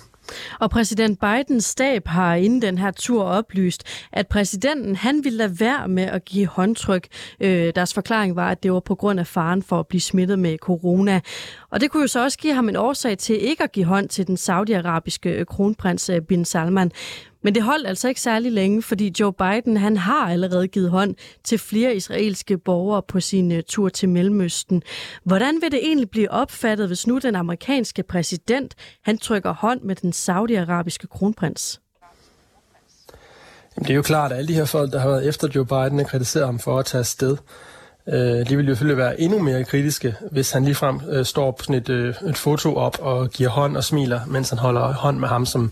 Og 0.59 0.69
præsident 0.69 1.19
Bidens 1.19 1.65
stab 1.65 2.07
har 2.07 2.35
inden 2.35 2.61
den 2.61 2.77
her 2.77 2.91
tur 2.91 3.23
oplyst, 3.23 3.83
at 4.11 4.27
præsidenten 4.27 4.95
han 4.95 5.23
ville 5.23 5.37
lade 5.37 5.59
være 5.59 5.87
med 5.87 6.03
at 6.03 6.25
give 6.25 6.47
håndtryk. 6.47 7.07
Øh, 7.39 7.73
deres 7.75 7.93
forklaring 7.93 8.35
var, 8.35 8.51
at 8.51 8.63
det 8.63 8.73
var 8.73 8.79
på 8.79 8.95
grund 8.95 9.19
af 9.19 9.27
faren 9.27 9.63
for 9.63 9.79
at 9.79 9.87
blive 9.87 10.01
smittet 10.01 10.39
med 10.39 10.57
corona. 10.57 11.21
Og 11.69 11.81
det 11.81 11.91
kunne 11.91 12.01
jo 12.01 12.07
så 12.07 12.23
også 12.23 12.37
give 12.37 12.53
ham 12.53 12.69
en 12.69 12.75
årsag 12.75 13.17
til 13.17 13.43
ikke 13.43 13.63
at 13.63 13.71
give 13.71 13.85
hånd 13.85 14.09
til 14.09 14.27
den 14.27 14.37
saudiarabiske 14.37 15.29
øh, 15.29 15.45
kronprins 15.45 16.09
øh, 16.09 16.21
bin 16.21 16.45
Salman. 16.45 16.91
Men 17.43 17.55
det 17.55 17.63
holdt 17.63 17.87
altså 17.87 18.07
ikke 18.07 18.21
særlig 18.21 18.51
længe, 18.51 18.81
fordi 18.81 19.13
Joe 19.19 19.33
Biden 19.33 19.77
han 19.77 19.97
har 19.97 20.29
allerede 20.29 20.67
givet 20.67 20.89
hånd 20.89 21.15
til 21.43 21.59
flere 21.59 21.95
israelske 21.95 22.57
borgere 22.57 23.01
på 23.07 23.19
sin 23.19 23.51
øh, 23.51 23.63
tur 23.67 23.89
til 23.89 24.09
Mellemøsten. 24.09 24.83
Hvordan 25.23 25.61
vil 25.61 25.71
det 25.71 25.79
egentlig 25.83 26.09
blive 26.09 26.31
opfattet, 26.31 26.87
hvis 26.87 27.07
nu 27.07 27.17
den 27.17 27.35
amerikanske 27.35 28.03
præsident 28.03 28.75
han 29.01 29.17
trykker 29.17 29.53
hånd 29.53 29.81
med 29.81 29.95
den 29.95 30.13
saudiarabiske 30.13 31.07
kronprins? 31.07 31.79
Jamen, 33.75 33.87
det 33.87 33.91
er 33.91 33.95
jo 33.95 34.01
klart, 34.01 34.31
at 34.31 34.37
alle 34.37 34.47
de 34.47 34.53
her 34.53 34.65
folk, 34.65 34.91
der 34.91 34.99
har 34.99 35.09
været 35.09 35.27
efter 35.27 35.47
Joe 35.55 35.65
Biden, 35.65 35.97
har 35.97 36.05
kritiseret 36.05 36.45
ham 36.45 36.59
for 36.59 36.79
at 36.79 36.85
tage 36.85 36.99
afsted. 36.99 37.37
Øh, 38.07 38.49
de 38.49 38.57
vil 38.57 38.67
jo 38.67 38.71
selvfølgelig 38.71 38.97
være 38.97 39.21
endnu 39.21 39.39
mere 39.39 39.63
kritiske, 39.63 40.15
hvis 40.31 40.51
han 40.51 40.63
ligefrem 40.63 41.01
øh, 41.09 41.25
står 41.25 41.51
på 41.51 41.63
sådan 41.63 41.75
et, 41.75 41.89
øh, 41.89 42.15
et 42.29 42.37
foto 42.37 42.75
op 42.75 42.97
og 43.01 43.29
giver 43.29 43.49
hånd 43.49 43.77
og 43.77 43.83
smiler, 43.83 44.19
mens 44.27 44.49
han 44.49 44.59
holder 44.59 44.93
hånd 44.93 45.19
med 45.19 45.27
ham, 45.27 45.45
som 45.45 45.71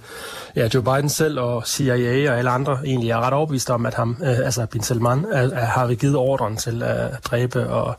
ja, 0.56 0.67
Joe 0.74 0.84
Biden 0.84 1.10
selv 1.10 1.39
og 1.39 1.67
CIA 1.67 2.32
og 2.32 2.38
alle 2.38 2.50
andre 2.50 2.80
egentlig 2.86 3.10
er 3.10 3.20
ret 3.20 3.34
overbevist 3.34 3.70
om, 3.70 3.86
at 3.86 3.94
ham, 3.94 4.17
øh, 4.24 4.38
altså 4.46 4.65
Bin 4.65 4.84
Salman, 4.84 5.26
er, 5.32 5.41
er, 5.41 5.65
har 5.65 5.94
givet 5.94 6.15
ordren 6.15 6.58
til 6.58 6.84
at 6.84 7.26
dræbe 7.26 7.70
og, 7.70 7.96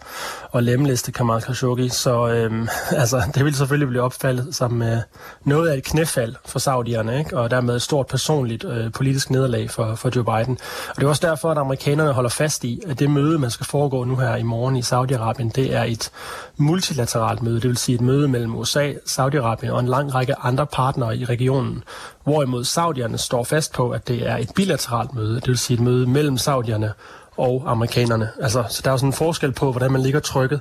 og 0.50 0.62
lemlæste 0.62 1.12
Kamal 1.12 1.40
Khashoggi. 1.40 1.88
Så 1.88 2.28
øh, 2.28 2.68
altså, 3.00 3.22
det 3.34 3.44
vil 3.44 3.54
selvfølgelig 3.54 3.88
blive 3.88 4.02
opfattet 4.02 4.54
som 4.54 4.82
øh, 4.82 4.98
noget 5.44 5.68
af 5.68 5.76
et 5.76 5.84
knæfald 5.84 6.34
for 6.46 6.58
saudierne, 6.58 7.18
ikke? 7.18 7.38
og 7.38 7.50
dermed 7.50 7.76
et 7.76 7.82
stort 7.82 8.06
personligt 8.06 8.64
øh, 8.64 8.92
politisk 8.92 9.30
nederlag 9.30 9.70
for, 9.70 9.94
for 9.94 10.10
Joe 10.16 10.24
Biden. 10.24 10.58
Og 10.88 10.96
det 10.96 11.02
er 11.02 11.08
også 11.08 11.26
derfor, 11.26 11.50
at 11.50 11.58
amerikanerne 11.58 12.12
holder 12.12 12.30
fast 12.30 12.64
i, 12.64 12.82
at 12.86 12.98
det 12.98 13.10
møde, 13.10 13.38
man 13.38 13.50
skal 13.50 13.66
foregå 13.66 14.04
nu 14.04 14.16
her 14.22 14.36
i 14.36 14.42
morgen 14.42 14.76
i 14.76 14.80
Saudi-Arabien, 14.80 15.50
det 15.50 15.74
er 15.74 15.82
et 15.82 16.10
multilateralt 16.56 17.42
møde, 17.42 17.60
det 17.60 17.68
vil 17.68 17.76
sige 17.76 17.94
et 17.94 18.00
møde 18.00 18.28
mellem 18.28 18.56
USA, 18.56 18.92
Saudi-Arabien 18.92 19.70
og 19.70 19.80
en 19.80 19.88
lang 19.88 20.14
række 20.14 20.34
andre 20.38 20.66
partnere 20.66 21.16
i 21.16 21.24
regionen, 21.24 21.84
hvorimod 22.24 22.64
saudierne 22.64 23.18
står 23.18 23.44
fast 23.44 23.72
på, 23.72 23.90
at 23.90 24.08
det 24.08 24.28
er 24.28 24.36
et 24.36 24.50
bilateralt 24.56 25.14
møde, 25.14 25.34
det 25.34 25.48
vil 25.48 25.58
sige 25.58 25.74
et 25.74 25.80
møde 25.80 26.06
mellem 26.06 26.38
saudierne 26.38 26.92
og 27.36 27.64
amerikanerne. 27.66 28.30
Altså, 28.40 28.64
så 28.68 28.80
der 28.84 28.90
er 28.90 28.92
jo 28.92 28.98
sådan 28.98 29.08
en 29.08 29.12
forskel 29.12 29.52
på, 29.52 29.70
hvordan 29.70 29.92
man 29.92 30.00
ligger 30.02 30.20
trykket. 30.20 30.60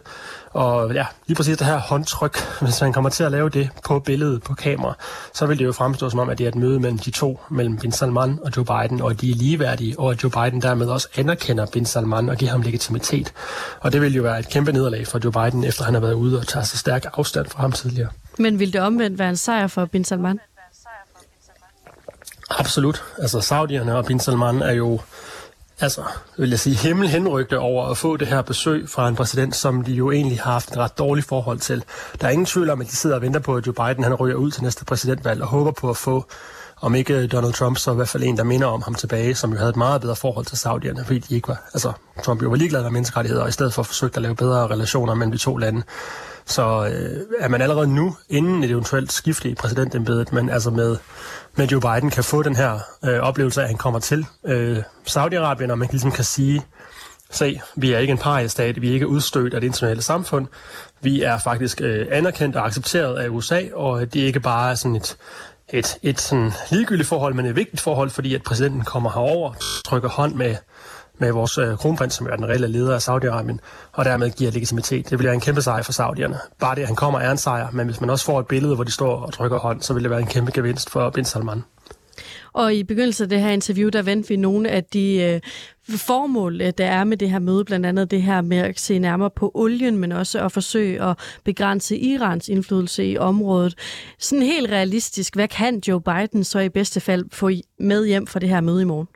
Og 0.53 0.93
ja, 0.93 1.05
lige 1.27 1.35
præcis 1.35 1.57
det 1.57 1.67
her 1.67 1.77
håndtryk, 1.77 2.37
hvis 2.61 2.81
man 2.81 2.93
kommer 2.93 3.09
til 3.09 3.23
at 3.23 3.31
lave 3.31 3.49
det 3.49 3.69
på 3.85 3.99
billedet, 3.99 4.43
på 4.43 4.53
kamera, 4.53 4.93
så 5.33 5.45
vil 5.45 5.59
det 5.59 5.65
jo 5.65 5.71
fremstå 5.71 6.09
som 6.09 6.19
om, 6.19 6.29
at 6.29 6.37
det 6.37 6.43
er 6.43 6.47
et 6.47 6.55
møde 6.55 6.79
mellem 6.79 6.97
de 6.97 7.11
to, 7.11 7.39
mellem 7.49 7.77
Bin 7.77 7.91
Salman 7.91 8.39
og 8.43 8.51
Joe 8.57 8.65
Biden, 8.65 9.01
og 9.01 9.21
de 9.21 9.31
er 9.31 9.35
ligeværdige, 9.35 9.99
og 9.99 10.11
at 10.11 10.23
Joe 10.23 10.31
Biden 10.31 10.61
dermed 10.61 10.87
også 10.87 11.07
anerkender 11.15 11.65
Bin 11.65 11.85
Salman 11.85 12.29
og 12.29 12.37
giver 12.37 12.51
ham 12.51 12.61
legitimitet. 12.61 13.33
Og 13.79 13.93
det 13.93 14.01
vil 14.01 14.15
jo 14.15 14.23
være 14.23 14.39
et 14.39 14.49
kæmpe 14.49 14.71
nederlag 14.71 15.07
for 15.07 15.19
Joe 15.23 15.31
Biden, 15.31 15.63
efter 15.63 15.83
han 15.83 15.93
har 15.93 16.01
været 16.01 16.13
ude 16.13 16.39
og 16.39 16.47
tager 16.47 16.63
så 16.63 16.77
stærk 16.77 17.05
afstand 17.13 17.47
fra 17.47 17.61
ham 17.61 17.71
tidligere. 17.71 18.09
Men 18.37 18.59
vil 18.59 18.73
det 18.73 18.81
omvendt 18.81 19.19
være 19.19 19.29
en 19.29 19.37
sejr 19.37 19.67
for 19.67 19.85
Bin 19.85 20.05
Salman? 20.05 20.39
Absolut. 22.49 23.03
Altså, 23.17 23.41
Saudierne 23.41 23.95
og 23.95 24.05
Bin 24.05 24.19
Salman 24.19 24.61
er 24.61 24.71
jo 24.71 24.99
altså, 25.81 26.01
vil 26.37 26.49
jeg 26.49 26.59
sige, 26.59 26.75
himmel 26.75 27.07
henrygte 27.07 27.59
over 27.59 27.85
at 27.85 27.97
få 27.97 28.17
det 28.17 28.27
her 28.27 28.41
besøg 28.41 28.89
fra 28.89 29.07
en 29.07 29.15
præsident, 29.15 29.55
som 29.55 29.83
de 29.83 29.93
jo 29.93 30.11
egentlig 30.11 30.39
har 30.39 30.51
haft 30.51 30.71
et 30.71 30.77
ret 30.77 30.97
dårligt 30.97 31.27
forhold 31.27 31.59
til. 31.59 31.83
Der 32.21 32.27
er 32.27 32.31
ingen 32.31 32.45
tvivl 32.45 32.69
om, 32.69 32.81
at 32.81 32.87
de 32.87 32.95
sidder 32.95 33.15
og 33.15 33.21
venter 33.21 33.39
på, 33.39 33.55
at 33.55 33.67
Joe 33.67 33.73
Biden 33.73 34.03
han 34.03 34.13
ryger 34.13 34.35
ud 34.35 34.51
til 34.51 34.63
næste 34.63 34.85
præsidentvalg 34.85 35.41
og 35.41 35.47
håber 35.47 35.71
på 35.71 35.89
at 35.89 35.97
få 35.97 36.25
om 36.81 36.95
ikke 36.95 37.27
Donald 37.27 37.53
Trump, 37.53 37.77
så 37.77 37.91
i 37.91 37.95
hvert 37.95 38.09
fald 38.09 38.23
en, 38.23 38.37
der 38.37 38.43
minder 38.43 38.67
om 38.67 38.81
ham 38.81 38.95
tilbage, 38.95 39.35
som 39.35 39.51
jo 39.51 39.57
havde 39.57 39.69
et 39.69 39.75
meget 39.75 40.01
bedre 40.01 40.15
forhold 40.15 40.45
til 40.45 40.57
Saudierne, 40.57 41.05
fordi 41.05 41.19
de 41.19 41.35
ikke 41.35 41.47
var, 41.47 41.61
altså, 41.73 41.91
Trump 42.23 42.43
jo 42.43 42.49
var 42.49 42.55
ligeglad 42.55 42.83
med 42.83 42.91
menneskerettigheder, 42.91 43.43
og 43.43 43.49
i 43.49 43.51
stedet 43.51 43.73
for 43.73 43.83
forsøgte 43.83 44.15
at 44.15 44.21
lave 44.21 44.35
bedre 44.35 44.67
relationer 44.67 45.13
mellem 45.13 45.31
de 45.31 45.37
to 45.37 45.57
lande. 45.57 45.83
Så 46.51 46.85
øh, 46.85 47.21
er 47.39 47.47
man 47.47 47.61
allerede 47.61 47.87
nu, 47.87 48.15
inden 48.29 48.63
et 48.63 48.71
eventuelt 48.71 49.11
skifte 49.11 49.49
i 49.49 49.55
præsidentembedet, 49.55 50.33
men 50.33 50.49
altså 50.49 50.69
med, 50.69 50.97
med 51.55 51.67
Joe 51.67 51.81
Biden 51.81 52.09
kan 52.09 52.23
få 52.23 52.43
den 52.43 52.55
her 52.55 52.79
øh, 53.05 53.19
oplevelse 53.19 53.61
af, 53.61 53.63
at 53.63 53.69
han 53.69 53.77
kommer 53.77 53.99
til 53.99 54.25
øh, 54.45 54.77
Saudi-Arabien, 55.09 55.71
og 55.71 55.77
man 55.77 55.87
ligesom 55.91 56.11
kan 56.11 56.23
sige, 56.23 56.61
se, 57.29 57.61
vi 57.75 57.93
er 57.93 57.99
ikke 57.99 58.11
en 58.11 58.17
paria-stat, 58.17 58.81
vi 58.81 58.89
er 58.89 58.93
ikke 58.93 59.07
udstødt 59.07 59.53
af 59.53 59.61
det 59.61 59.67
internationale 59.67 60.01
samfund, 60.01 60.47
vi 61.01 61.21
er 61.21 61.37
faktisk 61.37 61.81
øh, 61.81 62.07
anerkendt 62.11 62.55
og 62.55 62.65
accepteret 62.65 63.17
af 63.19 63.29
USA, 63.29 63.61
og 63.73 64.13
det 64.13 64.21
er 64.21 64.25
ikke 64.25 64.39
bare 64.39 64.75
sådan 64.75 64.95
et, 64.95 65.17
et, 65.69 65.97
et 66.03 66.21
sådan 66.21 66.51
ligegyldigt 66.71 67.09
forhold, 67.09 67.33
men 67.33 67.45
et 67.45 67.55
vigtigt 67.55 67.81
forhold, 67.81 68.09
fordi 68.09 68.35
at 68.35 68.43
præsidenten 68.43 68.83
kommer 68.83 69.09
herover, 69.09 69.53
trykker 69.85 70.09
hånd 70.09 70.35
med 70.35 70.55
med 71.21 71.31
vores 71.31 71.57
øh, 71.57 71.77
kronprins, 71.77 72.13
som 72.13 72.27
er 72.27 72.35
den 72.35 72.45
reelle 72.45 72.67
leder 72.67 72.95
af 72.95 73.09
Saudi-Arabien, 73.09 73.57
og 73.91 74.05
dermed 74.05 74.31
giver 74.31 74.51
legitimitet. 74.51 75.09
Det 75.09 75.19
vil 75.19 75.25
være 75.25 75.33
en 75.33 75.41
kæmpe 75.41 75.61
sejr 75.61 75.81
for 75.83 75.91
saudierne. 75.91 76.37
Bare 76.59 76.75
det, 76.75 76.81
at 76.81 76.87
han 76.87 76.95
kommer, 76.95 77.19
er 77.19 77.31
en 77.31 77.37
sejr, 77.37 77.71
men 77.71 77.87
hvis 77.87 78.01
man 78.01 78.09
også 78.09 78.25
får 78.25 78.39
et 78.39 78.47
billede, 78.47 78.75
hvor 78.75 78.83
de 78.83 78.91
står 78.91 79.15
og 79.15 79.33
trykker 79.33 79.57
hånd, 79.57 79.81
så 79.81 79.93
vil 79.93 80.03
det 80.03 80.11
være 80.11 80.19
en 80.19 80.27
kæmpe 80.27 80.51
gevinst 80.51 80.89
for 80.89 81.09
Bin 81.09 81.25
Salman. 81.25 81.63
Og 82.53 82.73
i 82.73 82.83
begyndelsen 82.83 83.23
af 83.23 83.29
det 83.29 83.41
her 83.41 83.49
interview, 83.49 83.89
der 83.89 84.01
vendte 84.01 84.29
vi 84.29 84.35
nogle 84.35 84.69
af 84.69 84.83
de 84.83 85.15
øh, 85.15 85.41
formål, 85.97 86.61
øh, 86.61 86.73
der 86.77 86.85
er 86.85 87.03
med 87.03 87.17
det 87.17 87.29
her 87.29 87.39
møde, 87.39 87.65
blandt 87.65 87.85
andet 87.85 88.11
det 88.11 88.21
her 88.21 88.41
med 88.41 88.57
at 88.57 88.79
se 88.79 88.99
nærmere 88.99 89.29
på 89.29 89.51
olien, 89.53 89.97
men 89.97 90.11
også 90.11 90.45
at 90.45 90.51
forsøge 90.51 91.03
at 91.03 91.17
begrænse 91.43 91.97
Irans 91.97 92.49
indflydelse 92.49 93.05
i 93.05 93.17
området. 93.17 93.75
Sådan 94.19 94.45
helt 94.45 94.71
realistisk, 94.71 95.35
hvad 95.35 95.47
kan 95.47 95.81
Joe 95.87 96.01
Biden 96.01 96.43
så 96.43 96.59
i 96.59 96.69
bedste 96.69 96.99
fald 96.99 97.25
få 97.31 97.49
med 97.79 98.05
hjem 98.05 98.27
fra 98.27 98.39
det 98.39 98.49
her 98.49 98.61
møde 98.61 98.81
i 98.81 98.85
morgen? 98.85 99.07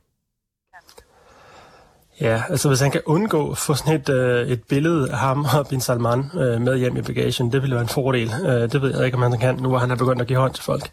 Ja, 2.22 2.44
altså 2.50 2.68
hvis 2.68 2.80
han 2.80 2.92
kan 2.92 3.02
undgå 3.06 3.52
at 3.52 3.58
få 3.58 3.74
sådan 3.74 3.94
et, 3.94 4.10
øh, 4.10 4.48
et 4.48 4.64
billede 4.64 5.12
af 5.12 5.18
ham 5.18 5.46
og 5.58 5.68
Bin 5.68 5.82
Salman 5.82 6.32
øh, 6.34 6.62
med 6.62 6.78
hjem 6.78 6.98
i 6.98 7.02
bagagen, 7.02 7.52
det 7.52 7.62
ville 7.62 7.76
være 7.76 7.84
en 7.84 7.90
fordel. 7.90 8.32
Øh, 8.46 8.72
det 8.72 8.82
ved 8.82 8.96
jeg 8.98 9.06
ikke, 9.06 9.18
om 9.18 9.22
han 9.22 9.40
kan, 9.40 9.56
nu 9.56 9.70
hvor 9.70 9.78
han 9.78 9.92
er 9.92 9.96
begyndt 9.96 10.22
at 10.22 10.28
give 10.28 10.40
hånd 10.40 10.54
til 10.54 10.64
folk. 10.64 10.90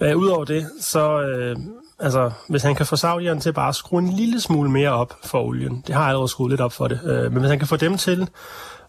Øh, 0.00 0.16
Udover 0.16 0.44
det, 0.44 0.66
så 0.80 1.20
øh, 1.20 1.56
altså, 1.98 2.30
hvis 2.48 2.62
han 2.62 2.74
kan 2.74 2.86
få 2.86 2.96
Saudierne 2.96 3.40
til 3.40 3.52
bare 3.52 3.68
at 3.68 3.74
skrue 3.74 4.02
en 4.02 4.08
lille 4.08 4.40
smule 4.40 4.70
mere 4.70 4.90
op 4.90 5.14
for 5.24 5.38
olien, 5.38 5.84
det 5.86 5.94
har 5.94 6.02
jeg 6.02 6.08
allerede 6.08 6.28
skruet 6.28 6.50
lidt 6.50 6.60
op 6.60 6.72
for 6.72 6.88
det, 6.88 7.00
øh, 7.04 7.32
men 7.32 7.40
hvis 7.40 7.50
han 7.50 7.58
kan 7.58 7.68
få 7.68 7.76
dem 7.76 7.96
til 7.96 8.28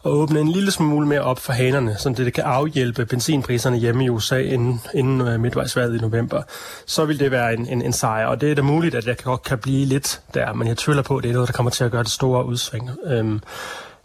at 0.05 0.11
åbne 0.11 0.39
en 0.39 0.47
lille 0.47 0.71
smule 0.71 1.07
mere 1.07 1.21
op 1.21 1.39
for 1.39 1.53
hanerne, 1.53 1.95
så 1.97 2.09
det, 2.09 2.33
kan 2.33 2.43
afhjælpe 2.43 3.05
benzinpriserne 3.05 3.77
hjemme 3.77 4.05
i 4.05 4.09
USA 4.09 4.37
inden, 4.37 4.81
inden 4.93 5.21
øh, 5.21 5.39
midtvejsvalget 5.39 5.97
i 5.97 6.01
november, 6.01 6.41
så 6.85 7.05
vil 7.05 7.19
det 7.19 7.31
være 7.31 7.53
en, 7.53 7.67
en, 7.67 7.81
en 7.81 7.93
sejr. 7.93 8.25
Og 8.25 8.41
det 8.41 8.51
er 8.51 8.55
da 8.55 8.61
muligt, 8.61 8.95
at 8.95 9.07
jeg 9.07 9.17
godt 9.17 9.43
kan 9.43 9.57
blive 9.57 9.85
lidt 9.85 10.21
der, 10.33 10.53
men 10.53 10.67
jeg 10.67 10.77
tvivler 10.77 11.03
på, 11.03 11.17
at 11.17 11.23
det 11.23 11.29
er 11.29 11.33
noget, 11.33 11.47
der 11.47 11.53
kommer 11.53 11.69
til 11.69 11.83
at 11.83 11.91
gøre 11.91 12.03
det 12.03 12.11
store 12.11 12.45
udsving. 12.45 12.89
Øhm, 13.05 13.41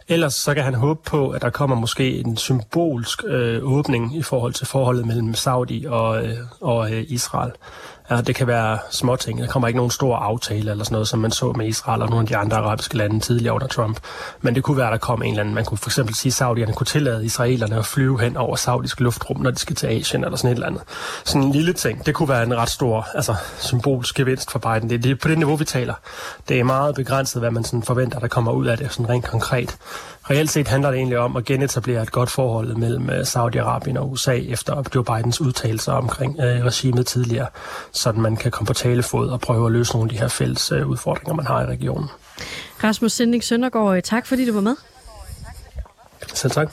Ellers 0.09 0.33
så 0.33 0.53
kan 0.53 0.63
han 0.63 0.73
håbe 0.73 0.99
på, 1.05 1.29
at 1.29 1.41
der 1.41 1.49
kommer 1.49 1.75
måske 1.75 2.19
en 2.19 2.37
symbolsk 2.37 3.23
øh, 3.25 3.59
åbning 3.63 4.17
i 4.17 4.21
forhold 4.21 4.53
til 4.53 4.67
forholdet 4.67 5.07
mellem 5.07 5.33
Saudi 5.33 5.85
og, 5.89 6.25
øh, 6.25 6.37
og 6.61 6.93
øh, 6.93 7.03
Israel. 7.07 7.51
Ja, 8.09 8.21
det 8.21 8.35
kan 8.35 8.47
være 8.47 8.79
småting. 8.91 9.39
Der 9.39 9.47
kommer 9.47 9.67
ikke 9.67 9.77
nogen 9.77 9.91
stor 9.91 10.15
aftale 10.15 10.71
eller 10.71 10.83
sådan 10.83 10.95
noget, 10.95 11.07
som 11.07 11.19
man 11.19 11.31
så 11.31 11.53
med 11.55 11.67
Israel 11.67 12.01
og 12.01 12.09
nogle 12.09 12.21
af 12.21 12.27
de 12.27 12.37
andre 12.37 12.57
arabiske 12.57 12.97
lande 12.97 13.19
tidligere 13.19 13.53
under 13.53 13.67
Trump. 13.67 13.99
Men 14.41 14.55
det 14.55 14.63
kunne 14.63 14.77
være, 14.77 14.87
at 14.87 14.91
der 14.91 14.97
kom 14.97 15.23
en 15.23 15.29
eller 15.29 15.41
anden. 15.41 15.55
Man 15.55 15.65
kunne 15.65 15.77
for 15.77 15.89
eksempel 15.89 16.15
sige, 16.15 16.29
at 16.29 16.33
Saudierne 16.33 16.73
kunne 16.73 16.85
tillade 16.85 17.25
israelerne 17.25 17.77
at 17.77 17.85
flyve 17.85 18.21
hen 18.21 18.37
over 18.37 18.55
saudisk 18.55 18.99
luftrum, 18.99 19.41
når 19.41 19.51
de 19.51 19.59
skal 19.59 19.75
til 19.75 19.87
Asien 19.87 20.23
eller 20.23 20.37
sådan 20.37 20.51
et 20.51 20.55
eller 20.55 20.67
andet. 20.67 20.81
Sådan 21.25 21.43
en 21.43 21.51
lille 21.51 21.73
ting. 21.73 22.05
Det 22.05 22.15
kunne 22.15 22.29
være 22.29 22.43
en 22.43 22.57
ret 22.57 22.69
stor 22.69 23.07
altså, 23.13 23.35
symbolsk 23.59 24.15
gevinst 24.15 24.51
for 24.51 24.59
Biden. 24.59 24.89
Det, 24.89 25.03
det 25.03 25.11
er 25.11 25.15
på 25.15 25.27
det 25.27 25.37
niveau, 25.37 25.55
vi 25.55 25.65
taler. 25.65 25.93
Det 26.49 26.59
er 26.59 26.63
meget 26.63 26.95
begrænset, 26.95 27.41
hvad 27.41 27.51
man 27.51 27.63
sådan 27.63 27.83
forventer, 27.83 28.19
der 28.19 28.27
kommer 28.27 28.51
ud 28.51 28.65
af 28.65 28.77
det 28.77 28.93
sådan 28.93 29.09
rent 29.09 29.25
konkret. 29.25 29.77
Reelt 30.29 30.51
set 30.51 30.67
handler 30.67 30.89
det 30.89 30.97
egentlig 30.97 31.17
om 31.17 31.35
at 31.35 31.45
genetablere 31.45 32.03
et 32.03 32.11
godt 32.11 32.29
forhold 32.29 32.75
mellem 32.75 33.09
øh, 33.09 33.19
Saudi-Arabien 33.19 33.97
og 33.97 34.11
USA 34.11 34.35
efter 34.35 34.83
Joe 34.95 35.03
Bidens 35.03 35.41
udtalelser 35.41 35.93
omkring 35.93 36.39
øh, 36.39 36.65
regimet 36.65 37.05
tidligere, 37.05 37.47
så 37.91 38.11
man 38.11 38.35
kan 38.35 38.51
komme 38.51 38.67
på 38.67 38.73
talefod 38.73 39.29
og 39.29 39.39
prøve 39.39 39.65
at 39.65 39.71
løse 39.71 39.93
nogle 39.93 40.05
af 40.05 40.09
de 40.09 40.19
her 40.19 40.27
fælles 40.27 40.71
øh, 40.71 40.87
udfordringer, 40.87 41.33
man 41.33 41.45
har 41.45 41.61
i 41.61 41.65
regionen. 41.65 42.09
Rasmus 42.83 43.11
Sinding 43.11 43.43
Søndergaard, 43.43 44.03
tak 44.03 44.27
fordi 44.27 44.45
du 44.45 44.53
var 44.53 44.61
med. 44.61 44.75
Selv 46.33 46.51
tak. 46.51 46.71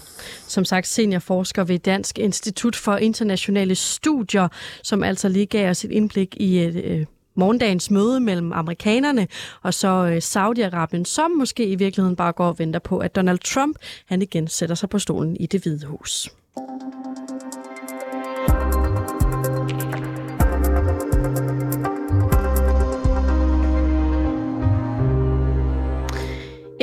Som 0.49 0.65
sagt 0.65 0.87
seniorforsker 0.87 1.65
ved 1.65 1.79
Dansk 1.79 2.19
Institut 2.19 2.77
for 2.77 2.97
Internationale 2.97 3.75
Studier, 3.75 4.49
som 4.83 5.03
altså 5.03 5.29
lige 5.29 5.47
gav 5.47 5.71
os 5.71 5.85
et 5.85 5.91
indblik 5.91 6.37
i 6.37 6.59
øh, 6.59 7.07
morgendagens 7.35 7.91
møde 7.91 8.21
mellem 8.21 8.53
amerikanerne 8.53 9.29
og 9.63 9.75
så 9.75 9.89
øh, 9.89 10.17
Saudi-Arabien, 10.17 11.05
som 11.05 11.31
måske 11.31 11.67
i 11.67 11.75
virkeligheden 11.75 12.17
bare 12.17 12.33
går 12.33 12.47
og 12.47 12.59
venter 12.59 12.81
på, 12.81 12.99
at 12.99 13.17
Donald 13.17 13.39
Trump 13.39 13.77
han 14.07 14.23
igen 14.23 14.49
sætter 14.49 14.75
sig 14.75 14.89
på 14.89 14.99
stolen 14.99 15.37
i 15.37 15.47
det 15.47 15.63
hvide 15.63 15.87
hus. 15.87 16.29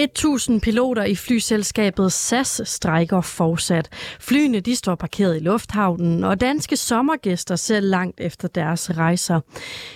1000 0.04 0.62
piloter 0.62 1.04
i 1.04 1.16
flyselskabet 1.16 2.12
SAS 2.12 2.62
strækker 2.66 3.22
fortsat. 3.22 3.90
Flyene 4.20 4.60
de 4.60 4.76
står 4.76 4.96
parkeret 4.96 5.36
i 5.36 5.40
lufthavnen, 5.40 6.24
og 6.24 6.42
danske 6.42 6.78
sommergæster 6.78 7.56
ser 7.56 7.80
langt 7.80 8.20
efter 8.20 8.48
deres 8.48 8.98
rejser. 8.98 9.40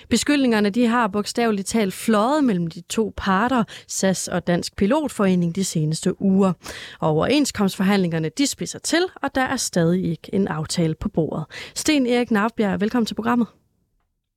Beskyldningerne 0.10 0.70
de 0.70 0.88
har 0.88 1.08
bogstaveligt 1.08 1.68
talt 1.68 1.94
fløjet 1.94 2.44
mellem 2.44 2.68
de 2.68 2.82
to 2.82 3.14
parter, 3.18 3.64
SAS 3.88 4.28
og 4.28 4.48
Dansk 4.48 4.76
Pilotforening, 4.76 5.56
de 5.56 5.64
seneste 5.64 6.22
uger. 6.22 6.54
Og 7.00 7.10
overenskomstforhandlingerne 7.10 8.30
de 8.30 8.48
spidser 8.48 8.80
til, 8.80 9.06
og 9.24 9.36
der 9.36 9.42
er 9.42 9.58
stadig 9.58 10.12
ikke 10.12 10.30
en 10.34 10.48
aftale 10.48 10.96
på 10.96 11.10
bordet. 11.10 11.46
Sten 11.76 12.08
Erik 12.08 12.32
Navbjerg, 12.32 12.82
velkommen 12.82 13.06
til 13.06 13.16
programmet. 13.16 13.48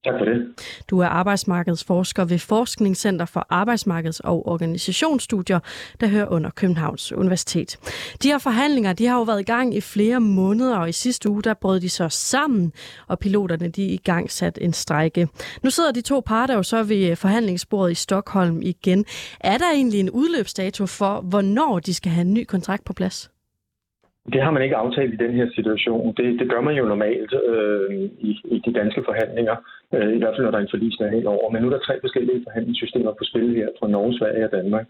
Tak 0.04 0.14
for 0.18 0.24
det. 0.24 0.46
Du 0.90 0.98
er 0.98 1.06
arbejdsmarkedsforsker 1.06 2.24
ved 2.24 2.38
Forskningscenter 2.38 3.24
for 3.24 3.46
Arbejdsmarkeds- 3.52 4.20
og 4.24 4.48
Organisationsstudier, 4.48 5.60
der 6.00 6.06
hører 6.06 6.26
under 6.26 6.50
Københavns 6.50 7.12
Universitet. 7.12 7.78
De 8.22 8.28
her 8.28 8.38
forhandlinger 8.38 8.92
de 8.92 9.06
har 9.06 9.16
jo 9.16 9.22
været 9.22 9.40
i 9.40 9.44
gang 9.44 9.74
i 9.74 9.80
flere 9.80 10.20
måneder, 10.20 10.76
og 10.76 10.88
i 10.88 10.92
sidste 10.92 11.30
uge 11.30 11.42
der 11.42 11.54
brød 11.54 11.80
de 11.80 11.88
så 11.88 12.08
sammen, 12.08 12.72
og 13.06 13.18
piloterne 13.18 13.68
de 13.68 13.82
i 13.82 13.96
gang 13.96 14.30
sat 14.30 14.58
en 14.60 14.72
strejke. 14.72 15.28
Nu 15.62 15.70
sidder 15.70 15.92
de 15.92 16.00
to 16.00 16.20
parter 16.26 16.54
jo 16.54 16.62
så 16.62 16.82
ved 16.82 17.16
forhandlingsbordet 17.16 17.92
i 17.92 17.94
Stockholm 17.94 18.62
igen. 18.62 19.04
Er 19.40 19.58
der 19.58 19.70
egentlig 19.74 20.00
en 20.00 20.10
udløbsdato 20.10 20.86
for, 20.86 21.20
hvornår 21.20 21.78
de 21.78 21.94
skal 21.94 22.12
have 22.12 22.26
en 22.26 22.34
ny 22.34 22.44
kontrakt 22.44 22.84
på 22.84 22.92
plads? 22.92 23.30
Det 24.32 24.40
har 24.42 24.50
man 24.50 24.62
ikke 24.62 24.76
aftalt 24.84 25.14
i 25.14 25.22
den 25.24 25.34
her 25.38 25.48
situation. 25.54 26.14
Det, 26.18 26.38
det 26.40 26.50
gør 26.50 26.60
man 26.60 26.76
jo 26.80 26.84
normalt 26.84 27.32
øh, 27.50 27.90
i, 28.28 28.30
i 28.54 28.58
de 28.66 28.72
danske 28.80 29.02
forhandlinger, 29.08 29.56
øh, 29.94 30.10
i 30.16 30.18
hvert 30.18 30.34
fald 30.34 30.44
når 30.44 30.50
der 30.50 30.58
er 30.58 30.66
en 30.66 30.74
forlisende 30.74 31.10
helt 31.16 31.26
over. 31.26 31.50
Men 31.50 31.62
nu 31.62 31.68
er 31.68 31.74
der 31.74 31.86
tre 31.88 32.00
forskellige 32.00 32.44
forhandlingssystemer 32.46 33.12
på 33.18 33.24
spil 33.30 33.56
her 33.56 33.68
fra 33.78 33.88
Norge, 33.88 34.18
Sverige 34.18 34.44
og 34.48 34.52
Danmark. 34.52 34.86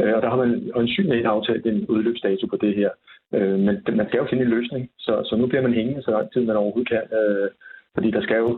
Øh, 0.00 0.12
og 0.16 0.22
der 0.22 0.28
har 0.30 0.36
man 0.44 0.70
øjensynligt 0.74 1.16
ikke 1.16 1.34
aftalt 1.36 1.66
en 1.66 1.86
udløbsdato 1.86 2.46
på 2.46 2.56
det 2.64 2.74
her. 2.80 2.90
Øh, 3.34 3.58
men 3.66 3.74
man 4.00 4.06
skal 4.08 4.18
jo 4.18 4.26
finde 4.30 4.44
en 4.44 4.54
løsning, 4.56 4.90
så, 4.98 5.12
så 5.28 5.36
nu 5.36 5.46
bliver 5.46 5.62
man 5.62 5.74
hængende 5.74 6.02
så 6.02 6.10
lang 6.10 6.32
tid, 6.32 6.40
man 6.40 6.56
overhovedet 6.56 6.88
kan. 6.94 7.04
Øh, 7.18 7.48
fordi 7.94 8.10
der 8.10 8.22
skal 8.22 8.36
jo, 8.36 8.50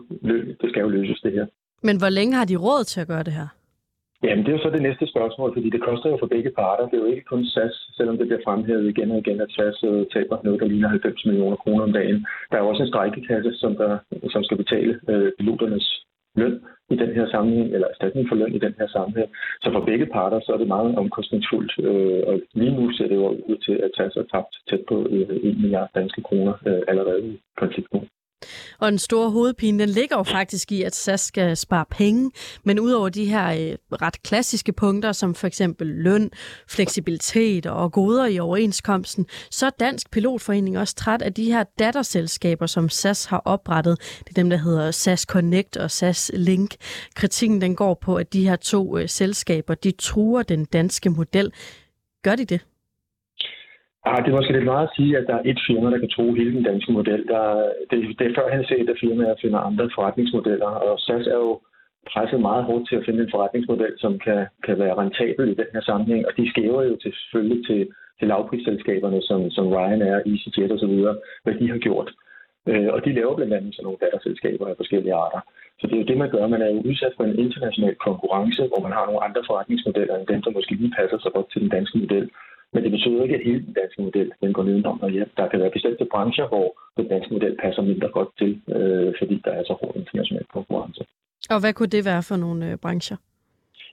det 0.60 0.68
skal 0.70 0.80
jo 0.80 0.88
løses 0.88 1.20
det 1.20 1.32
her. 1.32 1.46
Men 1.82 1.98
hvor 1.98 2.08
længe 2.08 2.34
har 2.34 2.44
de 2.44 2.56
råd 2.56 2.84
til 2.84 3.00
at 3.00 3.08
gøre 3.08 3.22
det 3.22 3.32
her? 3.32 3.48
Jamen, 4.26 4.44
det 4.44 4.50
er 4.50 4.56
jo 4.58 4.64
så 4.64 4.70
det 4.70 4.82
næste 4.88 5.06
spørgsmål, 5.06 5.50
fordi 5.54 5.68
det 5.70 5.82
koster 5.88 6.08
jo 6.10 6.16
for 6.20 6.26
begge 6.34 6.50
parter. 6.50 6.84
Det 6.88 6.96
er 6.96 7.04
jo 7.04 7.12
ikke 7.12 7.30
kun 7.32 7.46
SAS, 7.46 7.74
selvom 7.96 8.18
det 8.18 8.26
bliver 8.26 8.44
fremhævet 8.44 8.90
igen 8.90 9.10
og 9.10 9.18
igen, 9.18 9.40
at 9.40 9.52
SAS 9.56 9.78
øh, 9.90 10.06
taber 10.14 10.36
noget, 10.44 10.60
der 10.60 10.66
ligner 10.66 10.88
90 10.88 11.26
millioner 11.26 11.56
kroner 11.56 11.84
om 11.84 11.92
dagen. 11.92 12.26
Der 12.50 12.56
er 12.56 12.62
jo 12.62 12.68
også 12.68 12.82
en 12.82 12.92
strækkekasse, 12.92 13.52
som, 13.62 13.76
der, 13.76 13.98
som 14.32 14.44
skal 14.44 14.56
betale 14.56 15.00
øh, 15.08 15.32
piloternes 15.38 15.86
løn 16.36 16.60
i 16.90 16.96
den 16.96 17.12
her 17.16 17.26
sammenhæng, 17.30 17.68
eller 17.74 17.88
erstatning 17.88 18.28
for 18.28 18.36
løn 18.36 18.54
i 18.54 18.64
den 18.66 18.74
her 18.78 18.88
sammenhæng. 18.88 19.30
Så 19.62 19.68
for 19.72 19.84
begge 19.84 20.06
parter, 20.06 20.40
så 20.40 20.52
er 20.52 20.58
det 20.58 20.68
meget 20.68 20.98
omkostningsfuldt. 21.02 21.72
Øh, 21.88 22.22
og 22.28 22.40
lige 22.54 22.76
nu 22.78 22.92
ser 22.92 23.08
det 23.08 23.16
jo 23.16 23.28
ud 23.50 23.58
til, 23.66 23.76
at 23.84 23.90
SAS 23.96 24.16
er 24.16 24.26
tabt 24.34 24.54
tæt 24.70 24.82
på 24.88 24.96
øh, 25.10 25.36
1 25.50 25.60
milliard 25.62 25.90
danske 25.94 26.22
kroner 26.22 26.54
øh, 26.66 26.82
allerede 26.88 27.22
i 27.30 27.40
konflikten. 27.56 28.00
Og 28.78 28.90
den 28.90 28.98
store 28.98 29.30
hovedpine, 29.30 29.78
den 29.78 29.88
ligger 29.88 30.16
jo 30.16 30.22
faktisk 30.22 30.72
i, 30.72 30.82
at 30.82 30.94
SAS 30.94 31.20
skal 31.20 31.56
spare 31.56 31.84
penge. 31.90 32.30
Men 32.64 32.80
udover 32.80 33.08
de 33.08 33.24
her 33.24 33.48
øh, 33.48 33.98
ret 34.02 34.22
klassiske 34.22 34.72
punkter, 34.72 35.12
som 35.12 35.34
for 35.34 35.46
eksempel 35.46 35.86
løn, 35.86 36.30
fleksibilitet 36.68 37.66
og 37.66 37.92
goder 37.92 38.26
i 38.26 38.38
overenskomsten, 38.38 39.26
så 39.50 39.66
er 39.66 39.70
Dansk 39.70 40.10
Pilotforening 40.10 40.78
også 40.78 40.94
træt 40.94 41.22
af 41.22 41.34
de 41.34 41.44
her 41.44 41.64
datterselskaber, 41.78 42.66
som 42.66 42.88
SAS 42.88 43.24
har 43.24 43.42
oprettet. 43.44 43.98
Det 44.18 44.28
er 44.30 44.34
dem, 44.34 44.50
der 44.50 44.56
hedder 44.56 44.90
SAS 44.90 45.20
Connect 45.20 45.76
og 45.76 45.90
SAS 45.90 46.30
Link. 46.34 46.74
Kritikken 47.14 47.60
den 47.60 47.76
går 47.76 47.94
på, 47.94 48.16
at 48.16 48.32
de 48.32 48.48
her 48.48 48.56
to 48.56 48.98
øh, 48.98 49.08
selskaber, 49.08 49.74
de 49.74 49.90
truer 49.90 50.42
den 50.42 50.64
danske 50.64 51.10
model. 51.10 51.52
Gør 52.22 52.36
de 52.36 52.44
det? 52.44 52.60
Ah, 54.08 54.18
det 54.22 54.28
er 54.30 54.36
måske 54.36 54.52
lidt 54.52 54.72
meget 54.72 54.86
at 54.88 54.94
sige, 54.96 55.18
at 55.18 55.26
der 55.28 55.34
er 55.36 55.44
et 55.44 55.60
firma, 55.66 55.90
der 55.90 55.98
kan 55.98 56.14
tro 56.16 56.24
hele 56.32 56.52
den 56.56 56.64
danske 56.70 56.92
model. 56.92 57.22
Der, 57.32 57.44
det, 57.90 57.98
det 58.18 58.24
er 58.26 58.34
førhen 58.38 58.64
set, 58.64 58.88
at 58.90 59.00
firmaer 59.00 59.34
finder 59.40 59.58
andre 59.58 59.90
forretningsmodeller, 59.94 60.66
og 60.66 61.00
SAS 61.00 61.26
er 61.26 61.38
jo 61.46 61.60
presset 62.12 62.40
meget 62.40 62.64
hårdt 62.64 62.88
til 62.88 62.96
at 62.96 63.04
finde 63.06 63.22
en 63.22 63.34
forretningsmodel, 63.34 63.94
som 63.98 64.18
kan, 64.18 64.46
kan 64.66 64.78
være 64.78 64.98
rentabel 65.00 65.48
i 65.48 65.58
den 65.60 65.70
her 65.74 65.80
sammenhæng, 65.80 66.26
og 66.28 66.32
de 66.36 66.50
skæver 66.50 66.82
jo 66.82 66.96
til, 67.02 67.12
selvfølgelig 67.20 67.66
til, 67.68 67.80
til 68.18 68.28
lavprisselskaberne, 68.28 69.22
som, 69.22 69.50
som 69.50 69.68
Ryanair, 69.74 70.18
EasyJet 70.30 70.72
osv., 70.72 70.94
hvad 71.44 71.54
de 71.60 71.68
har 71.72 71.78
gjort. 71.78 72.10
Øh, 72.68 72.88
og 72.94 73.04
de 73.04 73.12
laver 73.12 73.36
blandt 73.36 73.54
andet 73.54 73.74
sådan 73.74 73.84
nogle 73.84 74.02
datterselskaber 74.02 74.66
af 74.66 74.76
forskellige 74.76 75.14
arter. 75.24 75.40
Så 75.80 75.86
det 75.86 75.94
er 75.94 76.02
jo 76.02 76.10
det, 76.10 76.18
man 76.18 76.30
gør. 76.30 76.46
Man 76.46 76.62
er 76.62 76.70
jo 76.74 76.80
udsat 76.88 77.12
for 77.16 77.24
en 77.24 77.38
international 77.38 77.94
konkurrence, 77.94 78.62
hvor 78.70 78.80
man 78.86 78.92
har 78.92 79.04
nogle 79.06 79.24
andre 79.26 79.42
forretningsmodeller 79.48 80.14
end 80.16 80.26
dem, 80.26 80.42
der 80.42 80.50
måske 80.50 80.74
lige 80.74 80.94
passer 80.98 81.18
sig 81.20 81.32
godt 81.32 81.48
til 81.52 81.60
den 81.62 81.70
danske 81.76 81.98
model. 81.98 82.30
Men 82.74 82.82
det 82.84 82.90
betyder 82.90 83.22
ikke, 83.22 83.34
at 83.38 83.44
hele 83.44 83.62
den 83.66 83.74
danske 83.80 84.02
model 84.02 84.32
den 84.42 84.52
går 84.52 84.62
nedenom 84.62 85.02
og 85.02 85.10
hjem. 85.10 85.30
Der 85.36 85.48
kan 85.48 85.60
være 85.60 85.76
bestemte 85.76 86.04
brancher, 86.12 86.46
hvor 86.48 86.68
den 86.96 87.08
danske 87.08 87.32
model 87.34 87.56
passer 87.62 87.82
mindre 87.82 88.08
godt 88.08 88.30
til, 88.38 88.60
øh, 88.76 89.14
fordi 89.18 89.42
der 89.44 89.52
er 89.58 89.64
så 89.64 89.74
hård 89.80 89.96
international 89.96 90.44
konkurrence. 90.56 91.02
Og 91.50 91.60
hvad 91.60 91.72
kunne 91.72 91.94
det 91.96 92.04
være 92.04 92.22
for 92.28 92.36
nogle 92.36 92.70
øh, 92.70 92.76
brancher? 92.76 93.16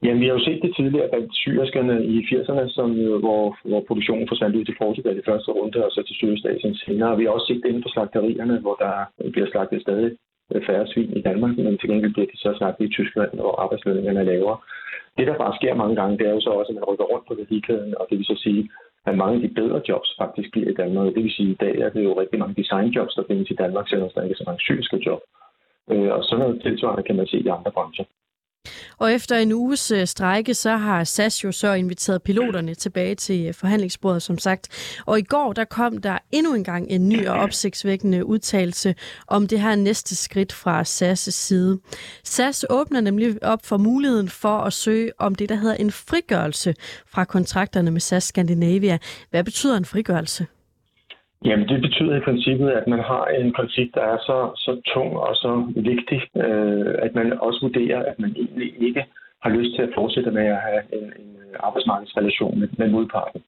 Jamen, 0.03 0.21
vi 0.21 0.27
har 0.27 0.34
jo 0.34 0.45
set 0.45 0.61
det 0.65 0.75
tidligere 0.75 1.09
blandt 1.11 1.36
syrskerne 1.36 1.95
i 2.05 2.15
80'erne, 2.29 2.65
som, 2.77 2.89
øh, 3.05 3.19
hvor, 3.23 3.43
hvor 3.69 3.82
produktionen 3.88 4.27
forsvandt 4.27 4.55
ud 4.55 4.65
til 4.65 4.75
Portugal 4.82 5.17
i 5.17 5.27
første 5.29 5.51
runde, 5.51 5.86
og 5.86 5.91
så 5.91 6.01
til 6.03 6.15
Sydøstasien 6.15 6.75
senere. 6.75 7.17
Vi 7.17 7.23
har 7.23 7.32
også 7.32 7.47
set 7.47 7.61
det 7.63 7.69
inden 7.69 7.84
for 7.86 7.93
slagterierne, 7.95 8.59
hvor 8.63 8.75
der 8.84 8.93
bliver 9.34 9.47
slagtet 9.51 9.82
stadig 9.82 10.11
øh, 10.51 10.61
færre 10.67 10.88
svin 10.88 11.17
i 11.17 11.21
Danmark, 11.21 11.57
men 11.57 11.77
til 11.77 11.89
gengæld 11.89 12.13
bliver 12.13 12.29
de 12.32 12.38
så 12.38 12.53
slagtet 12.57 12.86
i 12.86 12.93
Tyskland, 12.97 13.32
hvor 13.34 13.53
arbejdslønningerne 13.63 14.19
er 14.19 14.29
lavere. 14.34 14.57
Det, 15.18 15.28
der 15.28 15.38
bare 15.43 15.55
sker 15.59 15.74
mange 15.74 15.95
gange, 15.95 16.18
det 16.18 16.28
er 16.28 16.34
jo 16.34 16.41
så 16.41 16.49
også, 16.49 16.70
at 16.72 16.76
man 16.76 16.84
rykker 16.89 17.05
rundt 17.05 17.28
på 17.28 17.34
værdikæden, 17.36 17.93
og 17.99 18.07
det 18.09 18.18
vil 18.18 18.26
så 18.26 18.38
sige, 18.45 18.70
at 19.05 19.18
mange 19.18 19.36
af 19.36 19.41
de 19.41 19.53
bedre 19.59 19.82
jobs 19.89 20.09
faktisk 20.22 20.51
bliver 20.51 20.70
i 20.70 20.74
Danmark. 20.74 21.16
Det 21.16 21.24
vil 21.24 21.38
sige, 21.38 21.49
at 21.49 21.55
i 21.55 21.64
dag 21.66 21.76
er 21.86 21.89
det 21.89 22.03
jo 22.03 22.20
rigtig 22.22 22.39
mange 22.39 22.55
designjobs, 22.62 23.14
der 23.16 23.24
findes 23.28 23.49
i 23.51 23.59
Danmark, 23.64 23.89
selvom 23.89 24.09
der 24.16 24.24
ikke 24.24 24.34
er 24.34 24.41
så 24.41 24.43
mange 24.47 24.66
syriske 24.68 24.99
job. 25.05 25.22
Øh, 25.91 26.12
og 26.16 26.24
sådan 26.24 26.39
noget 26.39 26.62
tilsvarende 26.62 27.03
kan 27.03 27.16
man 27.16 27.28
se 27.28 27.38
i 27.38 27.47
andre 27.47 27.72
brancher. 27.72 28.05
Og 29.01 29.13
efter 29.13 29.37
en 29.37 29.51
uges 29.51 29.91
øh, 29.91 30.07
strejke, 30.07 30.53
så 30.53 30.75
har 30.77 31.03
SAS 31.03 31.43
jo 31.43 31.51
så 31.51 31.73
inviteret 31.73 32.23
piloterne 32.23 32.75
tilbage 32.75 33.15
til 33.15 33.45
øh, 33.45 33.53
forhandlingsbordet, 33.53 34.21
som 34.23 34.37
sagt. 34.37 34.67
Og 35.05 35.19
i 35.19 35.21
går, 35.21 35.53
der 35.53 35.65
kom 35.65 35.97
der 35.97 36.17
endnu 36.31 36.53
en 36.53 36.63
gang 36.63 36.87
en 36.89 37.09
ny 37.09 37.27
og 37.27 37.35
opsigtsvækkende 37.35 38.25
udtalelse 38.25 38.95
om 39.27 39.47
det 39.47 39.59
her 39.59 39.75
næste 39.75 40.15
skridt 40.15 40.53
fra 40.53 40.81
SAS' 40.81 41.31
side. 41.31 41.79
SAS 42.23 42.65
åbner 42.69 43.01
nemlig 43.01 43.43
op 43.43 43.65
for 43.65 43.77
muligheden 43.77 44.29
for 44.29 44.57
at 44.57 44.73
søge 44.73 45.11
om 45.17 45.35
det, 45.35 45.49
der 45.49 45.55
hedder 45.55 45.75
en 45.75 45.91
frigørelse 45.91 46.75
fra 47.07 47.25
kontrakterne 47.25 47.91
med 47.91 48.01
SAS 48.01 48.23
Scandinavia. 48.23 48.97
Hvad 49.29 49.43
betyder 49.43 49.77
en 49.77 49.85
frigørelse? 49.85 50.47
Jamen, 51.45 51.67
det 51.67 51.81
betyder 51.81 52.15
i 52.15 52.25
princippet, 52.27 52.69
at 52.69 52.87
man 52.87 52.99
har 52.99 53.25
en 53.25 53.53
konflikt, 53.53 53.95
der 53.95 54.01
er 54.01 54.17
så, 54.17 54.37
så 54.55 54.81
tung 54.93 55.17
og 55.17 55.35
så 55.35 55.51
vigtig, 55.75 56.21
øh, 56.35 56.95
at 57.05 57.15
man 57.15 57.39
også 57.39 57.59
vurderer, 57.61 57.99
at 58.11 58.19
man 58.19 58.31
egentlig 58.35 58.87
ikke 58.87 59.05
har 59.43 59.49
lyst 59.49 59.75
til 59.75 59.81
at 59.81 59.95
fortsætte 59.95 60.31
med 60.31 60.45
at 60.45 60.61
have 60.67 60.81
en, 60.93 61.03
en 61.03 61.31
arbejdsmarkedsrelation 61.59 62.59
med, 62.59 62.67
med 62.77 62.89
modparten. 62.89 63.41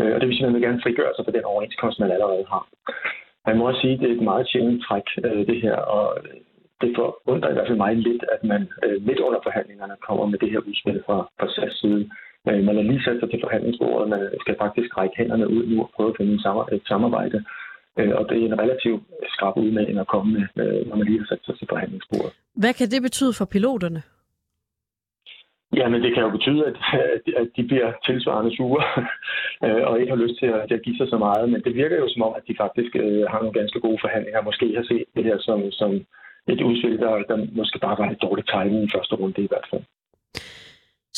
Øh, 0.00 0.14
og 0.14 0.20
det 0.20 0.28
vil 0.28 0.36
sige, 0.36 0.46
at 0.46 0.52
man 0.52 0.60
vil 0.60 0.68
gerne 0.68 0.82
frigøre 0.82 1.12
sig 1.16 1.24
fra 1.24 1.36
den 1.36 1.44
overenskomst, 1.44 2.00
man 2.00 2.10
allerede 2.10 2.44
har. 2.48 2.68
Man 3.46 3.58
må 3.58 3.68
også 3.68 3.80
sige, 3.80 3.94
at 3.94 4.00
det 4.00 4.10
er 4.10 4.14
et 4.14 4.30
meget 4.32 4.48
sjældent 4.48 4.82
træk, 4.86 5.06
øh, 5.24 5.46
det 5.46 5.62
her, 5.62 5.76
og 5.76 6.18
det 6.80 6.90
forundrer 6.96 7.50
i 7.50 7.52
hvert 7.52 7.68
fald 7.68 7.84
mig 7.84 7.96
lidt, 7.96 8.24
at 8.34 8.44
man 8.44 8.62
øh, 8.84 9.06
midt 9.06 9.20
under 9.26 9.40
forhandlingerne 9.42 9.96
kommer 10.06 10.26
med 10.26 10.38
det 10.38 10.50
her 10.50 10.58
udspil 10.58 11.02
fra, 11.06 11.18
fra 11.38 11.48
SAS 11.54 11.74
side. 11.80 12.10
Man 12.46 12.78
er 12.78 12.82
lige 12.82 13.04
sat 13.04 13.20
sig 13.20 13.30
til 13.30 13.40
forhandlingsbordet, 13.44 14.08
man 14.08 14.22
skal 14.42 14.56
faktisk 14.64 14.98
række 14.98 15.16
hænderne 15.18 15.46
ud 15.56 15.66
nu 15.66 15.76
og 15.82 15.90
prøve 15.94 16.10
at 16.10 16.16
finde 16.18 16.34
et 16.76 16.82
samarbejde. 16.92 17.44
Og 18.18 18.22
det 18.28 18.36
er 18.36 18.46
en 18.46 18.60
relativt 18.62 19.02
skrab 19.34 19.56
udmelding 19.56 19.98
at 19.98 20.06
komme 20.06 20.30
med, 20.32 20.84
når 20.86 20.96
man 20.96 21.06
lige 21.06 21.18
har 21.18 21.26
sat 21.26 21.44
sig 21.44 21.58
til 21.58 21.68
forhandlingsbordet. 21.70 22.32
Hvad 22.54 22.74
kan 22.74 22.88
det 22.88 23.02
betyde 23.02 23.32
for 23.38 23.44
piloterne? 23.44 24.02
Jamen, 25.76 26.02
det 26.02 26.14
kan 26.14 26.22
jo 26.22 26.30
betyde, 26.30 26.62
at, 26.70 26.76
at 27.42 27.48
de 27.56 27.62
bliver 27.70 27.88
tilsvarende 28.06 28.56
sure 28.56 28.82
øh, 29.64 29.82
og 29.88 30.00
ikke 30.00 30.12
har 30.14 30.22
lyst 30.24 30.38
til 30.38 30.46
at, 30.46 30.72
at 30.72 30.82
give 30.82 30.96
sig 30.96 31.08
så 31.08 31.18
meget. 31.18 31.50
Men 31.52 31.60
det 31.64 31.74
virker 31.74 31.96
jo 31.96 32.08
som 32.08 32.22
om, 32.22 32.34
at 32.38 32.46
de 32.48 32.54
faktisk 32.64 32.96
øh, 32.96 33.24
har 33.30 33.38
nogle 33.38 33.58
ganske 33.60 33.80
gode 33.80 33.98
forhandlinger. 34.00 34.42
Måske 34.42 34.66
har 34.76 34.84
set 34.90 35.04
det 35.16 35.24
her 35.24 35.38
som, 35.38 35.58
som 35.70 35.90
et 36.52 36.60
udspil, 36.68 36.98
der, 36.98 37.12
der 37.30 37.36
måske 37.60 37.78
bare 37.78 37.98
var 37.98 38.10
et 38.10 38.22
dårligt 38.22 38.50
timing 38.54 38.84
i 38.84 38.92
første 38.94 39.14
runde 39.14 39.42
i 39.42 39.50
hvert 39.52 39.68
fald. 39.70 39.82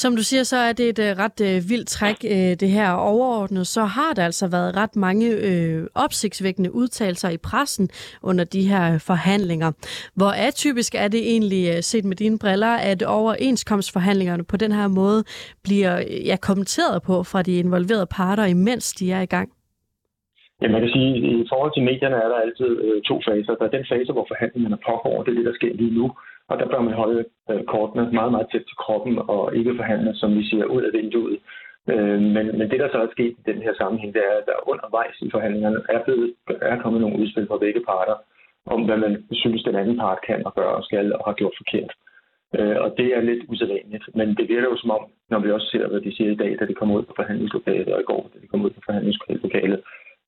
Som 0.03 0.17
du 0.17 0.23
siger, 0.23 0.43
så 0.43 0.57
er 0.57 0.73
det 0.73 0.89
et 0.89 0.99
øh, 0.99 1.17
ret 1.23 1.41
øh, 1.41 1.71
vildt 1.71 1.89
træk, 1.89 2.19
øh, 2.25 2.53
det 2.63 2.69
her 2.69 2.91
overordnet. 2.93 3.67
Så 3.67 3.83
har 3.85 4.13
der 4.17 4.25
altså 4.25 4.49
været 4.51 4.77
ret 4.77 4.97
mange 4.97 5.27
øh, 5.49 5.87
opsigtsvækkende 5.95 6.75
udtalelser 6.75 7.29
i 7.29 7.37
pressen 7.37 7.89
under 8.23 8.45
de 8.45 8.63
her 8.69 8.99
forhandlinger. 8.99 9.71
Hvor 10.19 10.33
atypisk 10.49 10.95
er 10.95 11.09
det 11.09 11.23
egentlig, 11.33 11.63
øh, 11.69 11.83
set 11.83 12.05
med 12.05 12.17
dine 12.17 12.39
briller, 12.39 12.75
at 12.91 13.03
overenskomstforhandlingerne 13.03 14.45
på 14.45 14.57
den 14.57 14.73
her 14.73 14.89
måde 14.89 15.25
bliver 15.65 15.99
øh, 15.99 16.27
ja, 16.27 16.37
kommenteret 16.49 17.03
på 17.03 17.23
fra 17.23 17.43
de 17.43 17.59
involverede 17.59 18.07
parter, 18.07 18.45
imens 18.45 18.93
de 18.93 19.13
er 19.13 19.21
i 19.21 19.33
gang? 19.37 19.49
Ja, 20.63 20.69
man 20.69 20.81
kan 20.81 20.91
sige, 20.97 21.09
at 21.17 21.23
i 21.45 21.47
forhold 21.53 21.73
til 21.75 21.83
medierne 21.91 22.17
er 22.25 22.29
der 22.33 22.39
altid 22.47 22.71
øh, 22.87 23.03
to 23.03 23.15
faser. 23.29 23.55
Der 23.59 23.65
er 23.67 23.77
den 23.77 23.87
fase, 23.93 24.13
hvor 24.13 24.27
forhandlingerne 24.33 24.79
pågår, 24.89 25.23
det 25.23 25.31
er 25.31 25.37
det, 25.39 25.47
der 25.51 25.55
sker 25.61 25.75
lige 25.75 25.95
nu. 25.99 26.07
Og 26.49 26.59
der 26.59 26.67
bør 26.73 26.81
man 26.89 26.95
holde 27.03 27.25
øh, 27.51 27.65
kortene 27.65 28.11
meget, 28.13 28.33
meget 28.33 28.49
tæt 28.53 28.65
til 28.69 28.77
kroppen 28.85 29.19
og 29.35 29.57
ikke 29.57 29.77
forhandle, 29.77 30.15
som 30.15 30.31
vi 30.39 30.43
siger, 30.49 30.65
ud 30.65 30.83
af 30.83 30.93
vinduet. 30.93 31.39
Øh, 31.93 32.21
men, 32.35 32.45
men 32.59 32.67
det, 32.71 32.79
der 32.81 32.89
så 32.91 32.99
er 32.99 33.15
sket 33.17 33.35
i 33.41 33.47
den 33.51 33.63
her 33.63 33.75
sammenhæng, 33.75 34.15
det 34.15 34.23
er, 34.31 34.35
at 34.41 34.47
der 34.47 34.69
undervejs 34.71 35.17
i 35.21 35.31
forhandlingerne 35.31 35.81
er, 35.89 36.01
blevet, 36.05 36.35
er 36.71 36.83
kommet 36.83 37.01
nogle 37.01 37.19
udspil 37.21 37.47
fra 37.49 37.63
begge 37.65 37.83
parter, 37.91 38.17
om 38.67 38.81
hvad 38.85 38.97
man 38.97 39.25
synes, 39.33 39.63
den 39.63 39.77
anden 39.77 39.99
part 39.99 40.19
kan 40.27 40.47
og 40.47 40.55
gør 40.55 40.71
og 40.79 40.85
skal 40.85 41.15
og 41.15 41.23
har 41.27 41.35
gjort 41.41 41.57
forkert. 41.61 41.93
Øh, 42.59 42.77
og 42.85 42.95
det 42.99 43.09
er 43.17 43.21
lidt 43.21 43.43
usædvanligt, 43.49 44.05
men 44.15 44.29
det 44.39 44.49
virker 44.49 44.69
jo 44.73 44.77
som 44.77 44.91
om, 44.91 45.05
når 45.31 45.39
vi 45.39 45.51
også 45.51 45.69
ser, 45.71 45.89
hvad 45.89 46.01
de 46.01 46.17
siger 46.17 46.31
i 46.33 46.41
dag, 46.43 46.57
da 46.61 46.67
de 46.67 46.75
kommer 46.75 46.95
ud 46.99 47.03
på 47.03 47.13
forhandlingslokalet, 47.17 47.95
og 47.95 48.01
i 48.01 48.09
går, 48.11 48.31
da 48.35 48.39
de 48.43 48.47
kommer 48.47 48.67
ud 48.67 48.75
på 48.75 48.81
forhandlingslokalet, 48.87 49.81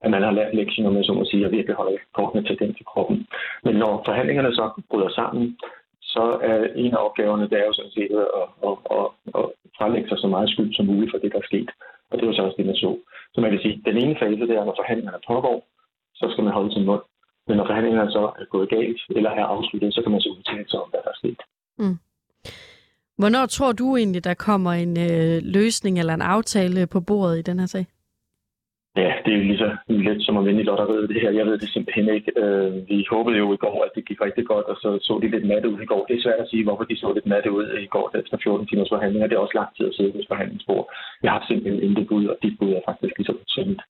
at 0.05 0.11
man 0.11 0.23
har 0.23 0.31
lært 0.31 0.55
lektion, 0.55 0.87
om 0.87 0.97
jeg 0.97 1.05
så 1.05 1.13
må 1.13 1.25
sige, 1.25 1.45
at 1.47 1.53
virkelig 1.53 1.77
holde 1.77 1.99
kortene 2.15 2.43
til 2.45 2.59
den 2.59 2.75
til 2.75 2.87
kroppen. 2.87 3.27
Men 3.65 3.75
når 3.75 4.03
forhandlingerne 4.05 4.53
så 4.55 4.83
bryder 4.91 5.09
sammen, 5.09 5.59
så 6.15 6.23
er 6.51 6.59
en 6.85 6.93
af 6.97 7.05
opgaverne, 7.07 7.49
det 7.51 7.59
er 7.59 7.67
jo 7.67 7.73
sådan 7.73 7.97
set 7.97 8.13
at, 8.23 8.47
at, 8.69 8.75
at, 8.97 9.07
at 9.39 9.45
frelægge 9.77 10.09
sig 10.09 10.19
så 10.21 10.29
meget 10.35 10.51
skyld 10.51 10.75
som 10.75 10.87
muligt 10.87 11.11
for 11.13 11.19
det, 11.19 11.33
der 11.33 11.39
er 11.39 11.51
sket. 11.51 11.71
Og 12.11 12.15
det 12.19 12.25
var 12.27 12.35
så 12.35 12.43
også 12.43 12.59
det, 12.59 12.67
man 12.67 12.83
så. 12.85 12.91
Så 13.35 13.41
man 13.41 13.51
kan 13.51 13.61
sige, 13.61 13.75
at 13.79 13.85
den 13.89 13.97
ene 14.03 14.17
fase, 14.23 14.47
det 14.49 14.57
er, 14.57 14.65
når 14.65 14.79
forhandlingerne 14.81 15.27
pågår, 15.33 15.57
så 16.15 16.25
skal 16.33 16.45
man 16.45 16.53
holde 16.59 16.73
sin 16.75 16.87
mund. 16.91 17.03
Men 17.47 17.57
når 17.57 17.67
forhandlingerne 17.67 18.13
så 18.13 18.25
er 18.41 18.47
gået 18.55 18.69
galt 18.69 19.01
eller 19.17 19.31
er 19.31 19.47
afsluttet, 19.55 19.95
så 19.95 20.01
kan 20.03 20.13
man 20.13 20.21
så 20.21 20.29
udtale 20.37 20.69
sig 20.69 20.81
om, 20.83 20.91
hvad 20.91 21.01
der 21.05 21.11
er 21.15 21.19
sket. 21.23 21.41
Mm. 21.79 21.99
Hvornår 23.21 23.47
tror 23.47 23.73
du 23.73 23.97
egentlig, 23.97 24.25
der 24.25 24.35
kommer 24.35 24.73
en 24.73 24.95
øh, 25.09 25.41
løsning 25.43 25.99
eller 25.99 26.15
en 26.15 26.23
aftale 26.23 26.87
på 26.87 27.01
bordet 27.01 27.39
i 27.39 27.43
den 27.43 27.59
her 27.59 27.67
sag? 27.67 27.87
Ja, 28.97 29.13
det 29.25 29.33
er 29.33 29.39
jo 29.39 29.45
lige 29.45 29.59
så 29.59 29.77
let 29.89 30.23
som 30.23 30.37
at 30.37 30.45
vinde 30.45 30.61
i 30.61 30.65
lotteriet 30.65 31.09
det 31.09 31.21
her. 31.21 31.31
Jeg 31.31 31.47
ved 31.47 31.59
det 31.59 31.69
simpelthen 31.69 32.09
ikke. 32.15 32.33
Øh, 32.43 32.89
vi 32.89 33.07
håbede 33.11 33.39
jo 33.39 33.53
i 33.53 33.57
går, 33.57 33.85
at 33.85 33.91
det 33.95 34.05
gik 34.09 34.21
rigtig 34.21 34.47
godt, 34.47 34.67
og 34.67 34.77
så 34.83 34.99
så 35.03 35.19
de 35.23 35.29
lidt 35.29 35.47
matte 35.47 35.69
ud 35.69 35.81
i 35.81 35.91
går. 35.93 36.05
Det 36.09 36.17
er 36.17 36.23
svært 36.23 36.41
at 36.45 36.51
sige, 36.51 36.65
hvorfor 36.65 36.85
de 36.85 36.97
så 36.97 37.13
lidt 37.13 37.27
matte 37.27 37.51
ud 37.53 37.67
i 37.85 37.87
går 37.87 38.11
efter 38.21 38.37
14 38.43 38.67
timers 38.67 38.89
forhandlinger. 38.89 39.27
Det 39.27 39.37
er 39.37 39.45
også 39.45 39.59
lang 39.61 39.77
tid 39.77 39.89
at 39.89 39.95
sidde 39.95 40.15
ved 40.15 40.25
forhandlingsbord. 40.29 40.85
Jeg 41.23 41.33
har 41.33 41.45
simpelthen 41.49 41.83
intet 41.83 42.09
bud, 42.09 42.27
og 42.27 42.37
dit 42.43 42.59
bud 42.59 42.73
er 42.73 42.81
faktisk 42.89 43.15
lige 43.19 43.27
så 43.31 43.35
sundt. 43.49 43.81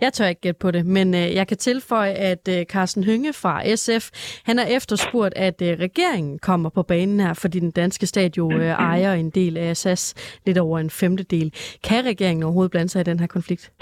Jeg 0.00 0.12
tør 0.12 0.26
ikke 0.26 0.40
gætte 0.40 0.58
på 0.58 0.70
det, 0.70 0.86
men 0.86 1.14
øh, 1.14 1.34
jeg 1.34 1.46
kan 1.46 1.56
tilføje, 1.56 2.12
at 2.12 2.48
øh, 2.48 2.64
Carsten 2.64 3.04
Hynge 3.04 3.32
fra 3.32 3.54
SF, 3.76 4.04
han 4.44 4.58
har 4.58 4.66
efterspurgt, 4.76 5.34
at 5.36 5.62
øh, 5.62 5.68
regeringen 5.86 6.38
kommer 6.38 6.70
på 6.70 6.82
banen 6.82 7.20
her, 7.20 7.34
fordi 7.34 7.58
den 7.58 7.70
danske 7.70 8.06
stat 8.06 8.38
jo 8.38 8.52
øh, 8.52 8.70
ejer 8.90 9.12
en 9.12 9.30
del 9.30 9.56
af 9.56 9.76
SAS, 9.76 10.14
lidt 10.46 10.58
over 10.58 10.78
en 10.78 10.90
femtedel. 10.90 11.52
Kan 11.84 12.04
regeringen 12.04 12.42
overhovedet 12.42 12.70
blande 12.70 12.88
sig 12.88 13.00
i 13.00 13.10
den 13.10 13.20
her 13.20 13.26
konflikt? 13.26 13.72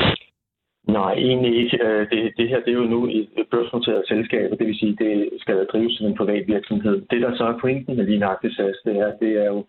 Nej, 0.88 1.12
egentlig 1.12 1.52
ikke. 1.62 1.76
Øh, 1.86 2.10
det, 2.10 2.32
det 2.36 2.48
her 2.48 2.60
det 2.60 2.68
er 2.68 2.80
jo 2.82 2.92
nu 2.94 3.06
et 3.06 3.28
børsnoteret 3.50 4.08
selskab, 4.08 4.50
det 4.58 4.66
vil 4.66 4.78
sige, 4.78 4.96
det 5.04 5.30
skal 5.38 5.66
drives 5.72 5.92
som 5.96 6.06
en 6.06 6.16
privat 6.16 6.44
virksomhed. 6.46 7.02
Det, 7.10 7.22
der 7.22 7.36
så 7.36 7.44
er 7.44 7.58
pointen 7.60 7.96
med 7.96 8.04
lige 8.06 8.18
nøjagtigt 8.18 8.56
SAS, 8.56 8.78
det 8.84 8.96
er, 8.96 9.12
det 9.22 9.32
er 9.42 9.46
jo 9.46 9.66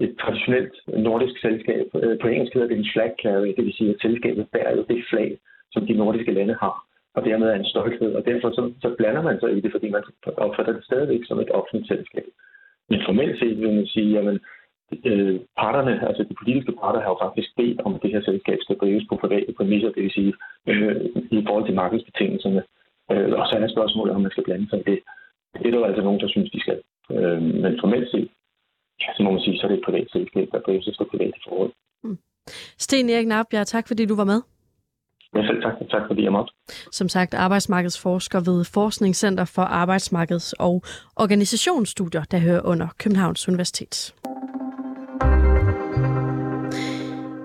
et 0.00 0.12
traditionelt 0.20 0.74
nordisk 1.06 1.40
selskab. 1.40 1.86
Øh, 2.02 2.18
på 2.18 2.26
engelsk 2.28 2.54
hedder 2.54 2.68
det 2.68 2.78
en 2.78 2.90
flag 2.92 3.12
carry, 3.22 3.50
det 3.56 3.64
vil 3.64 3.74
sige, 3.78 3.90
at 3.90 4.00
selskabet 4.02 4.46
bærer 4.52 4.76
jo 4.76 4.84
det 4.88 5.04
flag, 5.10 5.38
som 5.72 5.86
de 5.86 5.92
nordiske 5.92 6.32
lande 6.32 6.56
har, 6.60 6.74
og 7.16 7.24
dermed 7.24 7.48
er 7.48 7.54
en 7.54 7.70
stolthed. 7.72 8.14
Og 8.14 8.24
derfor 8.24 8.50
så, 8.50 8.62
så 8.82 8.94
blander 8.98 9.22
man 9.22 9.40
sig 9.40 9.50
i 9.56 9.60
det, 9.60 9.72
fordi 9.72 9.88
man 9.90 10.02
opfatter 10.36 10.72
det 10.72 10.84
stadigvæk 10.84 11.22
som 11.24 11.40
et 11.40 11.50
offentligt 11.50 11.88
selskab. 11.88 12.26
Men 12.90 13.00
formelt 13.06 13.38
set 13.38 13.60
vil 13.60 13.74
man 13.74 13.86
sige, 13.86 14.18
at 14.18 14.40
øh, 15.04 15.40
parterne, 15.62 16.08
altså 16.08 16.22
de 16.28 16.34
politiske 16.42 16.72
parter, 16.80 17.00
har 17.00 17.10
jo 17.14 17.18
faktisk 17.24 17.48
bedt 17.56 17.80
om, 17.80 17.94
at 17.94 18.02
det 18.02 18.10
her 18.10 18.22
selskab 18.22 18.58
skal 18.60 18.76
drives 18.76 19.04
på 19.08 19.16
private 19.16 19.52
præmisser, 19.56 19.90
det 19.92 20.02
vil 20.02 20.16
sige 20.18 20.34
øh, 20.66 20.96
i 21.38 21.44
forhold 21.46 21.64
til 21.66 21.74
markedsbetingelserne. 21.74 22.62
Øh, 23.12 23.32
og 23.38 23.44
så 23.46 23.52
er 23.56 23.74
spørgsmålet, 23.76 24.14
om 24.14 24.20
man 24.20 24.30
skal 24.30 24.44
blande 24.44 24.68
sig 24.70 24.78
i 24.78 24.90
det. 24.90 24.98
Det 25.62 25.66
er 25.66 25.70
der 25.70 25.86
altså 25.86 26.02
nogen, 26.02 26.20
der 26.20 26.28
synes, 26.28 26.50
de 26.50 26.60
skal. 26.60 26.80
Øh, 27.10 27.42
men 27.62 27.80
formelt 27.80 28.10
set, 28.10 28.28
ja, 29.00 29.08
så 29.16 29.22
må 29.22 29.30
man 29.30 29.40
sige, 29.40 29.58
så 29.58 29.66
er 29.66 29.70
det 29.70 29.78
et 29.78 29.88
privat 29.88 30.08
selskab, 30.12 30.48
der 30.52 30.60
drives 30.60 30.88
efter 30.88 31.04
private 31.04 31.38
forhold. 31.48 31.72
Mm. 32.04 32.18
Sten 32.84 33.10
Erik 33.10 33.26
Nabjerg, 33.26 33.66
tak 33.66 33.88
fordi 33.88 34.06
du 34.06 34.16
var 34.16 34.24
med. 34.24 34.40
Ja, 35.36 35.46
selv 35.46 35.62
tak. 35.62 35.74
Tak 35.90 36.02
fordi 36.06 36.22
jeg 36.24 36.32
måtte. 36.32 36.52
Som 36.92 37.08
sagt, 37.08 37.34
arbejdsmarkedsforsker 37.34 38.40
ved 38.40 38.64
Forskningscenter 38.64 39.44
for 39.44 39.62
Arbejdsmarkeds- 39.62 40.52
og 40.58 40.82
Organisationsstudier, 41.16 42.24
der 42.24 42.38
hører 42.38 42.60
under 42.64 42.88
Københavns 42.98 43.48
Universitet. 43.48 44.14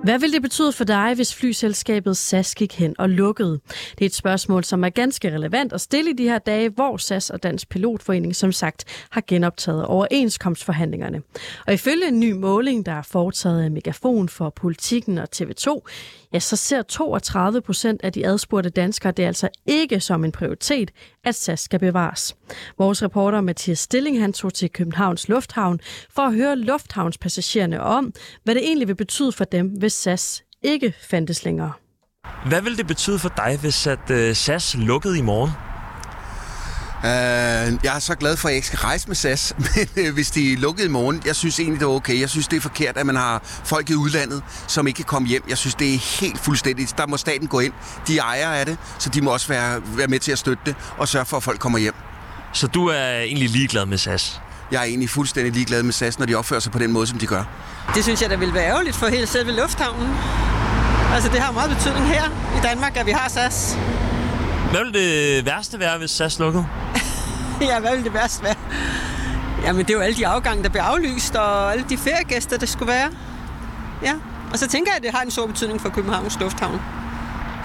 Hvad 0.03 0.19
vil 0.19 0.33
det 0.33 0.41
betyde 0.41 0.71
for 0.71 0.83
dig, 0.83 1.13
hvis 1.15 1.35
flyselskabet 1.35 2.17
SAS 2.17 2.55
gik 2.55 2.79
hen 2.79 2.95
og 2.99 3.09
lukkede? 3.09 3.59
Det 3.91 4.01
er 4.01 4.05
et 4.05 4.13
spørgsmål, 4.13 4.63
som 4.63 4.83
er 4.83 4.89
ganske 4.89 5.35
relevant 5.35 5.73
at 5.73 5.81
stille 5.81 6.09
i 6.09 6.13
de 6.13 6.23
her 6.23 6.39
dage, 6.39 6.69
hvor 6.69 6.97
SAS 6.97 7.29
og 7.29 7.43
Dansk 7.43 7.69
Pilotforening 7.69 8.35
som 8.35 8.51
sagt 8.51 9.07
har 9.09 9.23
genoptaget 9.27 9.85
overenskomstforhandlingerne. 9.85 11.21
Og 11.67 11.73
ifølge 11.73 12.07
en 12.07 12.19
ny 12.19 12.31
måling, 12.31 12.85
der 12.85 12.91
er 12.91 13.01
foretaget 13.01 13.63
af 13.63 13.71
Megafon 13.71 14.29
for 14.29 14.49
Politikken 14.49 15.17
og 15.17 15.27
TV2, 15.35 15.79
ja, 16.33 16.39
så 16.39 16.55
ser 16.55 16.81
32 16.81 17.61
procent 17.61 18.01
af 18.03 18.13
de 18.13 18.27
adspurgte 18.27 18.69
danskere 18.69 19.11
det 19.11 19.23
altså 19.23 19.49
ikke 19.65 19.99
som 19.99 20.25
en 20.25 20.31
prioritet, 20.31 20.91
at 21.23 21.35
SAS 21.35 21.59
skal 21.59 21.79
bevares. 21.79 22.35
Vores 22.77 23.03
reporter 23.03 23.41
Mathias 23.41 23.79
Stilling 23.79 24.21
han 24.21 24.33
tog 24.33 24.53
til 24.53 24.69
Københavns 24.69 25.29
Lufthavn 25.29 25.79
for 26.15 26.21
at 26.21 26.35
høre 26.35 26.55
lufthavnspassagererne 26.55 27.81
om, 27.81 28.13
hvad 28.43 28.55
det 28.55 28.63
egentlig 28.63 28.87
vil 28.87 28.95
betyde 28.95 29.31
for 29.31 29.43
dem, 29.43 29.67
hvis 29.67 29.93
SAS 29.93 30.43
ikke 30.61 30.93
fandtes 31.09 31.45
længere. 31.45 31.71
Hvad 32.47 32.61
vil 32.61 32.77
det 32.77 32.87
betyde 32.87 33.19
for 33.19 33.29
dig, 33.37 33.57
hvis 33.61 33.87
at 33.87 34.11
øh, 34.11 34.35
SAS 34.35 34.75
lukkede 34.77 35.19
i 35.19 35.21
morgen? 35.21 35.72
Uh, 37.03 37.09
jeg 37.09 37.95
er 37.95 37.99
så 37.99 38.15
glad 38.15 38.37
for, 38.37 38.47
at 38.47 38.51
jeg 38.51 38.55
ikke 38.55 38.67
skal 38.67 38.79
rejse 38.79 39.07
med 39.07 39.15
SAS, 39.15 39.55
men 39.75 40.07
uh, 40.07 40.13
hvis 40.13 40.31
de 40.31 40.53
er 40.53 40.57
lukket 40.57 40.85
i 40.85 40.87
morgen, 40.87 41.21
jeg 41.25 41.35
synes 41.35 41.59
egentlig, 41.59 41.79
det 41.79 41.85
er 41.85 41.89
okay. 41.89 42.19
Jeg 42.19 42.29
synes, 42.29 42.47
det 42.47 42.57
er 42.57 42.61
forkert, 42.61 42.97
at 42.97 43.05
man 43.05 43.15
har 43.15 43.41
folk 43.43 43.89
i 43.89 43.95
udlandet, 43.95 44.43
som 44.67 44.87
ikke 44.87 44.97
kan 44.97 45.05
komme 45.05 45.27
hjem. 45.27 45.43
Jeg 45.49 45.57
synes, 45.57 45.75
det 45.75 45.93
er 45.93 45.97
helt 46.21 46.39
fuldstændigt. 46.39 46.97
Der 46.97 47.07
må 47.07 47.17
staten 47.17 47.47
gå 47.47 47.59
ind. 47.59 47.73
De 48.07 48.17
ejer 48.17 48.49
af 48.49 48.65
det, 48.65 48.77
så 48.99 49.09
de 49.09 49.21
må 49.21 49.31
også 49.31 49.47
være, 49.47 49.81
være 49.85 50.07
med 50.07 50.19
til 50.19 50.31
at 50.31 50.39
støtte 50.39 50.63
det 50.65 50.75
og 50.97 51.07
sørge 51.07 51.25
for, 51.25 51.37
at 51.37 51.43
folk 51.43 51.59
kommer 51.59 51.79
hjem. 51.79 51.93
Så 52.53 52.67
du 52.67 52.87
er 52.87 53.19
egentlig 53.19 53.49
ligeglad 53.49 53.85
med 53.85 53.97
SAS? 53.97 54.41
Jeg 54.71 54.79
er 54.79 54.83
egentlig 54.83 55.09
fuldstændig 55.09 55.53
ligeglad 55.53 55.83
med 55.83 55.93
SAS, 55.93 56.19
når 56.19 56.25
de 56.25 56.35
opfører 56.35 56.59
sig 56.59 56.71
på 56.71 56.79
den 56.79 56.91
måde, 56.91 57.07
som 57.07 57.19
de 57.19 57.27
gør. 57.27 57.43
Det 57.95 58.03
synes 58.03 58.21
jeg, 58.21 58.29
der 58.29 58.37
vil 58.37 58.53
være 58.53 58.65
ærgerligt 58.65 58.95
for 58.95 59.07
hele 59.07 59.27
selve 59.27 59.51
lufthavnen. 59.51 60.09
Altså, 61.13 61.29
det 61.29 61.39
har 61.39 61.51
meget 61.51 61.77
betydning 61.77 62.07
her 62.07 62.23
i 62.57 62.61
Danmark, 62.63 62.97
at 62.97 63.05
vi 63.05 63.11
har 63.11 63.29
SAS. 63.29 63.77
Hvad 64.73 64.83
vil 64.83 64.93
det 64.93 65.45
værste 65.45 65.79
være, 65.79 65.97
hvis 65.97 66.11
SAS 66.11 66.39
lukkede? 66.39 66.65
ja, 67.69 67.79
hvad 67.79 67.95
vil 67.95 68.03
det 68.03 68.13
værste 68.13 68.43
være? 68.43 68.55
Jamen, 69.63 69.85
det 69.85 69.89
er 69.89 69.97
jo 69.97 69.99
alle 69.99 70.17
de 70.17 70.27
afgange, 70.27 70.63
der 70.63 70.69
bliver 70.69 70.83
aflyst, 70.83 71.35
og 71.35 71.71
alle 71.71 71.85
de 71.89 71.97
feriegæster, 71.97 72.57
der 72.57 72.65
skulle 72.65 72.91
være. 72.91 73.09
Ja, 74.03 74.13
og 74.51 74.59
så 74.59 74.67
tænker 74.67 74.91
jeg, 74.91 74.97
at 74.97 75.03
det 75.03 75.11
har 75.11 75.21
en 75.21 75.31
stor 75.31 75.47
betydning 75.47 75.81
for 75.81 75.89
Københavns 75.89 76.39
Lufthavn. 76.39 76.81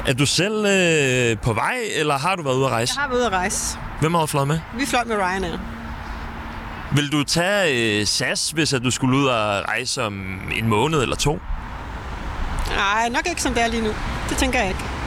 Er 0.06 0.12
du 0.12 0.26
selv 0.26 0.66
øh, 0.66 1.38
på 1.38 1.52
vej, 1.52 1.76
eller 1.94 2.18
har 2.18 2.36
du 2.36 2.42
været 2.42 2.56
ude 2.56 2.66
at 2.66 2.70
rejse? 2.72 2.94
Jeg 2.96 3.02
har 3.02 3.08
været 3.08 3.18
ude 3.18 3.26
at 3.26 3.32
rejse. 3.32 3.78
Hvem 4.00 4.14
har 4.14 4.20
du 4.20 4.26
fløjet 4.26 4.48
med? 4.48 4.60
Vi 4.74 4.86
fløj 4.86 5.04
med 5.04 5.16
Ryanair. 5.16 5.58
Vil 6.92 7.12
du 7.12 7.24
tage 7.24 8.00
øh, 8.00 8.06
SAS, 8.06 8.50
hvis 8.50 8.72
at 8.72 8.82
du 8.84 8.90
skulle 8.90 9.16
ud 9.16 9.26
og 9.26 9.68
rejse 9.68 10.04
om 10.04 10.40
en 10.56 10.68
måned 10.68 11.02
eller 11.02 11.16
to? 11.16 11.40
Nej, 12.76 13.08
nok 13.08 13.28
ikke 13.28 13.42
som 13.42 13.54
det 13.54 13.62
er 13.62 13.68
lige 13.68 13.82
nu. 13.82 13.90
Det 14.28 14.36
tænker 14.36 14.58
jeg 14.58 14.68
ikke. 14.68 14.97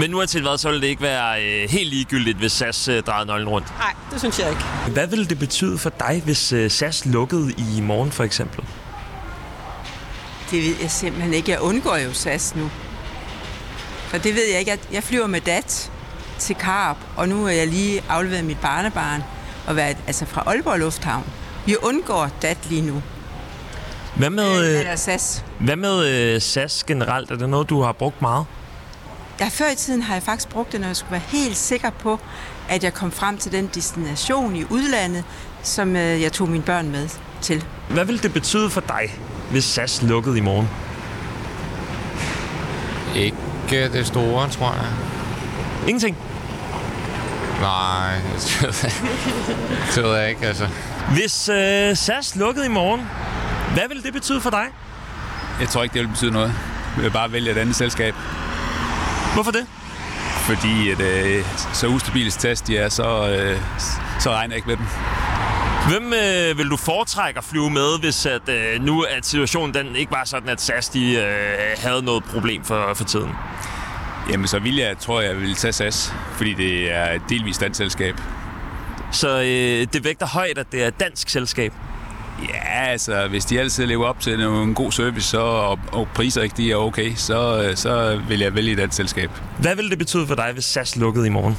Men 0.00 0.14
uanset 0.14 0.42
hvad, 0.42 0.58
så 0.58 0.70
vil 0.70 0.80
det 0.82 0.86
ikke 0.86 1.02
være 1.02 1.42
øh, 1.44 1.70
helt 1.70 1.90
ligegyldigt, 1.90 2.38
hvis 2.38 2.52
SAS 2.52 2.88
øh, 2.88 3.02
drejede 3.02 3.26
nøglen 3.26 3.48
rundt. 3.48 3.72
Nej, 3.78 3.94
det 4.12 4.18
synes 4.20 4.38
jeg 4.38 4.50
ikke. 4.50 4.62
Hvad 4.92 5.06
ville 5.06 5.24
det 5.26 5.38
betyde 5.38 5.78
for 5.78 5.90
dig, 5.98 6.22
hvis 6.24 6.52
øh, 6.52 6.70
SAS 6.70 7.06
lukkede 7.06 7.52
i 7.76 7.80
morgen 7.80 8.12
for 8.12 8.24
eksempel? 8.24 8.64
Det 10.50 10.62
ved 10.64 10.74
jeg 10.82 10.90
simpelthen 10.90 11.34
ikke. 11.34 11.50
Jeg 11.50 11.60
undgår 11.60 11.96
jo 11.96 12.12
SAS 12.12 12.54
nu. 12.56 12.70
For 14.08 14.18
det 14.18 14.34
ved 14.34 14.42
jeg 14.50 14.58
ikke. 14.58 14.78
Jeg 14.92 15.02
flyver 15.02 15.26
med 15.26 15.40
DAT 15.40 15.90
til 16.38 16.56
Karp, 16.56 16.96
og 17.16 17.28
nu 17.28 17.46
er 17.46 17.50
jeg 17.50 17.66
lige 17.66 18.02
afleveret 18.08 18.44
mit 18.44 18.58
barnebarn 18.62 19.22
og 19.66 19.76
været 19.76 19.96
altså 20.06 20.26
fra 20.26 20.42
Aalborg 20.46 20.78
Lufthavn. 20.78 21.24
Vi 21.66 21.76
undgår 21.82 22.30
DAT 22.42 22.58
lige 22.70 22.82
nu. 22.82 23.02
Hvad 24.16 24.30
med, 24.30 24.72
øh, 24.72 24.78
Eller 24.78 24.96
SAS. 24.96 25.44
hvad 25.60 25.76
med 25.76 26.06
øh, 26.34 26.40
SAS 26.40 26.84
generelt? 26.84 27.30
Er 27.30 27.36
det 27.36 27.48
noget, 27.48 27.68
du 27.70 27.82
har 27.82 27.92
brugt 27.92 28.22
meget? 28.22 28.46
Ja, 29.40 29.48
før 29.48 29.70
i 29.72 29.74
tiden 29.74 30.02
har 30.02 30.14
jeg 30.14 30.22
faktisk 30.22 30.48
brugt 30.48 30.72
det, 30.72 30.80
når 30.80 30.86
jeg 30.86 30.96
skulle 30.96 31.12
være 31.12 31.22
helt 31.28 31.56
sikker 31.56 31.90
på, 31.90 32.20
at 32.68 32.84
jeg 32.84 32.94
kom 32.94 33.12
frem 33.12 33.38
til 33.38 33.52
den 33.52 33.70
destination 33.74 34.56
i 34.56 34.64
udlandet, 34.70 35.24
som 35.62 35.96
øh, 35.96 36.22
jeg 36.22 36.32
tog 36.32 36.48
mine 36.48 36.62
børn 36.62 36.90
med 36.90 37.08
til. 37.40 37.64
Hvad 37.88 38.04
vil 38.04 38.22
det 38.22 38.32
betyde 38.32 38.70
for 38.70 38.80
dig, 38.80 39.18
hvis 39.50 39.64
SAS 39.64 40.02
lukkede 40.02 40.38
i 40.38 40.40
morgen? 40.40 40.68
Ikke 43.16 43.88
det 43.92 44.06
store, 44.06 44.48
tror 44.50 44.72
jeg. 44.72 44.86
Ingenting? 45.88 46.16
Nej, 47.60 48.14
det 48.44 48.62
ved 48.62 48.74
jeg, 48.82 48.92
det 49.94 50.04
ved 50.04 50.16
jeg 50.16 50.28
ikke, 50.28 50.46
altså. 50.46 50.68
Hvis 51.12 51.48
øh, 51.48 51.96
SAS 51.96 52.36
lukkede 52.36 52.66
i 52.66 52.68
morgen, 52.68 53.00
hvad 53.74 53.88
vil 53.88 54.02
det 54.02 54.12
betyde 54.12 54.40
for 54.40 54.50
dig? 54.50 54.66
Jeg 55.60 55.68
tror 55.68 55.82
ikke, 55.82 55.92
det 55.94 56.02
vil 56.02 56.08
betyde 56.08 56.30
noget. 56.30 56.54
Jeg 56.96 57.04
vil 57.04 57.10
bare 57.10 57.32
vælge 57.32 57.50
et 57.50 57.58
andet 57.58 57.76
selskab. 57.76 58.14
Hvorfor 59.38 59.50
det? 59.50 59.66
Fordi 60.46 60.90
at, 60.90 61.00
øh, 61.00 61.44
så 61.72 61.86
ustabile 61.86 62.30
test 62.30 62.66
de 62.66 62.76
er, 62.78 62.88
så, 62.88 63.30
øh, 63.30 63.58
så 64.20 64.30
regner 64.30 64.54
jeg 64.54 64.56
ikke 64.56 64.68
med 64.68 64.76
dem. 64.76 64.84
Hvem 65.88 66.12
øh, 66.12 66.58
vil 66.58 66.70
du 66.70 66.76
foretrække 66.76 67.38
at 67.38 67.44
flyve 67.44 67.70
med, 67.70 68.00
hvis 68.00 68.26
at, 68.26 68.48
øh, 68.48 68.82
nu 68.82 69.02
at 69.02 69.26
situationen 69.26 69.74
den 69.74 69.96
ikke 69.96 70.12
var 70.12 70.24
sådan, 70.24 70.48
at 70.48 70.60
SAS 70.60 70.88
de, 70.88 71.14
øh, 71.14 71.76
havde 71.76 72.02
noget 72.02 72.24
problem 72.24 72.64
for, 72.64 72.94
for 72.94 73.04
tiden? 73.04 73.30
Jamen, 74.30 74.46
så 74.46 74.58
vil 74.58 74.76
jeg, 74.76 74.98
tror 74.98 75.20
jeg, 75.20 75.40
vil 75.40 75.54
tage 75.54 75.72
SAS, 75.72 76.14
fordi 76.32 76.54
det 76.54 76.94
er 76.94 77.12
et 77.12 77.22
delvist 77.28 77.60
dansk 77.60 77.78
selskab. 77.78 78.14
Så 79.12 79.38
øh, 79.38 79.86
det 79.92 80.04
vægter 80.04 80.26
højt, 80.26 80.58
at 80.58 80.72
det 80.72 80.82
er 80.82 80.88
et 80.88 81.00
dansk 81.00 81.28
selskab? 81.28 81.72
Ja, 82.42 82.90
altså, 82.90 83.26
hvis 83.28 83.44
de 83.44 83.60
altid 83.60 83.86
lever 83.86 84.06
op 84.06 84.20
til 84.20 84.40
en 84.40 84.74
god 84.74 84.92
service, 84.92 85.28
så, 85.28 85.40
og, 85.40 85.78
og 85.92 86.08
priser 86.14 86.42
ikke 86.42 86.54
de 86.56 86.72
er 86.72 86.76
okay, 86.76 87.14
så, 87.14 87.70
så 87.74 88.20
vil 88.28 88.40
jeg 88.40 88.54
vælge 88.54 88.84
et 88.84 88.94
selskab. 88.94 89.30
Hvad 89.58 89.76
vil 89.76 89.90
det 89.90 89.98
betyde 89.98 90.26
for 90.26 90.34
dig, 90.34 90.50
hvis 90.52 90.64
SAS 90.64 90.96
lukkede 90.96 91.26
i 91.26 91.30
morgen? 91.30 91.56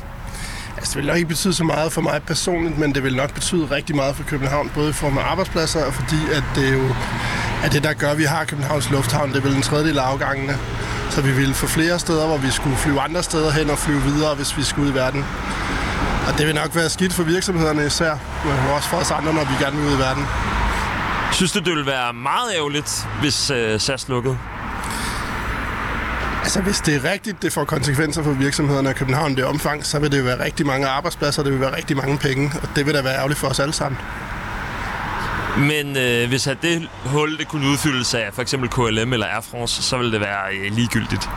Altså, 0.78 0.92
det 0.94 0.98
vil 0.98 1.06
nok 1.06 1.16
ikke 1.16 1.28
betyde 1.28 1.54
så 1.54 1.64
meget 1.64 1.92
for 1.92 2.02
mig 2.02 2.22
personligt, 2.28 2.78
men 2.78 2.96
det 2.96 3.04
vil 3.04 3.16
nok 3.16 3.34
betyde 3.34 3.66
rigtig 3.72 3.96
meget 3.96 4.16
for 4.16 4.24
København, 4.24 4.72
både 4.76 4.90
i 4.90 4.94
form 4.94 5.18
af 5.18 5.22
arbejdspladser, 5.22 5.86
og 5.86 5.94
fordi 5.94 6.20
at 6.34 6.44
det 6.56 6.74
jo 6.74 6.84
er 7.64 7.70
det, 7.70 7.84
der 7.84 7.94
gør, 7.94 8.12
at 8.12 8.18
vi 8.18 8.24
har 8.24 8.46
Københavns 8.46 8.90
Lufthavn. 8.92 9.30
Det 9.30 9.38
er 9.38 9.42
vel 9.42 9.56
en 9.56 9.62
tredjedel 9.62 10.00
af 10.00 10.04
afgangene. 10.04 10.58
Så 11.10 11.22
vi 11.22 11.32
ville 11.32 11.54
få 11.54 11.68
flere 11.68 12.00
steder, 12.00 12.28
hvor 12.28 12.38
vi 12.38 12.52
skulle 12.52 12.78
flyve 12.78 13.02
andre 13.02 13.24
steder 13.24 13.52
hen 13.52 13.70
og 13.70 13.78
flyve 13.78 14.02
videre, 14.02 14.36
hvis 14.36 14.58
vi 14.58 14.64
skulle 14.64 14.88
ud 14.88 14.94
i 14.94 14.96
verden. 14.96 15.26
Og 16.28 16.38
det 16.38 16.48
vil 16.48 16.56
nok 16.56 16.76
være 16.76 16.90
skidt 16.90 17.14
for 17.14 17.24
virksomhederne 17.24 17.86
især, 17.86 18.14
men 18.46 18.76
også 18.76 18.90
for 18.90 18.98
os 18.98 19.12
andre, 19.12 19.34
når 19.34 19.42
vi 19.42 19.64
gerne 19.64 19.78
vil 19.78 19.86
ud 19.86 19.96
i 19.96 20.00
verden. 20.00 20.26
Synes 21.34 21.52
du, 21.52 21.60
det 21.60 21.70
ville 21.70 21.86
være 21.86 22.14
meget 22.14 22.56
ærgerligt, 22.56 23.08
hvis 23.22 23.50
øh, 23.50 23.80
SAS 23.80 24.10
lukkede? 24.10 24.38
Altså, 26.44 26.62
hvis 26.62 26.80
det 26.80 26.96
er 26.96 27.12
rigtigt, 27.12 27.42
det 27.42 27.54
får 27.54 27.64
konsekvenser 27.64 28.24
for 28.24 28.32
virksomhederne 28.32 28.90
i 28.90 28.94
København 28.94 29.36
det 29.36 29.46
omfang, 29.46 29.86
så 29.86 30.00
vil 30.00 30.12
det 30.12 30.26
være 30.26 30.44
rigtig 30.44 30.66
mange 30.66 30.88
arbejdspladser, 30.88 31.44
det 31.44 31.52
vil 31.52 31.62
være 31.62 31.76
rigtig 31.76 31.98
mange 31.98 32.18
penge, 32.18 32.52
og 32.62 32.70
det 32.76 32.86
vil 32.86 32.94
da 32.94 33.02
være 33.02 33.16
ærgerligt 33.16 33.40
for 33.40 33.48
os 33.48 33.60
alle 33.60 33.74
sammen. 33.74 34.00
Men 35.58 35.98
øh, 35.98 36.28
hvis 36.28 36.48
at 36.48 36.58
det 36.62 36.90
hul 37.06 37.38
det 37.38 37.48
kunne 37.48 37.68
udfyldes 37.68 38.14
af 38.14 38.30
for 38.34 38.42
eksempel 38.42 38.70
KLM 38.70 39.14
eller 39.14 39.26
Air 39.26 39.42
France, 39.42 39.84
så 39.84 39.98
ville 39.98 40.12
det 40.12 40.22
være 40.22 40.56
øh, 40.56 40.72
ligegyldigt. 40.72 41.30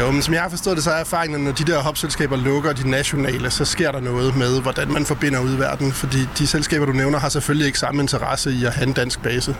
Jo, 0.00 0.10
men 0.10 0.22
som 0.22 0.34
jeg 0.34 0.42
har 0.42 0.48
forstået 0.48 0.76
det, 0.76 0.84
så 0.84 0.90
er 0.90 1.00
erfaringen, 1.00 1.40
at 1.40 1.44
når 1.44 1.52
de 1.52 1.72
der 1.72 1.82
hopselskaber 1.82 2.36
lukker 2.36 2.72
de 2.72 2.90
nationale, 2.90 3.50
så 3.50 3.64
sker 3.64 3.92
der 3.92 4.00
noget 4.00 4.36
med, 4.36 4.60
hvordan 4.62 4.92
man 4.92 5.06
forbinder 5.06 5.40
ud 5.40 5.54
i 5.54 5.58
verden. 5.58 5.92
Fordi 5.92 6.18
de 6.38 6.46
selskaber, 6.46 6.86
du 6.86 6.92
nævner, 6.92 7.18
har 7.18 7.28
selvfølgelig 7.28 7.66
ikke 7.66 7.78
samme 7.78 8.02
interesse 8.02 8.50
i 8.50 8.64
at 8.64 8.72
have 8.72 8.86
en 8.86 8.92
dansk 8.92 9.22
base 9.22 9.56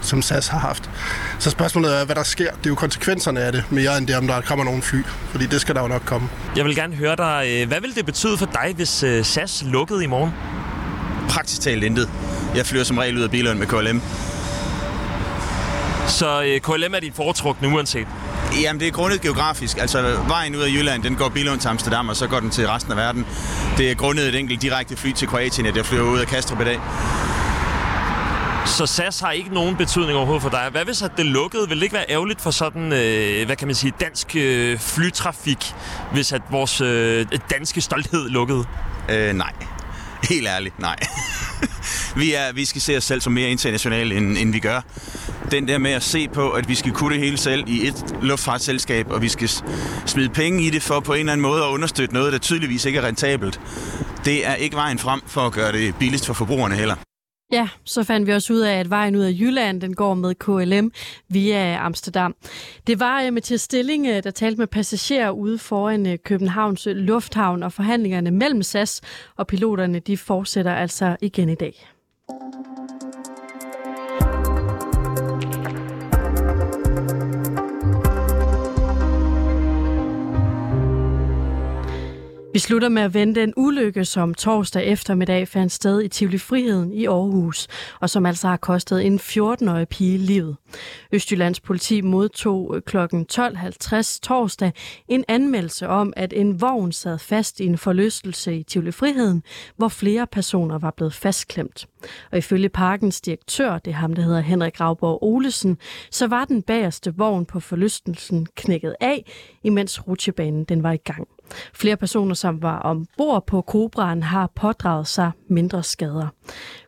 som 0.00 0.22
SAS 0.22 0.48
har 0.48 0.58
haft. 0.58 0.90
Så 1.38 1.50
spørgsmålet 1.50 2.00
er, 2.00 2.04
hvad 2.04 2.14
der 2.14 2.22
sker. 2.22 2.50
Det 2.50 2.66
er 2.66 2.70
jo 2.70 2.74
konsekvenserne 2.74 3.40
af 3.40 3.52
det, 3.52 3.64
mere 3.70 3.98
end 3.98 4.06
det, 4.06 4.16
om 4.16 4.26
der 4.26 4.40
kommer 4.40 4.64
nogle 4.64 4.82
fly. 4.82 5.02
Fordi 5.30 5.46
det 5.46 5.60
skal 5.60 5.74
der 5.74 5.82
jo 5.82 5.88
nok 5.88 6.02
komme. 6.04 6.28
Jeg 6.56 6.64
vil 6.64 6.76
gerne 6.76 6.96
høre 6.96 7.16
dig, 7.16 7.46
øh, 7.48 7.68
hvad 7.68 7.80
vil 7.80 7.94
det 7.94 8.06
betyde 8.06 8.38
for 8.38 8.46
dig, 8.46 8.72
hvis 8.76 9.02
øh, 9.02 9.24
SAS 9.24 9.64
lukkede 9.66 10.04
i 10.04 10.06
morgen? 10.06 10.30
Praktisk 11.28 11.60
talt 11.60 11.84
intet. 11.84 12.10
Jeg 12.54 12.66
flyver 12.66 12.84
som 12.84 12.98
regel 12.98 13.18
ud 13.18 13.22
af 13.22 13.30
Bilund 13.30 13.58
med 13.58 13.66
KLM. 13.66 14.02
Så 16.08 16.42
øh, 16.42 16.60
KLM 16.60 16.94
er 16.94 17.00
dit 17.00 17.14
foretrukne 17.14 17.68
uanset? 17.68 18.06
Jamen, 18.62 18.80
det 18.80 18.88
er 18.88 18.92
grundet 18.92 19.20
geografisk. 19.20 19.78
Altså, 19.78 20.20
vejen 20.28 20.56
ud 20.56 20.60
af 20.60 20.68
Jylland, 20.68 21.02
den 21.02 21.16
går 21.16 21.28
Bilund 21.28 21.60
til 21.60 21.68
Amsterdam, 21.68 22.08
og 22.08 22.16
så 22.16 22.26
går 22.26 22.40
den 22.40 22.50
til 22.50 22.68
resten 22.68 22.92
af 22.92 22.96
verden. 22.98 23.26
Det 23.78 23.90
er 23.90 23.94
grundet 23.94 24.28
et 24.28 24.34
enkelt 24.34 24.62
direkte 24.62 24.96
fly 24.96 25.12
til 25.12 25.28
Kroatien, 25.28 25.66
at 25.66 25.76
jeg 25.76 25.86
flyver 25.86 26.10
ud 26.10 26.18
af 26.18 26.26
Kastrup 26.26 26.60
i 26.60 26.64
dag. 26.64 26.80
Så 28.66 28.86
SAS 28.86 29.20
har 29.20 29.30
ikke 29.30 29.54
nogen 29.54 29.76
betydning 29.76 30.16
overhovedet 30.16 30.42
for 30.42 30.50
dig. 30.50 30.68
Hvad 30.70 30.84
hvis 30.84 31.02
at 31.02 31.10
det 31.16 31.26
lukkede? 31.26 31.68
Vil 31.68 31.76
det 31.76 31.82
ikke 31.82 31.94
være 31.94 32.10
ærgerligt 32.10 32.40
for 32.40 32.50
sådan, 32.50 32.92
øh, 32.92 33.46
hvad 33.46 33.56
kan 33.56 33.68
man 33.68 33.74
sige, 33.74 33.92
dansk 34.00 34.36
øh, 34.36 34.78
flytrafik, 34.78 35.74
hvis 36.12 36.32
at 36.32 36.42
vores 36.50 36.80
øh, 36.80 37.26
danske 37.50 37.80
stolthed 37.80 38.28
lukkede? 38.28 38.64
Øh, 39.10 39.32
nej. 39.32 39.52
Helt 40.34 40.46
ærligt, 40.46 40.78
nej. 40.78 40.96
vi, 42.20 42.32
er, 42.32 42.52
vi 42.52 42.64
skal 42.64 42.80
se 42.80 42.96
os 42.96 43.04
selv 43.04 43.20
som 43.20 43.32
mere 43.32 43.50
internationale, 43.50 44.16
end, 44.16 44.38
end 44.38 44.52
vi 44.52 44.58
gør. 44.58 44.80
Den 45.50 45.68
der 45.68 45.78
med 45.78 45.90
at 45.90 46.02
se 46.02 46.28
på, 46.28 46.50
at 46.50 46.68
vi 46.68 46.74
skal 46.74 46.92
kunne 46.92 47.14
det 47.14 47.24
hele 47.24 47.36
selv 47.36 47.64
i 47.66 47.86
et 47.86 48.16
luftfartsselskab, 48.22 49.10
og 49.10 49.22
vi 49.22 49.28
skal 49.28 49.50
smide 50.06 50.28
penge 50.28 50.62
i 50.62 50.70
det 50.70 50.82
for 50.82 51.00
på 51.00 51.12
en 51.12 51.20
eller 51.20 51.32
anden 51.32 51.42
måde 51.42 51.62
at 51.62 51.68
understøtte 51.68 52.14
noget, 52.14 52.32
der 52.32 52.38
tydeligvis 52.38 52.84
ikke 52.84 52.98
er 52.98 53.04
rentabelt. 53.04 53.60
Det 54.24 54.46
er 54.46 54.54
ikke 54.54 54.76
vejen 54.76 54.98
frem 54.98 55.20
for 55.26 55.40
at 55.40 55.52
gøre 55.52 55.72
det 55.72 55.94
billigst 55.96 56.26
for 56.26 56.34
forbrugerne 56.34 56.74
heller. 56.74 57.05
Ja, 57.52 57.68
så 57.84 58.04
fandt 58.04 58.26
vi 58.26 58.32
også 58.32 58.52
ud 58.52 58.58
af, 58.58 58.80
at 58.80 58.90
vejen 58.90 59.16
ud 59.16 59.22
af 59.22 59.30
Jylland, 59.30 59.80
den 59.80 59.94
går 59.94 60.14
med 60.14 60.34
KLM 60.34 60.92
via 61.28 61.86
Amsterdam. 61.86 62.34
Det 62.86 63.00
var 63.00 63.22
øh, 63.22 63.32
Mathias 63.32 63.60
Stilling, 63.60 64.06
øh, 64.06 64.22
der 64.24 64.30
talte 64.30 64.58
med 64.58 64.66
passagerer 64.66 65.30
ude 65.30 65.58
foran 65.58 66.06
øh, 66.06 66.18
Københavns 66.24 66.88
Lufthavn, 66.90 67.62
og 67.62 67.72
forhandlingerne 67.72 68.30
mellem 68.30 68.62
SAS 68.62 69.00
og 69.36 69.46
piloterne, 69.46 69.98
de 69.98 70.16
fortsætter 70.16 70.74
altså 70.74 71.16
igen 71.20 71.48
i 71.48 71.54
dag. 71.54 71.86
Vi 82.56 82.60
slutter 82.60 82.88
med 82.88 83.02
at 83.02 83.14
vente 83.14 83.42
en 83.42 83.52
ulykke, 83.56 84.04
som 84.04 84.34
torsdag 84.34 84.86
eftermiddag 84.86 85.48
fandt 85.48 85.72
sted 85.72 86.02
i 86.02 86.08
Tivoli 86.08 86.38
Friheden 86.38 86.92
i 86.92 87.06
Aarhus, 87.06 87.68
og 88.00 88.10
som 88.10 88.26
altså 88.26 88.48
har 88.48 88.56
kostet 88.56 89.06
en 89.06 89.18
14-årig 89.18 89.88
pige 89.88 90.18
livet. 90.18 90.56
Østjyllands 91.12 91.60
politi 91.60 92.00
modtog 92.00 92.76
øh, 92.76 92.82
kl. 92.82 92.96
12.50 92.96 94.20
torsdag 94.22 94.72
en 95.08 95.24
anmeldelse 95.28 95.88
om, 95.88 96.12
at 96.16 96.32
en 96.32 96.60
vogn 96.60 96.92
sad 96.92 97.18
fast 97.18 97.60
i 97.60 97.66
en 97.66 97.78
forlystelse 97.78 98.56
i 98.56 98.62
Tivoli 98.62 98.92
Friheden, 98.92 99.42
hvor 99.76 99.88
flere 99.88 100.26
personer 100.26 100.78
var 100.78 100.90
blevet 100.96 101.14
fastklemt. 101.14 101.86
Og 102.32 102.38
ifølge 102.38 102.68
parkens 102.68 103.20
direktør, 103.20 103.78
det 103.78 103.90
er 103.90 103.94
ham, 103.94 104.12
der 104.12 104.22
hedder 104.22 104.40
Henrik 104.40 104.74
Gravborg 104.74 105.22
Olesen, 105.22 105.78
så 106.10 106.26
var 106.26 106.44
den 106.44 106.62
bagerste 106.62 107.14
vogn 107.16 107.46
på 107.46 107.60
forlystelsen 107.60 108.46
knækket 108.54 108.94
af, 109.00 109.24
imens 109.62 110.08
rutsjebanen 110.08 110.64
den 110.64 110.82
var 110.82 110.92
i 110.92 110.96
gang. 111.04 111.28
Flere 111.74 111.96
personer, 111.96 112.34
som 112.34 112.62
var 112.62 112.78
ombord 112.78 113.46
på 113.46 113.60
Kobraen, 113.60 114.22
har 114.22 114.50
pådraget 114.54 115.06
sig 115.06 115.30
mindre 115.48 115.82
skader. 115.82 116.28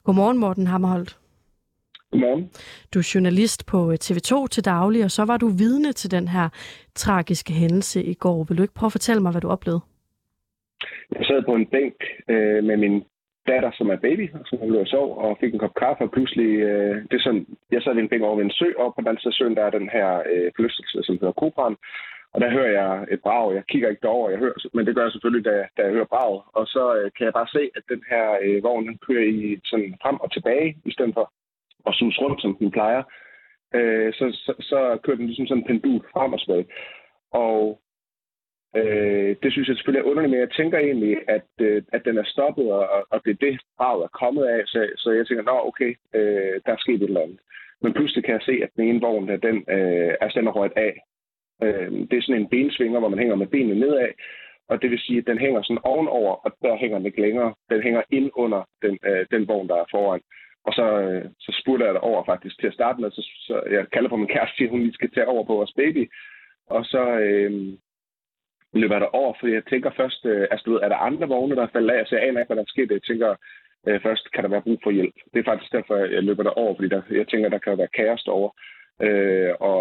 Godmorgen, 0.05 0.39
Morten 0.39 0.67
Hammerholdt. 0.67 1.19
Godmorgen. 2.11 2.51
Du 2.95 2.99
er 2.99 3.11
journalist 3.15 3.67
på 3.67 3.93
TV2 4.05 4.47
til 4.47 4.65
daglig, 4.65 5.05
og 5.05 5.11
så 5.11 5.25
var 5.25 5.37
du 5.37 5.49
vidne 5.49 5.93
til 5.93 6.11
den 6.11 6.29
her 6.29 6.49
tragiske 6.95 7.53
hændelse 7.53 8.05
i 8.05 8.15
går. 8.15 8.45
Vil 8.45 8.59
du 8.59 8.63
ikke 8.63 8.75
prøve 8.75 8.89
at 8.89 8.93
fortælle 8.99 9.23
mig, 9.23 9.31
hvad 9.33 9.41
du 9.41 9.49
oplevede? 9.49 9.81
Jeg 11.17 11.25
sad 11.27 11.43
på 11.43 11.55
en 11.55 11.67
bænk 11.67 11.95
øh, 12.29 12.65
med 12.65 12.77
min 12.77 13.05
datter, 13.51 13.71
som 13.79 13.87
er 13.95 14.05
baby, 14.07 14.25
som 14.49 14.59
hun 14.59 14.73
lå 14.73 14.81
og 14.81 14.87
sov, 14.87 15.09
og 15.25 15.37
fik 15.41 15.53
en 15.53 15.63
kop 15.65 15.75
kaffe, 15.83 16.03
og 16.05 16.11
pludselig, 16.17 16.51
øh, 16.69 16.95
det 17.09 17.17
er 17.17 17.25
sådan, 17.27 17.47
jeg 17.73 17.83
sad 17.83 17.95
ved 17.95 18.03
en 18.03 18.13
bænk 18.13 18.23
over 18.23 18.37
ved 18.37 18.45
en 18.45 18.59
sø, 18.61 18.69
og 18.83 18.89
på 18.95 19.01
den 19.01 19.09
anden 19.09 19.21
side 19.21 19.35
af 19.35 19.39
søen, 19.39 19.57
der 19.57 19.65
er 19.65 19.79
den 19.79 19.89
her 19.97 20.09
øh, 20.33 20.49
forlystelse, 20.57 20.99
som 21.03 21.19
hedder 21.21 21.41
Kobraen, 21.43 21.77
og 22.33 22.41
der 22.41 22.51
hører 22.51 22.73
jeg 22.81 23.07
et 23.11 23.21
brag. 23.23 23.55
Jeg 23.55 23.65
kigger 23.69 23.89
ikke 23.89 24.03
derover, 24.03 24.31
jeg 24.31 24.39
hører, 24.39 24.69
men 24.75 24.87
det 24.87 24.95
gør 24.95 25.03
jeg 25.03 25.13
selvfølgelig, 25.13 25.45
da, 25.45 25.67
da 25.77 25.83
jeg 25.83 25.93
hører 25.93 26.13
braget. 26.15 26.43
Og 26.53 26.67
så 26.67 26.85
øh, 26.97 27.11
kan 27.17 27.25
jeg 27.25 27.33
bare 27.33 27.53
se, 27.57 27.71
at 27.77 27.83
den 27.89 28.03
her 28.11 28.39
øh, 28.43 28.63
vogn 28.63 28.89
den 28.89 28.99
kører 29.07 29.25
i 29.25 29.61
sådan 29.65 29.95
frem 30.03 30.17
og 30.21 30.33
tilbage, 30.33 30.77
i 30.85 30.93
stedet 30.93 31.15
for 31.15 31.33
at 31.87 31.95
sus 31.95 32.19
rundt, 32.19 32.43
som 32.43 32.57
den 32.57 32.71
plejer. 32.71 33.03
øh, 33.75 34.13
så, 34.13 34.25
så, 34.45 34.53
så 34.61 34.99
kører 35.03 35.17
den 35.17 35.27
ligesom 35.27 35.47
sådan 35.47 35.63
en 35.63 35.67
pendul 35.67 36.01
frem 36.13 36.33
og 36.33 36.41
tilbage. 36.41 36.67
Og 37.33 37.81
øh, 38.77 39.37
det 39.43 39.53
synes 39.53 39.69
jeg 39.69 39.77
selvfølgelig 39.77 40.03
er 40.03 40.11
underligt, 40.11 40.31
men 40.31 40.41
jeg 40.41 40.51
tænker 40.51 40.79
egentlig, 40.79 41.17
at, 41.29 41.51
øh, 41.61 41.83
at 41.93 42.05
den 42.05 42.19
er 42.19 42.25
stoppet, 42.25 42.73
og, 42.73 43.07
og 43.11 43.19
det 43.25 43.31
er 43.31 43.47
det, 43.47 43.61
braget 43.79 44.05
er 44.05 44.19
kommet 44.23 44.45
af. 44.45 44.61
Så, 44.67 44.89
så 44.97 45.11
jeg 45.11 45.27
tænker, 45.27 45.45
nå 45.45 45.57
okay, 45.71 45.91
øh, 46.15 46.55
der 46.67 46.73
er 46.73 46.85
sket 46.85 47.03
et 47.03 47.03
eller 47.03 47.21
andet. 47.21 47.41
Men 47.83 47.93
pludselig 47.93 48.25
kan 48.25 48.35
jeg 48.35 48.43
se, 48.43 48.55
at 48.63 48.71
den 48.77 48.85
ene 48.85 49.01
vogn, 49.01 49.29
der, 49.29 49.37
den, 49.37 49.57
øh, 49.57 50.15
er 50.21 50.29
den 50.29 50.47
er 50.47 50.69
af. 50.77 50.95
Øh, 51.63 51.91
det 52.09 52.17
er 52.17 52.23
sådan 52.23 52.41
en 52.41 52.49
bensvinger, 52.49 52.99
hvor 53.01 53.09
man 53.09 53.19
hænger 53.19 53.37
med 53.37 53.47
benene 53.47 53.81
nedad, 53.81 54.09
og 54.69 54.83
det 54.83 54.91
vil 54.91 54.99
sige, 54.99 55.19
at 55.19 55.27
den 55.27 55.39
hænger 55.39 55.63
sådan 55.63 55.85
ovenover, 55.85 56.35
og 56.45 56.51
der 56.63 56.77
hænger 56.77 56.99
den 56.99 57.07
ikke 57.07 57.21
længere. 57.21 57.55
Den 57.71 57.83
hænger 57.83 58.03
ind 58.11 58.31
under 58.35 58.61
den, 58.83 58.99
øh, 59.09 59.27
den 59.31 59.49
vogn, 59.49 59.69
der 59.69 59.77
er 59.77 59.85
foran. 59.91 60.21
Og 60.67 60.73
så, 60.73 60.87
øh, 61.01 61.25
så 61.41 61.61
spurgte 61.61 61.85
jeg 61.85 61.95
det 61.95 62.01
over 62.01 62.25
faktisk 62.25 62.61
til 62.61 62.67
at 62.67 62.75
starte 62.79 63.01
med, 63.01 63.11
så, 63.11 63.23
så 63.47 63.63
jeg 63.71 63.87
kalder 63.93 64.09
på 64.09 64.17
min 64.17 64.33
kæreste, 64.35 64.65
at 64.65 64.71
hun 64.71 64.81
lige 64.81 64.99
skal 64.99 65.11
tage 65.11 65.29
over 65.29 65.45
på 65.45 65.55
vores 65.55 65.73
baby. 65.77 66.11
Og 66.67 66.85
så 66.85 67.03
øh, 67.27 67.53
løber 68.73 68.95
jeg 68.95 69.01
der 69.01 69.17
over, 69.21 69.35
fordi 69.41 69.53
jeg 69.53 69.65
tænker 69.65 69.91
først, 69.97 70.27
øh, 70.27 70.47
altså 70.51 70.65
du 70.67 70.73
ved, 70.73 70.81
er 70.81 70.89
der 70.89 71.07
andre 71.09 71.29
vogne, 71.29 71.57
der 71.57 71.63
er 71.63 71.75
faldet 71.75 71.91
af? 71.91 72.07
Så 72.07 72.17
jeg 72.17 72.25
aner 72.25 72.41
ikke, 72.41 72.49
hvad 72.49 72.57
der 72.57 72.63
er 72.63 72.75
sket. 72.75 72.91
Jeg 72.91 73.03
tænker, 73.03 73.35
øh, 73.87 74.01
først 74.03 74.33
kan 74.33 74.45
der 74.45 74.51
være 74.51 74.67
brug 74.67 74.79
for 74.83 74.91
hjælp. 74.91 75.15
Det 75.33 75.39
er 75.41 75.51
faktisk 75.51 75.73
derfor, 75.73 75.97
jeg 75.97 76.23
løber 76.23 76.43
der 76.43 76.51
over, 76.51 76.75
fordi 76.75 76.89
der, 76.89 77.03
jeg 77.11 77.29
tænker, 77.29 77.49
der 77.49 77.59
kan 77.59 77.79
være 77.79 77.97
kaos 77.99 78.23
derovre. 78.23 78.53
Øh, 79.07 79.53
og, 79.61 79.81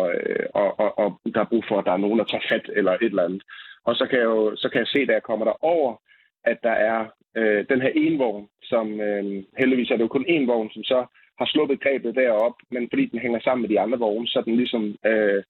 og, 0.54 0.80
og, 0.80 1.00
og 1.00 1.20
der 1.34 1.42
er 1.42 1.52
brug 1.52 1.64
for, 1.68 1.80
at 1.80 1.86
der 1.86 1.92
er 1.92 2.04
nogen, 2.06 2.20
der 2.20 2.26
tager 2.26 2.48
fat 2.50 2.70
eller 2.76 2.92
et 2.92 3.04
eller 3.04 3.24
andet. 3.24 3.44
Og 3.86 3.96
så 3.96 4.08
kan 4.10 4.20
jeg 4.20 4.26
jo 4.26 4.56
så 4.56 4.70
kan 4.70 4.80
jeg 4.80 4.88
se, 4.88 5.06
da 5.06 5.14
jeg 5.14 5.24
kommer 5.24 5.46
derover, 5.46 6.02
at 6.44 6.58
der 6.64 6.76
er 6.92 7.06
øh, 7.38 7.66
den 7.70 7.82
her 7.82 7.92
ene 7.96 8.18
vogn, 8.18 8.48
som 8.64 9.02
øh, 9.02 9.44
heldigvis 9.58 9.90
er 9.92 9.96
det 9.96 10.04
jo 10.04 10.16
kun 10.16 10.26
én 10.36 10.46
vogn, 10.52 10.70
som 10.72 10.84
så 10.84 11.06
har 11.40 11.46
sluppet 11.46 11.82
grebet 11.82 12.16
derop, 12.16 12.56
men 12.72 12.90
fordi 12.92 13.06
den 13.06 13.20
hænger 13.20 13.40
sammen 13.40 13.62
med 13.62 13.70
de 13.70 13.80
andre 13.80 14.00
vogne, 14.00 14.28
så 14.28 14.40
er 14.40 14.44
den 14.44 14.56
ligesom 14.56 14.84
øh, 15.06 15.44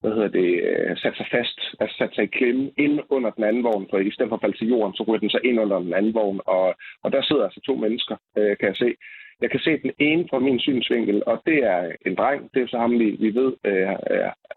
hvad 0.00 0.12
hedder 0.14 0.28
det, 0.28 0.50
øh, 0.68 0.96
sat 0.96 1.16
sig 1.16 1.26
fast, 1.30 1.58
altså 1.80 1.96
sat 1.96 2.14
sig 2.14 2.24
i 2.24 2.36
klemme 2.38 2.70
ind 2.78 3.00
under 3.10 3.30
den 3.30 3.44
anden 3.44 3.64
vogn, 3.64 3.86
for 3.90 3.98
i 3.98 4.10
stedet 4.10 4.28
for 4.28 4.36
at 4.36 4.42
falde 4.42 4.58
til 4.58 4.68
jorden, 4.68 4.94
så 4.94 5.02
ryger 5.02 5.20
den 5.20 5.30
sig 5.30 5.40
ind 5.44 5.60
under 5.60 5.78
den 5.78 5.94
anden 5.94 6.14
vogn, 6.14 6.40
og, 6.46 6.74
og 7.02 7.12
der 7.12 7.22
sidder 7.22 7.44
altså 7.44 7.60
to 7.60 7.74
mennesker, 7.74 8.16
øh, 8.38 8.56
kan 8.56 8.68
jeg 8.68 8.76
se. 8.76 8.94
Jeg 9.40 9.50
kan 9.50 9.60
se 9.60 9.78
den 9.82 9.92
ene 9.98 10.26
fra 10.30 10.38
min 10.38 10.58
synsvinkel, 10.60 11.22
og 11.26 11.42
det 11.46 11.58
er 11.64 11.92
en 12.06 12.14
dreng, 12.14 12.50
det 12.54 12.62
er 12.62 12.66
så 12.66 12.78
ham, 12.78 12.98
vi, 12.98 13.10
vi 13.10 13.34
ved 13.34 13.52
øh, 13.64 13.86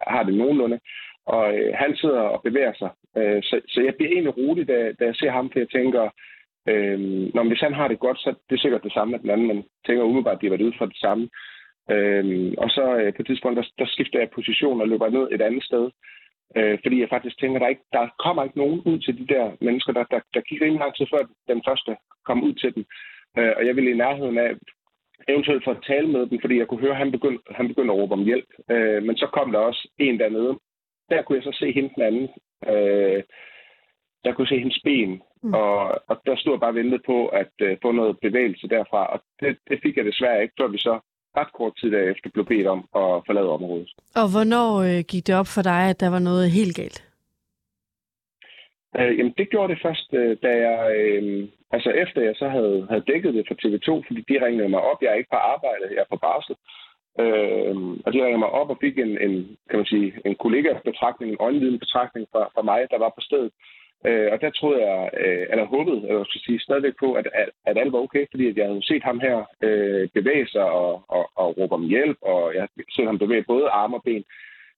har 0.07 0.23
det 0.23 0.33
nogenlunde, 0.33 0.79
og 1.25 1.57
øh, 1.57 1.73
han 1.75 1.95
sidder 1.95 2.19
og 2.19 2.41
bevæger 2.43 2.73
sig. 2.73 2.89
Øh, 3.17 3.43
så, 3.43 3.61
så 3.67 3.81
jeg 3.81 3.95
bliver 3.95 4.11
egentlig 4.11 4.37
rolig, 4.37 4.67
da, 4.67 4.91
da 4.99 5.05
jeg 5.05 5.15
ser 5.15 5.31
ham, 5.31 5.49
for 5.51 5.59
jeg 5.59 5.69
tænker, 5.69 6.09
øh, 6.69 6.99
når 7.35 7.47
hvis 7.47 7.65
han 7.67 7.73
har 7.73 7.87
det 7.87 7.99
godt, 7.99 8.19
så 8.19 8.33
det 8.49 8.61
sikkert 8.61 8.83
det 8.83 8.93
samme 8.93 9.11
med 9.11 9.19
den 9.19 9.29
anden, 9.29 9.47
men 9.47 9.63
tænker 9.85 10.03
umiddelbart, 10.03 10.35
at 10.35 10.41
de 10.41 10.45
har 10.45 10.55
været 10.55 10.67
ude 10.67 10.77
for 10.77 10.85
det 10.85 10.97
samme. 10.97 11.29
Øh, 11.93 12.53
og 12.57 12.69
så 12.69 12.85
øh, 12.99 13.13
på 13.13 13.21
et 13.21 13.27
tidspunkt, 13.27 13.57
der, 13.57 13.67
der 13.79 13.85
skifter 13.87 14.19
jeg 14.19 14.29
position 14.29 14.81
og 14.81 14.87
løber 14.87 15.09
ned 15.09 15.27
et 15.31 15.41
andet 15.41 15.63
sted. 15.63 15.91
Øh, 16.57 16.79
fordi 16.83 17.01
jeg 17.01 17.09
faktisk 17.09 17.39
tænker, 17.39 17.59
der, 17.59 17.67
ikke, 17.67 17.87
der 17.93 18.15
kommer 18.25 18.43
ikke 18.43 18.57
nogen 18.57 18.81
ud 18.85 18.99
til 18.99 19.17
de 19.17 19.27
der 19.33 19.51
mennesker, 19.61 19.93
der, 19.93 20.03
der, 20.03 20.19
der 20.33 20.41
gik 20.41 20.61
rimelig 20.61 20.79
lang 20.79 20.95
tid 20.95 21.05
før 21.13 21.23
den 21.47 21.61
første 21.67 21.97
kom 22.25 22.43
ud 22.43 22.53
til 22.53 22.75
dem. 22.75 22.85
Øh, 23.37 23.53
og 23.57 23.65
jeg 23.67 23.75
ville 23.75 23.91
i 23.91 24.01
nærheden 24.03 24.37
af 24.37 24.51
eventuelt 25.27 25.63
for 25.63 25.71
at 25.71 25.83
tale 25.87 26.07
med 26.07 26.27
dem, 26.27 26.37
fordi 26.41 26.57
jeg 26.57 26.67
kunne 26.67 26.85
høre, 26.85 26.97
at 26.97 27.03
han 27.03 27.11
begyndte, 27.11 27.43
han 27.51 27.67
begyndte 27.67 27.93
at 27.93 27.99
råbe 27.99 28.13
om 28.13 28.25
hjælp. 28.25 28.49
Øh, 28.71 29.03
men 29.03 29.17
så 29.17 29.27
kom 29.33 29.51
der 29.51 29.59
også 29.59 29.89
en 29.97 30.19
dernede, 30.19 30.59
der 31.09 31.21
kunne 31.21 31.37
jeg 31.37 31.43
så 31.43 31.57
se 31.59 31.71
hende 31.71 31.91
den 31.95 32.03
anden. 32.03 32.29
Øh, 32.71 33.23
der 34.23 34.31
kunne 34.31 34.45
jeg 34.45 34.53
se 34.53 34.59
hendes 34.59 34.81
ben, 34.83 35.21
mm. 35.43 35.53
og, 35.53 35.77
og 36.09 36.21
der 36.25 36.35
stod 36.35 36.53
jeg 36.53 36.59
bare 36.59 36.69
og 36.69 36.75
ventede 36.75 37.01
på 37.05 37.27
at 37.27 37.53
øh, 37.61 37.77
få 37.81 37.91
noget 37.91 38.19
bevægelse 38.21 38.67
derfra, 38.67 39.05
og 39.05 39.19
det, 39.39 39.57
det 39.69 39.79
fik 39.83 39.97
jeg 39.97 40.05
desværre 40.05 40.41
ikke, 40.41 40.53
før 40.59 40.67
vi 40.67 40.77
så 40.77 40.99
ret 41.37 41.53
kort 41.53 41.73
tid 41.79 41.91
derefter 41.91 42.29
blev 42.29 42.45
bedt 42.45 42.67
om 42.67 42.79
at 42.79 43.09
forlade 43.27 43.49
området. 43.49 43.89
Og 44.15 44.27
hvornår 44.33 44.69
øh, 44.89 45.03
gik 45.11 45.27
det 45.27 45.35
op 45.35 45.49
for 45.55 45.61
dig, 45.61 45.81
at 45.89 45.99
der 45.99 46.09
var 46.09 46.19
noget 46.19 46.51
helt 46.51 46.75
galt? 46.75 46.99
Øh, 48.97 49.17
jamen, 49.17 49.33
det 49.37 49.49
gjorde 49.49 49.73
det 49.73 49.81
først, 49.85 50.13
øh, 50.13 50.37
da 50.43 50.51
jeg... 50.67 50.79
Øh, 50.99 51.47
altså, 51.71 51.89
efter 51.89 52.21
jeg 52.21 52.35
så 52.35 52.47
havde, 52.49 52.87
havde 52.89 53.07
dækket 53.11 53.33
det 53.33 53.45
for 53.47 53.55
TV2, 53.61 53.89
fordi 54.07 54.21
de 54.29 54.45
ringede 54.45 54.69
mig 54.69 54.81
op. 54.81 55.01
Jeg 55.01 55.09
er 55.11 55.19
ikke 55.21 55.35
på 55.35 55.41
arbejde, 55.53 55.93
jeg 55.95 56.01
er 56.05 56.11
på 56.13 56.19
barsel. 56.27 56.55
Øh, 57.23 57.75
og 58.05 58.09
de 58.13 58.23
ringede 58.23 58.43
mig 58.45 58.51
op 58.59 58.69
og 58.69 58.77
fik 58.81 58.97
en, 58.97 59.13
en 59.25 59.33
kan 59.69 59.79
man 59.79 59.85
sige, 59.85 60.13
en 60.25 60.35
kollega-betragtning, 60.35 61.31
en 61.31 61.43
øjenviden 61.47 61.79
betragtning 61.79 62.27
fra, 62.31 62.41
fra 62.53 62.61
mig, 62.61 62.81
der 62.91 62.99
var 62.99 63.09
på 63.09 63.21
stedet. 63.21 63.51
Øh, 64.07 64.29
og 64.33 64.41
der 64.41 64.49
troede 64.49 64.81
jeg, 64.87 65.09
øh, 65.23 65.45
eller 65.51 65.65
håbede, 65.65 66.07
eller 66.07 66.23
skal 66.23 66.41
sige, 66.41 66.59
stadigvæk 66.59 66.93
på, 66.99 67.13
at, 67.13 67.27
at, 67.33 67.49
at 67.65 67.77
alt 67.77 67.91
var 67.93 67.99
okay, 67.99 68.25
fordi 68.31 68.49
at 68.49 68.57
jeg 68.57 68.67
havde 68.67 68.87
set 68.91 69.03
ham 69.03 69.19
her 69.19 69.37
øh, 69.61 70.09
bevæge 70.13 70.47
sig 70.47 70.63
og, 70.63 71.03
og, 71.07 71.29
og 71.35 71.57
råbe 71.57 71.73
om 71.75 71.89
hjælp, 71.93 72.17
og 72.21 72.53
jeg 72.53 72.61
havde 72.61 72.93
set 72.95 73.05
ham 73.05 73.19
bevæge 73.19 73.43
både 73.43 73.67
arme 73.69 73.95
og 73.95 74.03
ben. 74.03 74.23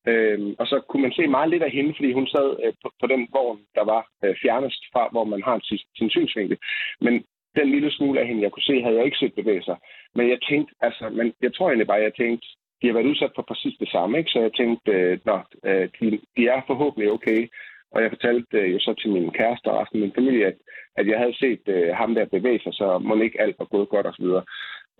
Øh, 0.07 0.39
og 0.59 0.67
så 0.67 0.82
kunne 0.89 1.01
man 1.01 1.11
se 1.11 1.28
meget 1.28 1.49
lidt 1.49 1.63
af 1.63 1.72
hende, 1.72 1.93
fordi 1.97 2.11
hun 2.13 2.28
sad 2.28 2.49
øh, 2.63 2.74
på, 2.84 2.91
på 3.01 3.07
den 3.07 3.28
vogn, 3.34 3.59
der 3.76 3.84
var 3.84 4.07
øh, 4.24 4.36
fjernest 4.41 4.82
fra, 4.93 5.09
hvor 5.11 5.24
man 5.24 5.41
har 5.43 5.59
sin, 5.63 5.80
sin 5.97 6.09
synsvinkel. 6.09 6.57
Men 7.01 7.24
den 7.55 7.72
lille 7.72 7.91
smule 7.91 8.19
af 8.19 8.28
hende, 8.28 8.43
jeg 8.43 8.51
kunne 8.51 8.69
se, 8.72 8.82
havde 8.82 8.95
jeg 8.95 9.05
ikke 9.05 9.17
set 9.17 9.34
bevæge 9.34 9.63
sig. 9.63 9.78
Men 10.15 10.30
jeg 10.30 10.39
tænkte, 10.49 10.76
altså, 10.82 11.09
men 11.09 11.34
jeg 11.41 11.53
tror 11.53 11.67
egentlig 11.67 11.88
bare, 11.88 12.07
jeg 12.07 12.13
tænkte, 12.13 12.47
de 12.82 12.88
har 12.88 12.93
været 12.93 13.11
udsat 13.11 13.32
for 13.36 13.41
præcis 13.41 13.76
det 13.80 13.89
samme, 13.89 14.17
ikke? 14.17 14.32
Så 14.32 14.39
jeg 14.39 14.53
tænkte, 14.53 14.91
øh, 14.91 15.19
nå, 15.26 15.39
øh, 15.65 15.89
de, 15.99 16.19
de 16.38 16.47
er 16.47 16.61
forhåbentlig 16.67 17.11
okay. 17.11 17.49
Og 17.91 18.01
jeg 18.01 18.11
fortalte 18.11 18.57
øh, 18.57 18.73
jo 18.73 18.79
så 18.79 18.93
til 18.93 19.11
min 19.11 19.31
kæreste 19.31 19.67
og 19.67 19.81
resten 19.81 19.97
af 19.97 20.01
min 20.01 20.15
familie, 20.15 20.45
at, 20.45 20.57
at 20.95 21.07
jeg 21.07 21.17
havde 21.19 21.37
set 21.37 21.61
øh, 21.67 21.95
ham 21.95 22.15
der 22.15 22.25
bevæge 22.25 22.59
sig, 22.63 22.73
så 22.73 22.99
må 22.99 23.21
ikke 23.21 23.41
alt 23.41 23.59
var 23.59 23.65
gået 23.65 23.89
godt 23.89 24.07
osv. 24.07 24.27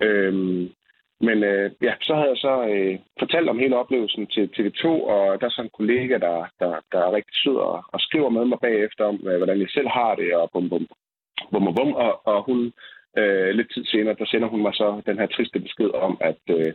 Øhm, 0.02 0.70
men 1.28 1.44
øh, 1.44 1.72
ja, 1.82 1.94
så 2.02 2.14
havde 2.16 2.30
jeg 2.30 2.38
så 2.38 2.56
øh, 2.74 3.00
fortalt 3.20 3.50
om 3.50 3.60
hele 3.60 3.76
oplevelsen 3.76 4.28
til 4.28 4.50
TV2, 4.56 4.86
og 4.88 5.42
der 5.42 5.46
er 5.46 5.56
så 5.56 5.62
en 5.62 5.78
kollega, 5.80 6.18
der, 6.18 6.38
der, 6.60 6.74
der 6.92 7.00
er 7.00 7.16
rigtig 7.16 7.36
sød 7.44 7.56
og, 7.56 7.84
og 7.94 8.00
skriver 8.00 8.30
med 8.30 8.46
mig 8.46 8.60
bagefter 8.62 9.06
om, 9.06 9.28
øh, 9.28 9.38
hvordan 9.38 9.60
jeg 9.60 9.70
selv 9.70 9.88
har 9.88 10.16
det, 10.16 10.36
og 10.36 10.50
bum, 10.54 10.70
bum, 10.70 10.88
bum, 11.52 11.66
bum, 11.66 11.76
bum 11.76 11.94
og, 11.94 12.28
og 12.28 12.44
hun 12.44 12.74
øh, 13.18 13.50
lidt 13.50 13.74
tid 13.74 13.86
senere, 13.86 14.16
der 14.20 14.26
sender 14.26 14.48
hun 14.48 14.62
mig 14.62 14.74
så 14.74 15.02
den 15.06 15.18
her 15.20 15.28
triste 15.28 15.60
besked 15.60 15.90
om, 15.94 16.18
at, 16.22 16.42
øh, 16.50 16.74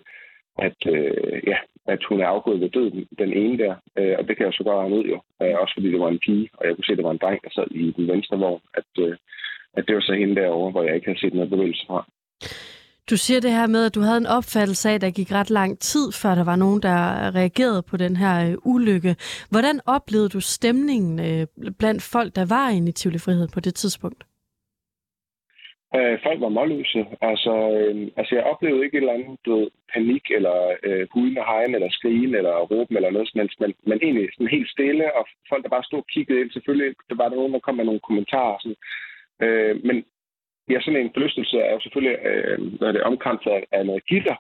at, 0.59 0.79
øh, 0.87 1.43
ja, 1.47 1.59
at 1.93 2.01
hun 2.09 2.21
er 2.21 2.27
afgået 2.27 2.61
ved 2.61 2.71
døden, 2.71 3.07
den 3.19 3.33
ene 3.33 3.59
der. 3.59 3.75
Øh, 3.99 4.15
og 4.19 4.29
det 4.29 4.37
kan 4.37 4.47
jeg 4.47 4.55
så 4.55 4.65
godt 4.65 4.79
regne 4.79 4.97
ud 4.99 5.05
jo, 5.13 5.19
øh, 5.43 5.55
også 5.63 5.75
fordi 5.77 5.89
det 5.93 6.01
var 6.01 6.09
en 6.09 6.25
pige, 6.27 6.49
og 6.59 6.67
jeg 6.67 6.75
kunne 6.75 6.85
se, 6.85 6.93
at 6.93 6.99
det 6.99 7.09
var 7.09 7.17
en 7.17 7.23
dreng, 7.25 7.41
der 7.45 7.51
sad 7.53 7.67
i 7.71 7.93
den 7.97 8.09
venstre 8.09 8.39
vogn, 8.39 8.63
at, 8.75 8.91
øh, 9.05 9.17
at 9.77 9.85
det 9.87 9.95
var 9.95 10.01
så 10.01 10.15
hende 10.15 10.37
derovre, 10.41 10.71
hvor 10.71 10.83
jeg 10.83 10.95
ikke 10.95 11.07
havde 11.07 11.21
set 11.21 11.35
noget 11.35 11.51
bevægelse 11.51 11.85
fra. 11.87 12.07
Du 13.11 13.17
siger 13.17 13.41
det 13.41 13.53
her 13.53 13.67
med, 13.67 13.87
at 13.87 13.95
du 13.95 14.01
havde 14.01 14.17
en 14.17 14.27
opfattelse 14.27 14.91
af, 14.91 14.95
at 14.95 15.01
der 15.01 15.11
gik 15.11 15.33
ret 15.33 15.51
lang 15.51 15.79
tid, 15.79 16.13
før 16.13 16.35
der 16.35 16.45
var 16.45 16.57
nogen, 16.57 16.83
der 16.83 16.99
reagerede 17.35 17.83
på 17.83 17.97
den 17.97 18.17
her 18.17 18.51
øh, 18.51 18.57
ulykke. 18.65 19.17
Hvordan 19.51 19.81
oplevede 19.87 20.29
du 20.29 20.41
stemningen 20.41 21.21
øh, 21.21 21.47
blandt 21.79 22.03
folk, 22.03 22.37
der 22.37 22.45
var 22.45 22.71
inde 22.71 22.89
i 22.89 22.93
Tivoli 22.93 23.19
Frihed 23.19 23.49
på 23.55 23.61
det 23.61 23.75
tidspunkt? 23.75 24.25
Øh, 25.97 26.19
folk 26.23 26.41
var 26.41 26.49
målløse. 26.49 27.07
Altså, 27.21 27.53
øh, 27.77 27.95
altså, 28.17 28.35
jeg 28.35 28.45
oplevede 28.45 28.85
ikke 28.85 28.97
et 28.97 29.03
eller 29.03 29.19
andet 29.19 29.39
du 29.47 29.51
ved, 29.57 29.69
panik, 29.95 30.25
eller 30.31 30.57
øh, 30.83 31.07
huden 31.13 31.39
og 31.39 31.47
hegn, 31.53 31.75
eller 31.75 31.91
skrigen, 31.91 32.35
eller 32.35 32.55
råben, 32.71 32.97
eller 32.97 33.11
noget 33.11 33.29
som 33.29 33.41
helst, 33.41 33.61
men, 33.61 33.75
men 33.89 33.99
egentlig 34.03 34.29
sådan 34.33 34.55
helt 34.57 34.71
stille, 34.71 35.17
og 35.19 35.27
folk, 35.49 35.63
der 35.63 35.69
bare 35.69 35.89
stod 35.89 35.99
og 35.99 36.07
kiggede 36.15 36.41
ind. 36.41 36.51
Selvfølgelig, 36.51 36.95
der 37.09 37.17
var 37.17 37.29
der 37.29 37.37
nogen, 37.37 37.53
der 37.53 37.59
kom 37.59 37.75
med 37.77 37.85
nogle 37.85 38.07
kommentarer. 38.09 38.59
Sådan. 38.63 38.81
Øh, 39.45 39.75
men 39.89 39.97
ja, 40.71 40.81
sådan 40.81 41.01
en 41.01 41.15
forlystelse 41.15 41.59
er 41.59 41.73
jo 41.73 41.81
selvfølgelig 41.81 42.19
øh, 42.29 42.59
hvad 42.79 42.89
er 42.89 42.93
det, 42.93 43.03
omkranset 43.03 43.51
af, 43.51 43.63
af 43.73 43.87
noget 43.87 44.07
gitter, 44.07 44.37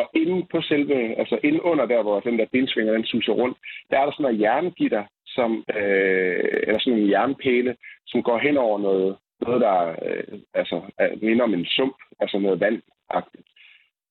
og 0.00 0.10
inde 0.14 0.46
på 0.52 0.60
selve, 0.60 1.18
altså 1.20 1.38
inde 1.44 1.64
under 1.64 1.86
der, 1.86 2.02
hvor 2.02 2.20
den 2.20 2.38
der 2.38 2.46
bensvinger, 2.52 2.92
den 2.92 3.04
suser 3.04 3.32
rundt, 3.32 3.58
der 3.90 3.98
er 3.98 4.04
der 4.04 4.12
sådan 4.12 4.22
noget 4.22 4.40
jerngitter, 4.40 5.04
som, 5.26 5.64
øh, 5.76 6.44
eller 6.68 6.80
sådan 6.80 6.98
en 6.98 7.10
jernpæle, 7.10 7.76
som 8.06 8.22
går 8.22 8.38
hen 8.38 8.56
over 8.56 8.78
noget, 8.78 9.16
noget, 9.40 9.60
der 9.60 9.96
øh, 10.06 10.38
altså, 10.54 10.76
minder 11.22 11.44
om 11.44 11.54
en 11.54 11.66
sump, 11.66 11.96
altså 12.20 12.38
noget 12.38 12.60
vandagtigt. 12.60 13.46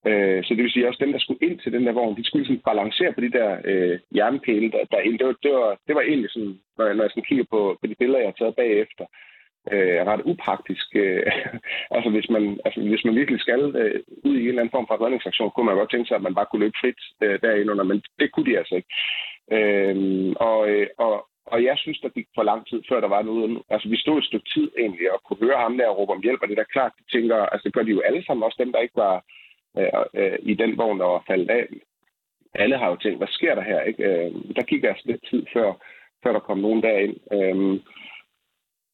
Øh, 0.08 0.44
så 0.44 0.50
det 0.54 0.64
vil 0.64 0.72
sige 0.72 0.88
også, 0.88 1.04
dem, 1.04 1.12
der 1.12 1.20
skulle 1.20 1.46
ind 1.48 1.60
til 1.60 1.72
den 1.74 1.86
der 1.86 1.92
vogn, 1.92 2.18
de 2.18 2.26
skulle 2.26 2.46
sådan 2.46 2.68
balancere 2.70 3.14
på 3.14 3.22
de 3.22 3.32
der 3.32 3.50
øh, 3.66 4.00
jernpæle 4.16 4.72
der, 4.72 4.84
derinde. 4.92 5.18
Det 5.18 5.28
var, 5.28 5.36
det, 5.44 5.52
var, 5.52 5.78
det 5.88 5.96
var 5.96 6.02
egentlig 6.02 6.30
sådan, 6.32 6.56
når 6.78 6.86
jeg, 6.86 6.96
når 6.96 7.04
jeg 7.04 7.12
sådan 7.12 7.30
kigger 7.30 7.46
på, 7.50 7.78
på 7.82 7.88
de 7.88 7.96
billeder, 7.96 8.20
jeg 8.20 8.28
har 8.28 8.40
taget 8.40 8.56
bagefter, 8.56 9.06
øh, 9.74 10.00
ret 10.10 10.22
upraktisk. 10.32 10.88
Øh, 10.96 11.24
altså, 11.96 12.10
hvis 12.10 12.30
man, 12.30 12.60
altså 12.66 12.80
hvis 12.82 13.06
man 13.06 13.16
virkelig 13.16 13.40
skal 13.42 13.62
øh, 13.82 14.00
ud 14.24 14.36
i 14.38 14.42
en 14.42 14.48
eller 14.48 14.62
anden 14.62 14.76
form 14.76 14.88
for 14.88 15.06
redningsaktion, 15.06 15.52
kunne 15.52 15.66
man 15.66 15.76
godt 15.76 15.92
tænke 15.92 16.08
sig, 16.08 16.16
at 16.16 16.26
man 16.28 16.36
bare 16.36 16.50
kunne 16.52 16.64
løbe 16.66 16.80
frit 16.82 17.02
øh, 17.24 17.42
derinde 17.42 17.72
under, 17.72 17.84
men 17.84 18.02
det 18.20 18.32
kunne 18.32 18.48
de 18.52 18.58
altså 18.58 18.76
ikke. 18.76 18.92
Øh, 19.56 19.96
og, 20.50 20.70
øh, 20.70 20.88
og, 20.98 21.14
og 21.46 21.64
jeg 21.64 21.78
synes, 21.78 22.00
der 22.00 22.10
gik 22.10 22.28
for 22.36 22.44
lang 22.44 22.68
tid, 22.68 22.84
før 22.90 23.00
der 23.00 23.08
var 23.08 23.22
noget. 23.22 23.62
Altså, 23.70 23.90
vi 23.90 23.98
stod 23.98 24.18
et 24.18 24.26
stykke 24.26 24.50
tid 24.54 24.72
egentlig 24.80 25.14
og 25.14 25.24
kunne 25.24 25.48
høre 25.48 25.58
ham 25.58 25.78
der 25.78 25.90
råbe 25.90 26.14
om 26.14 26.22
hjælp, 26.22 26.42
og 26.42 26.48
det 26.48 26.58
er 26.58 26.64
da 26.64 26.74
klart, 26.74 26.92
de 27.00 27.18
tænker, 27.18 27.36
altså 27.36 27.64
det 27.66 27.74
gør 27.74 27.84
de 27.84 27.92
jo 27.92 28.02
alle 28.02 28.26
sammen, 28.26 28.44
også 28.44 28.64
dem, 28.64 28.72
der 28.72 28.80
ikke 28.80 28.96
var 28.96 29.24
øh, 29.78 29.90
øh, 30.14 30.40
i 30.40 30.54
den 30.54 30.78
vogn, 30.78 31.00
der 31.00 31.06
var 31.06 31.24
faldet 31.28 31.50
af. 31.50 31.66
Alle 32.54 32.78
har 32.78 32.90
jo 32.90 32.96
tænkt, 32.96 33.18
hvad 33.18 33.28
sker 33.28 33.56
der 33.56 33.62
her? 33.62 33.82
Ikke? 33.82 34.04
Øh, 34.04 34.32
der 34.56 34.64
gik 34.64 34.84
altså 34.84 35.04
lidt 35.06 35.24
tid, 35.30 35.46
før, 35.54 35.74
før 36.24 36.32
der 36.34 36.40
kom 36.40 36.58
nogen 36.58 36.84
derind. 36.84 37.16
Øh, 37.32 37.80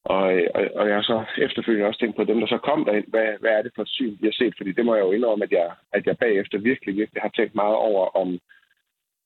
og, 0.05 0.23
og, 0.55 0.61
og 0.75 0.87
jeg 0.87 0.95
har 0.95 1.01
så 1.01 1.23
efterfølgende 1.37 1.87
også 1.87 1.99
tænkt 1.99 2.15
på 2.15 2.23
dem, 2.23 2.39
der 2.39 2.47
så 2.47 2.57
kom 2.57 2.85
derind, 2.85 3.07
hvad, 3.07 3.27
hvad 3.39 3.51
er 3.51 3.61
det 3.61 3.71
for 3.75 3.81
et 3.81 3.89
syn, 3.89 4.17
de 4.17 4.25
har 4.25 4.31
set? 4.31 4.53
Fordi 4.57 4.71
det 4.71 4.85
må 4.85 4.95
jeg 4.95 5.03
jo 5.03 5.11
indrømme, 5.11 5.45
at 5.45 5.51
jeg, 5.51 5.71
at 5.93 6.05
jeg 6.05 6.17
bagefter 6.17 6.57
virkelig, 6.57 6.95
virkelig 6.95 7.21
har 7.21 7.29
tænkt 7.29 7.55
meget 7.55 7.75
over, 7.75 8.17
om, 8.21 8.39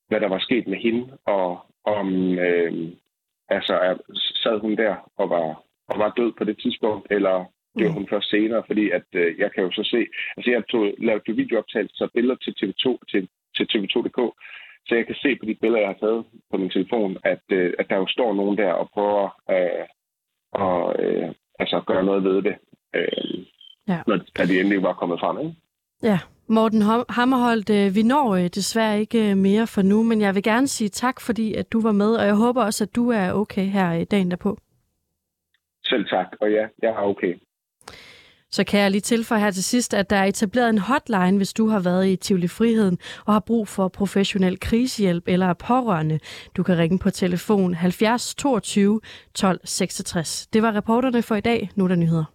hvad 0.07 0.19
der 0.19 0.28
var 0.28 0.39
sket 0.39 0.67
med 0.67 0.78
hende, 0.78 1.17
og 1.26 1.59
om 1.84 2.39
øh, 2.39 2.91
altså, 3.50 3.74
er, 3.74 3.96
sad 4.43 4.60
hun 4.60 4.76
der 4.76 4.96
og 5.18 5.30
var, 5.30 5.64
og 5.88 6.00
var 6.00 6.14
død 6.18 6.32
på 6.38 6.43
det 6.43 6.58
tidspunkt, 6.62 7.08
eller 7.10 7.46
det 7.78 7.86
var 7.86 7.91
hun 7.91 8.08
først 8.10 8.30
senere, 8.30 8.64
fordi 8.66 8.89
at 8.89 9.08
øh, 9.14 9.39
jeg 9.39 9.52
kan 9.52 9.64
jo 9.64 9.72
så 9.72 9.84
se, 9.84 10.08
altså 10.38 10.52
jeg 10.52 10.64
tog, 10.72 10.93
lavede 10.98 11.36
videooptagelser 11.36 12.08
billeder 12.14 12.36
til 12.36 12.54
TV2, 12.60 12.86
til, 13.12 13.28
til 13.56 13.66
TV2.dk, 13.72 14.20
så 14.88 14.96
jeg 14.96 15.06
kan 15.06 15.16
se 15.16 15.36
på 15.36 15.46
de 15.46 15.56
billeder, 15.62 15.82
jeg 15.82 15.89
har 15.89 16.00
taget 16.08 16.26
på 16.52 16.58
min 16.58 16.70
telefon, 16.70 17.18
at, 17.24 17.43
øh, 17.52 17.74
at 17.80 17.89
der 17.89 17.96
jo 17.96 18.08
står 18.08 18.34
nogen 18.34 18.58
der 18.58 18.72
og 18.74 18.89
prøver 18.93 19.26
øh, 19.56 19.86
at 20.64 21.06
øh, 21.06 21.30
altså, 21.60 21.82
gøre 21.88 22.04
noget 22.06 22.24
ved 22.24 22.41
det, 22.41 22.56
øh, 22.96 23.46
ja. 23.88 24.00
når 24.08 24.16
at 24.39 24.48
de 24.50 24.60
endelig 24.60 24.84
var 24.84 24.93
kommet 24.93 25.20
frem. 25.20 25.39
Ikke? 25.39 25.56
Ja, 26.06 26.20
Morten 26.47 26.82
Hammerholdt, 27.10 27.70
øh, 27.70 27.95
vi 27.95 28.03
når 28.03 28.36
øh, 28.36 28.43
desværre 28.43 28.99
ikke 28.99 29.30
øh, 29.32 29.38
mere 29.38 29.68
for 29.68 29.82
nu, 29.82 30.03
men 30.03 30.22
jeg 30.22 30.36
vil 30.36 30.43
gerne 30.43 30.68
sige 30.68 30.89
tak, 30.89 31.22
fordi 31.22 31.53
at 31.53 31.72
du 31.72 31.82
var 31.82 31.91
med, 31.91 32.16
og 32.16 32.26
jeg 32.26 32.36
håber 32.36 32.64
også, 32.64 32.84
at 32.84 32.95
du 32.95 33.10
er 33.10 33.32
okay 33.32 33.66
her 33.66 34.03
dagen 34.03 34.32
derpå. 34.32 34.58
Selv 35.86 36.06
tak, 36.06 36.28
og 36.41 36.51
ja, 36.51 36.66
jeg 36.82 36.89
er 36.89 37.01
okay. 37.01 37.34
Så 38.51 38.64
kan 38.64 38.80
jeg 38.80 38.91
lige 38.91 39.01
tilføje 39.01 39.39
her 39.39 39.51
til 39.51 39.64
sidst, 39.64 39.93
at 39.93 40.10
der 40.10 40.16
er 40.16 40.26
etableret 40.26 40.70
en 40.70 40.78
hotline, 40.78 41.38
hvis 41.38 41.53
du 41.53 41.68
har 41.68 41.80
været 41.80 42.08
i 42.08 42.16
Tivoli 42.16 42.47
Friheden 42.47 42.97
og 43.26 43.34
har 43.34 43.39
brug 43.39 43.68
for 43.68 43.88
professionel 43.88 44.60
krisehjælp 44.60 45.24
eller 45.28 45.47
er 45.47 45.53
pårørende. 45.53 46.20
Du 46.58 46.64
kan 46.64 46.78
ringe 46.78 46.99
på 46.99 47.10
telefon 47.10 47.74
70 47.74 48.36
22 48.36 49.01
12 49.34 49.60
66. 49.64 50.47
Det 50.47 50.62
var 50.62 50.76
reporterne 50.76 51.22
for 51.22 51.36
i 51.36 51.41
dag. 51.41 51.70
Nu 51.76 51.84
er 51.84 51.88
der 51.88 51.95
nyheder. 51.95 52.34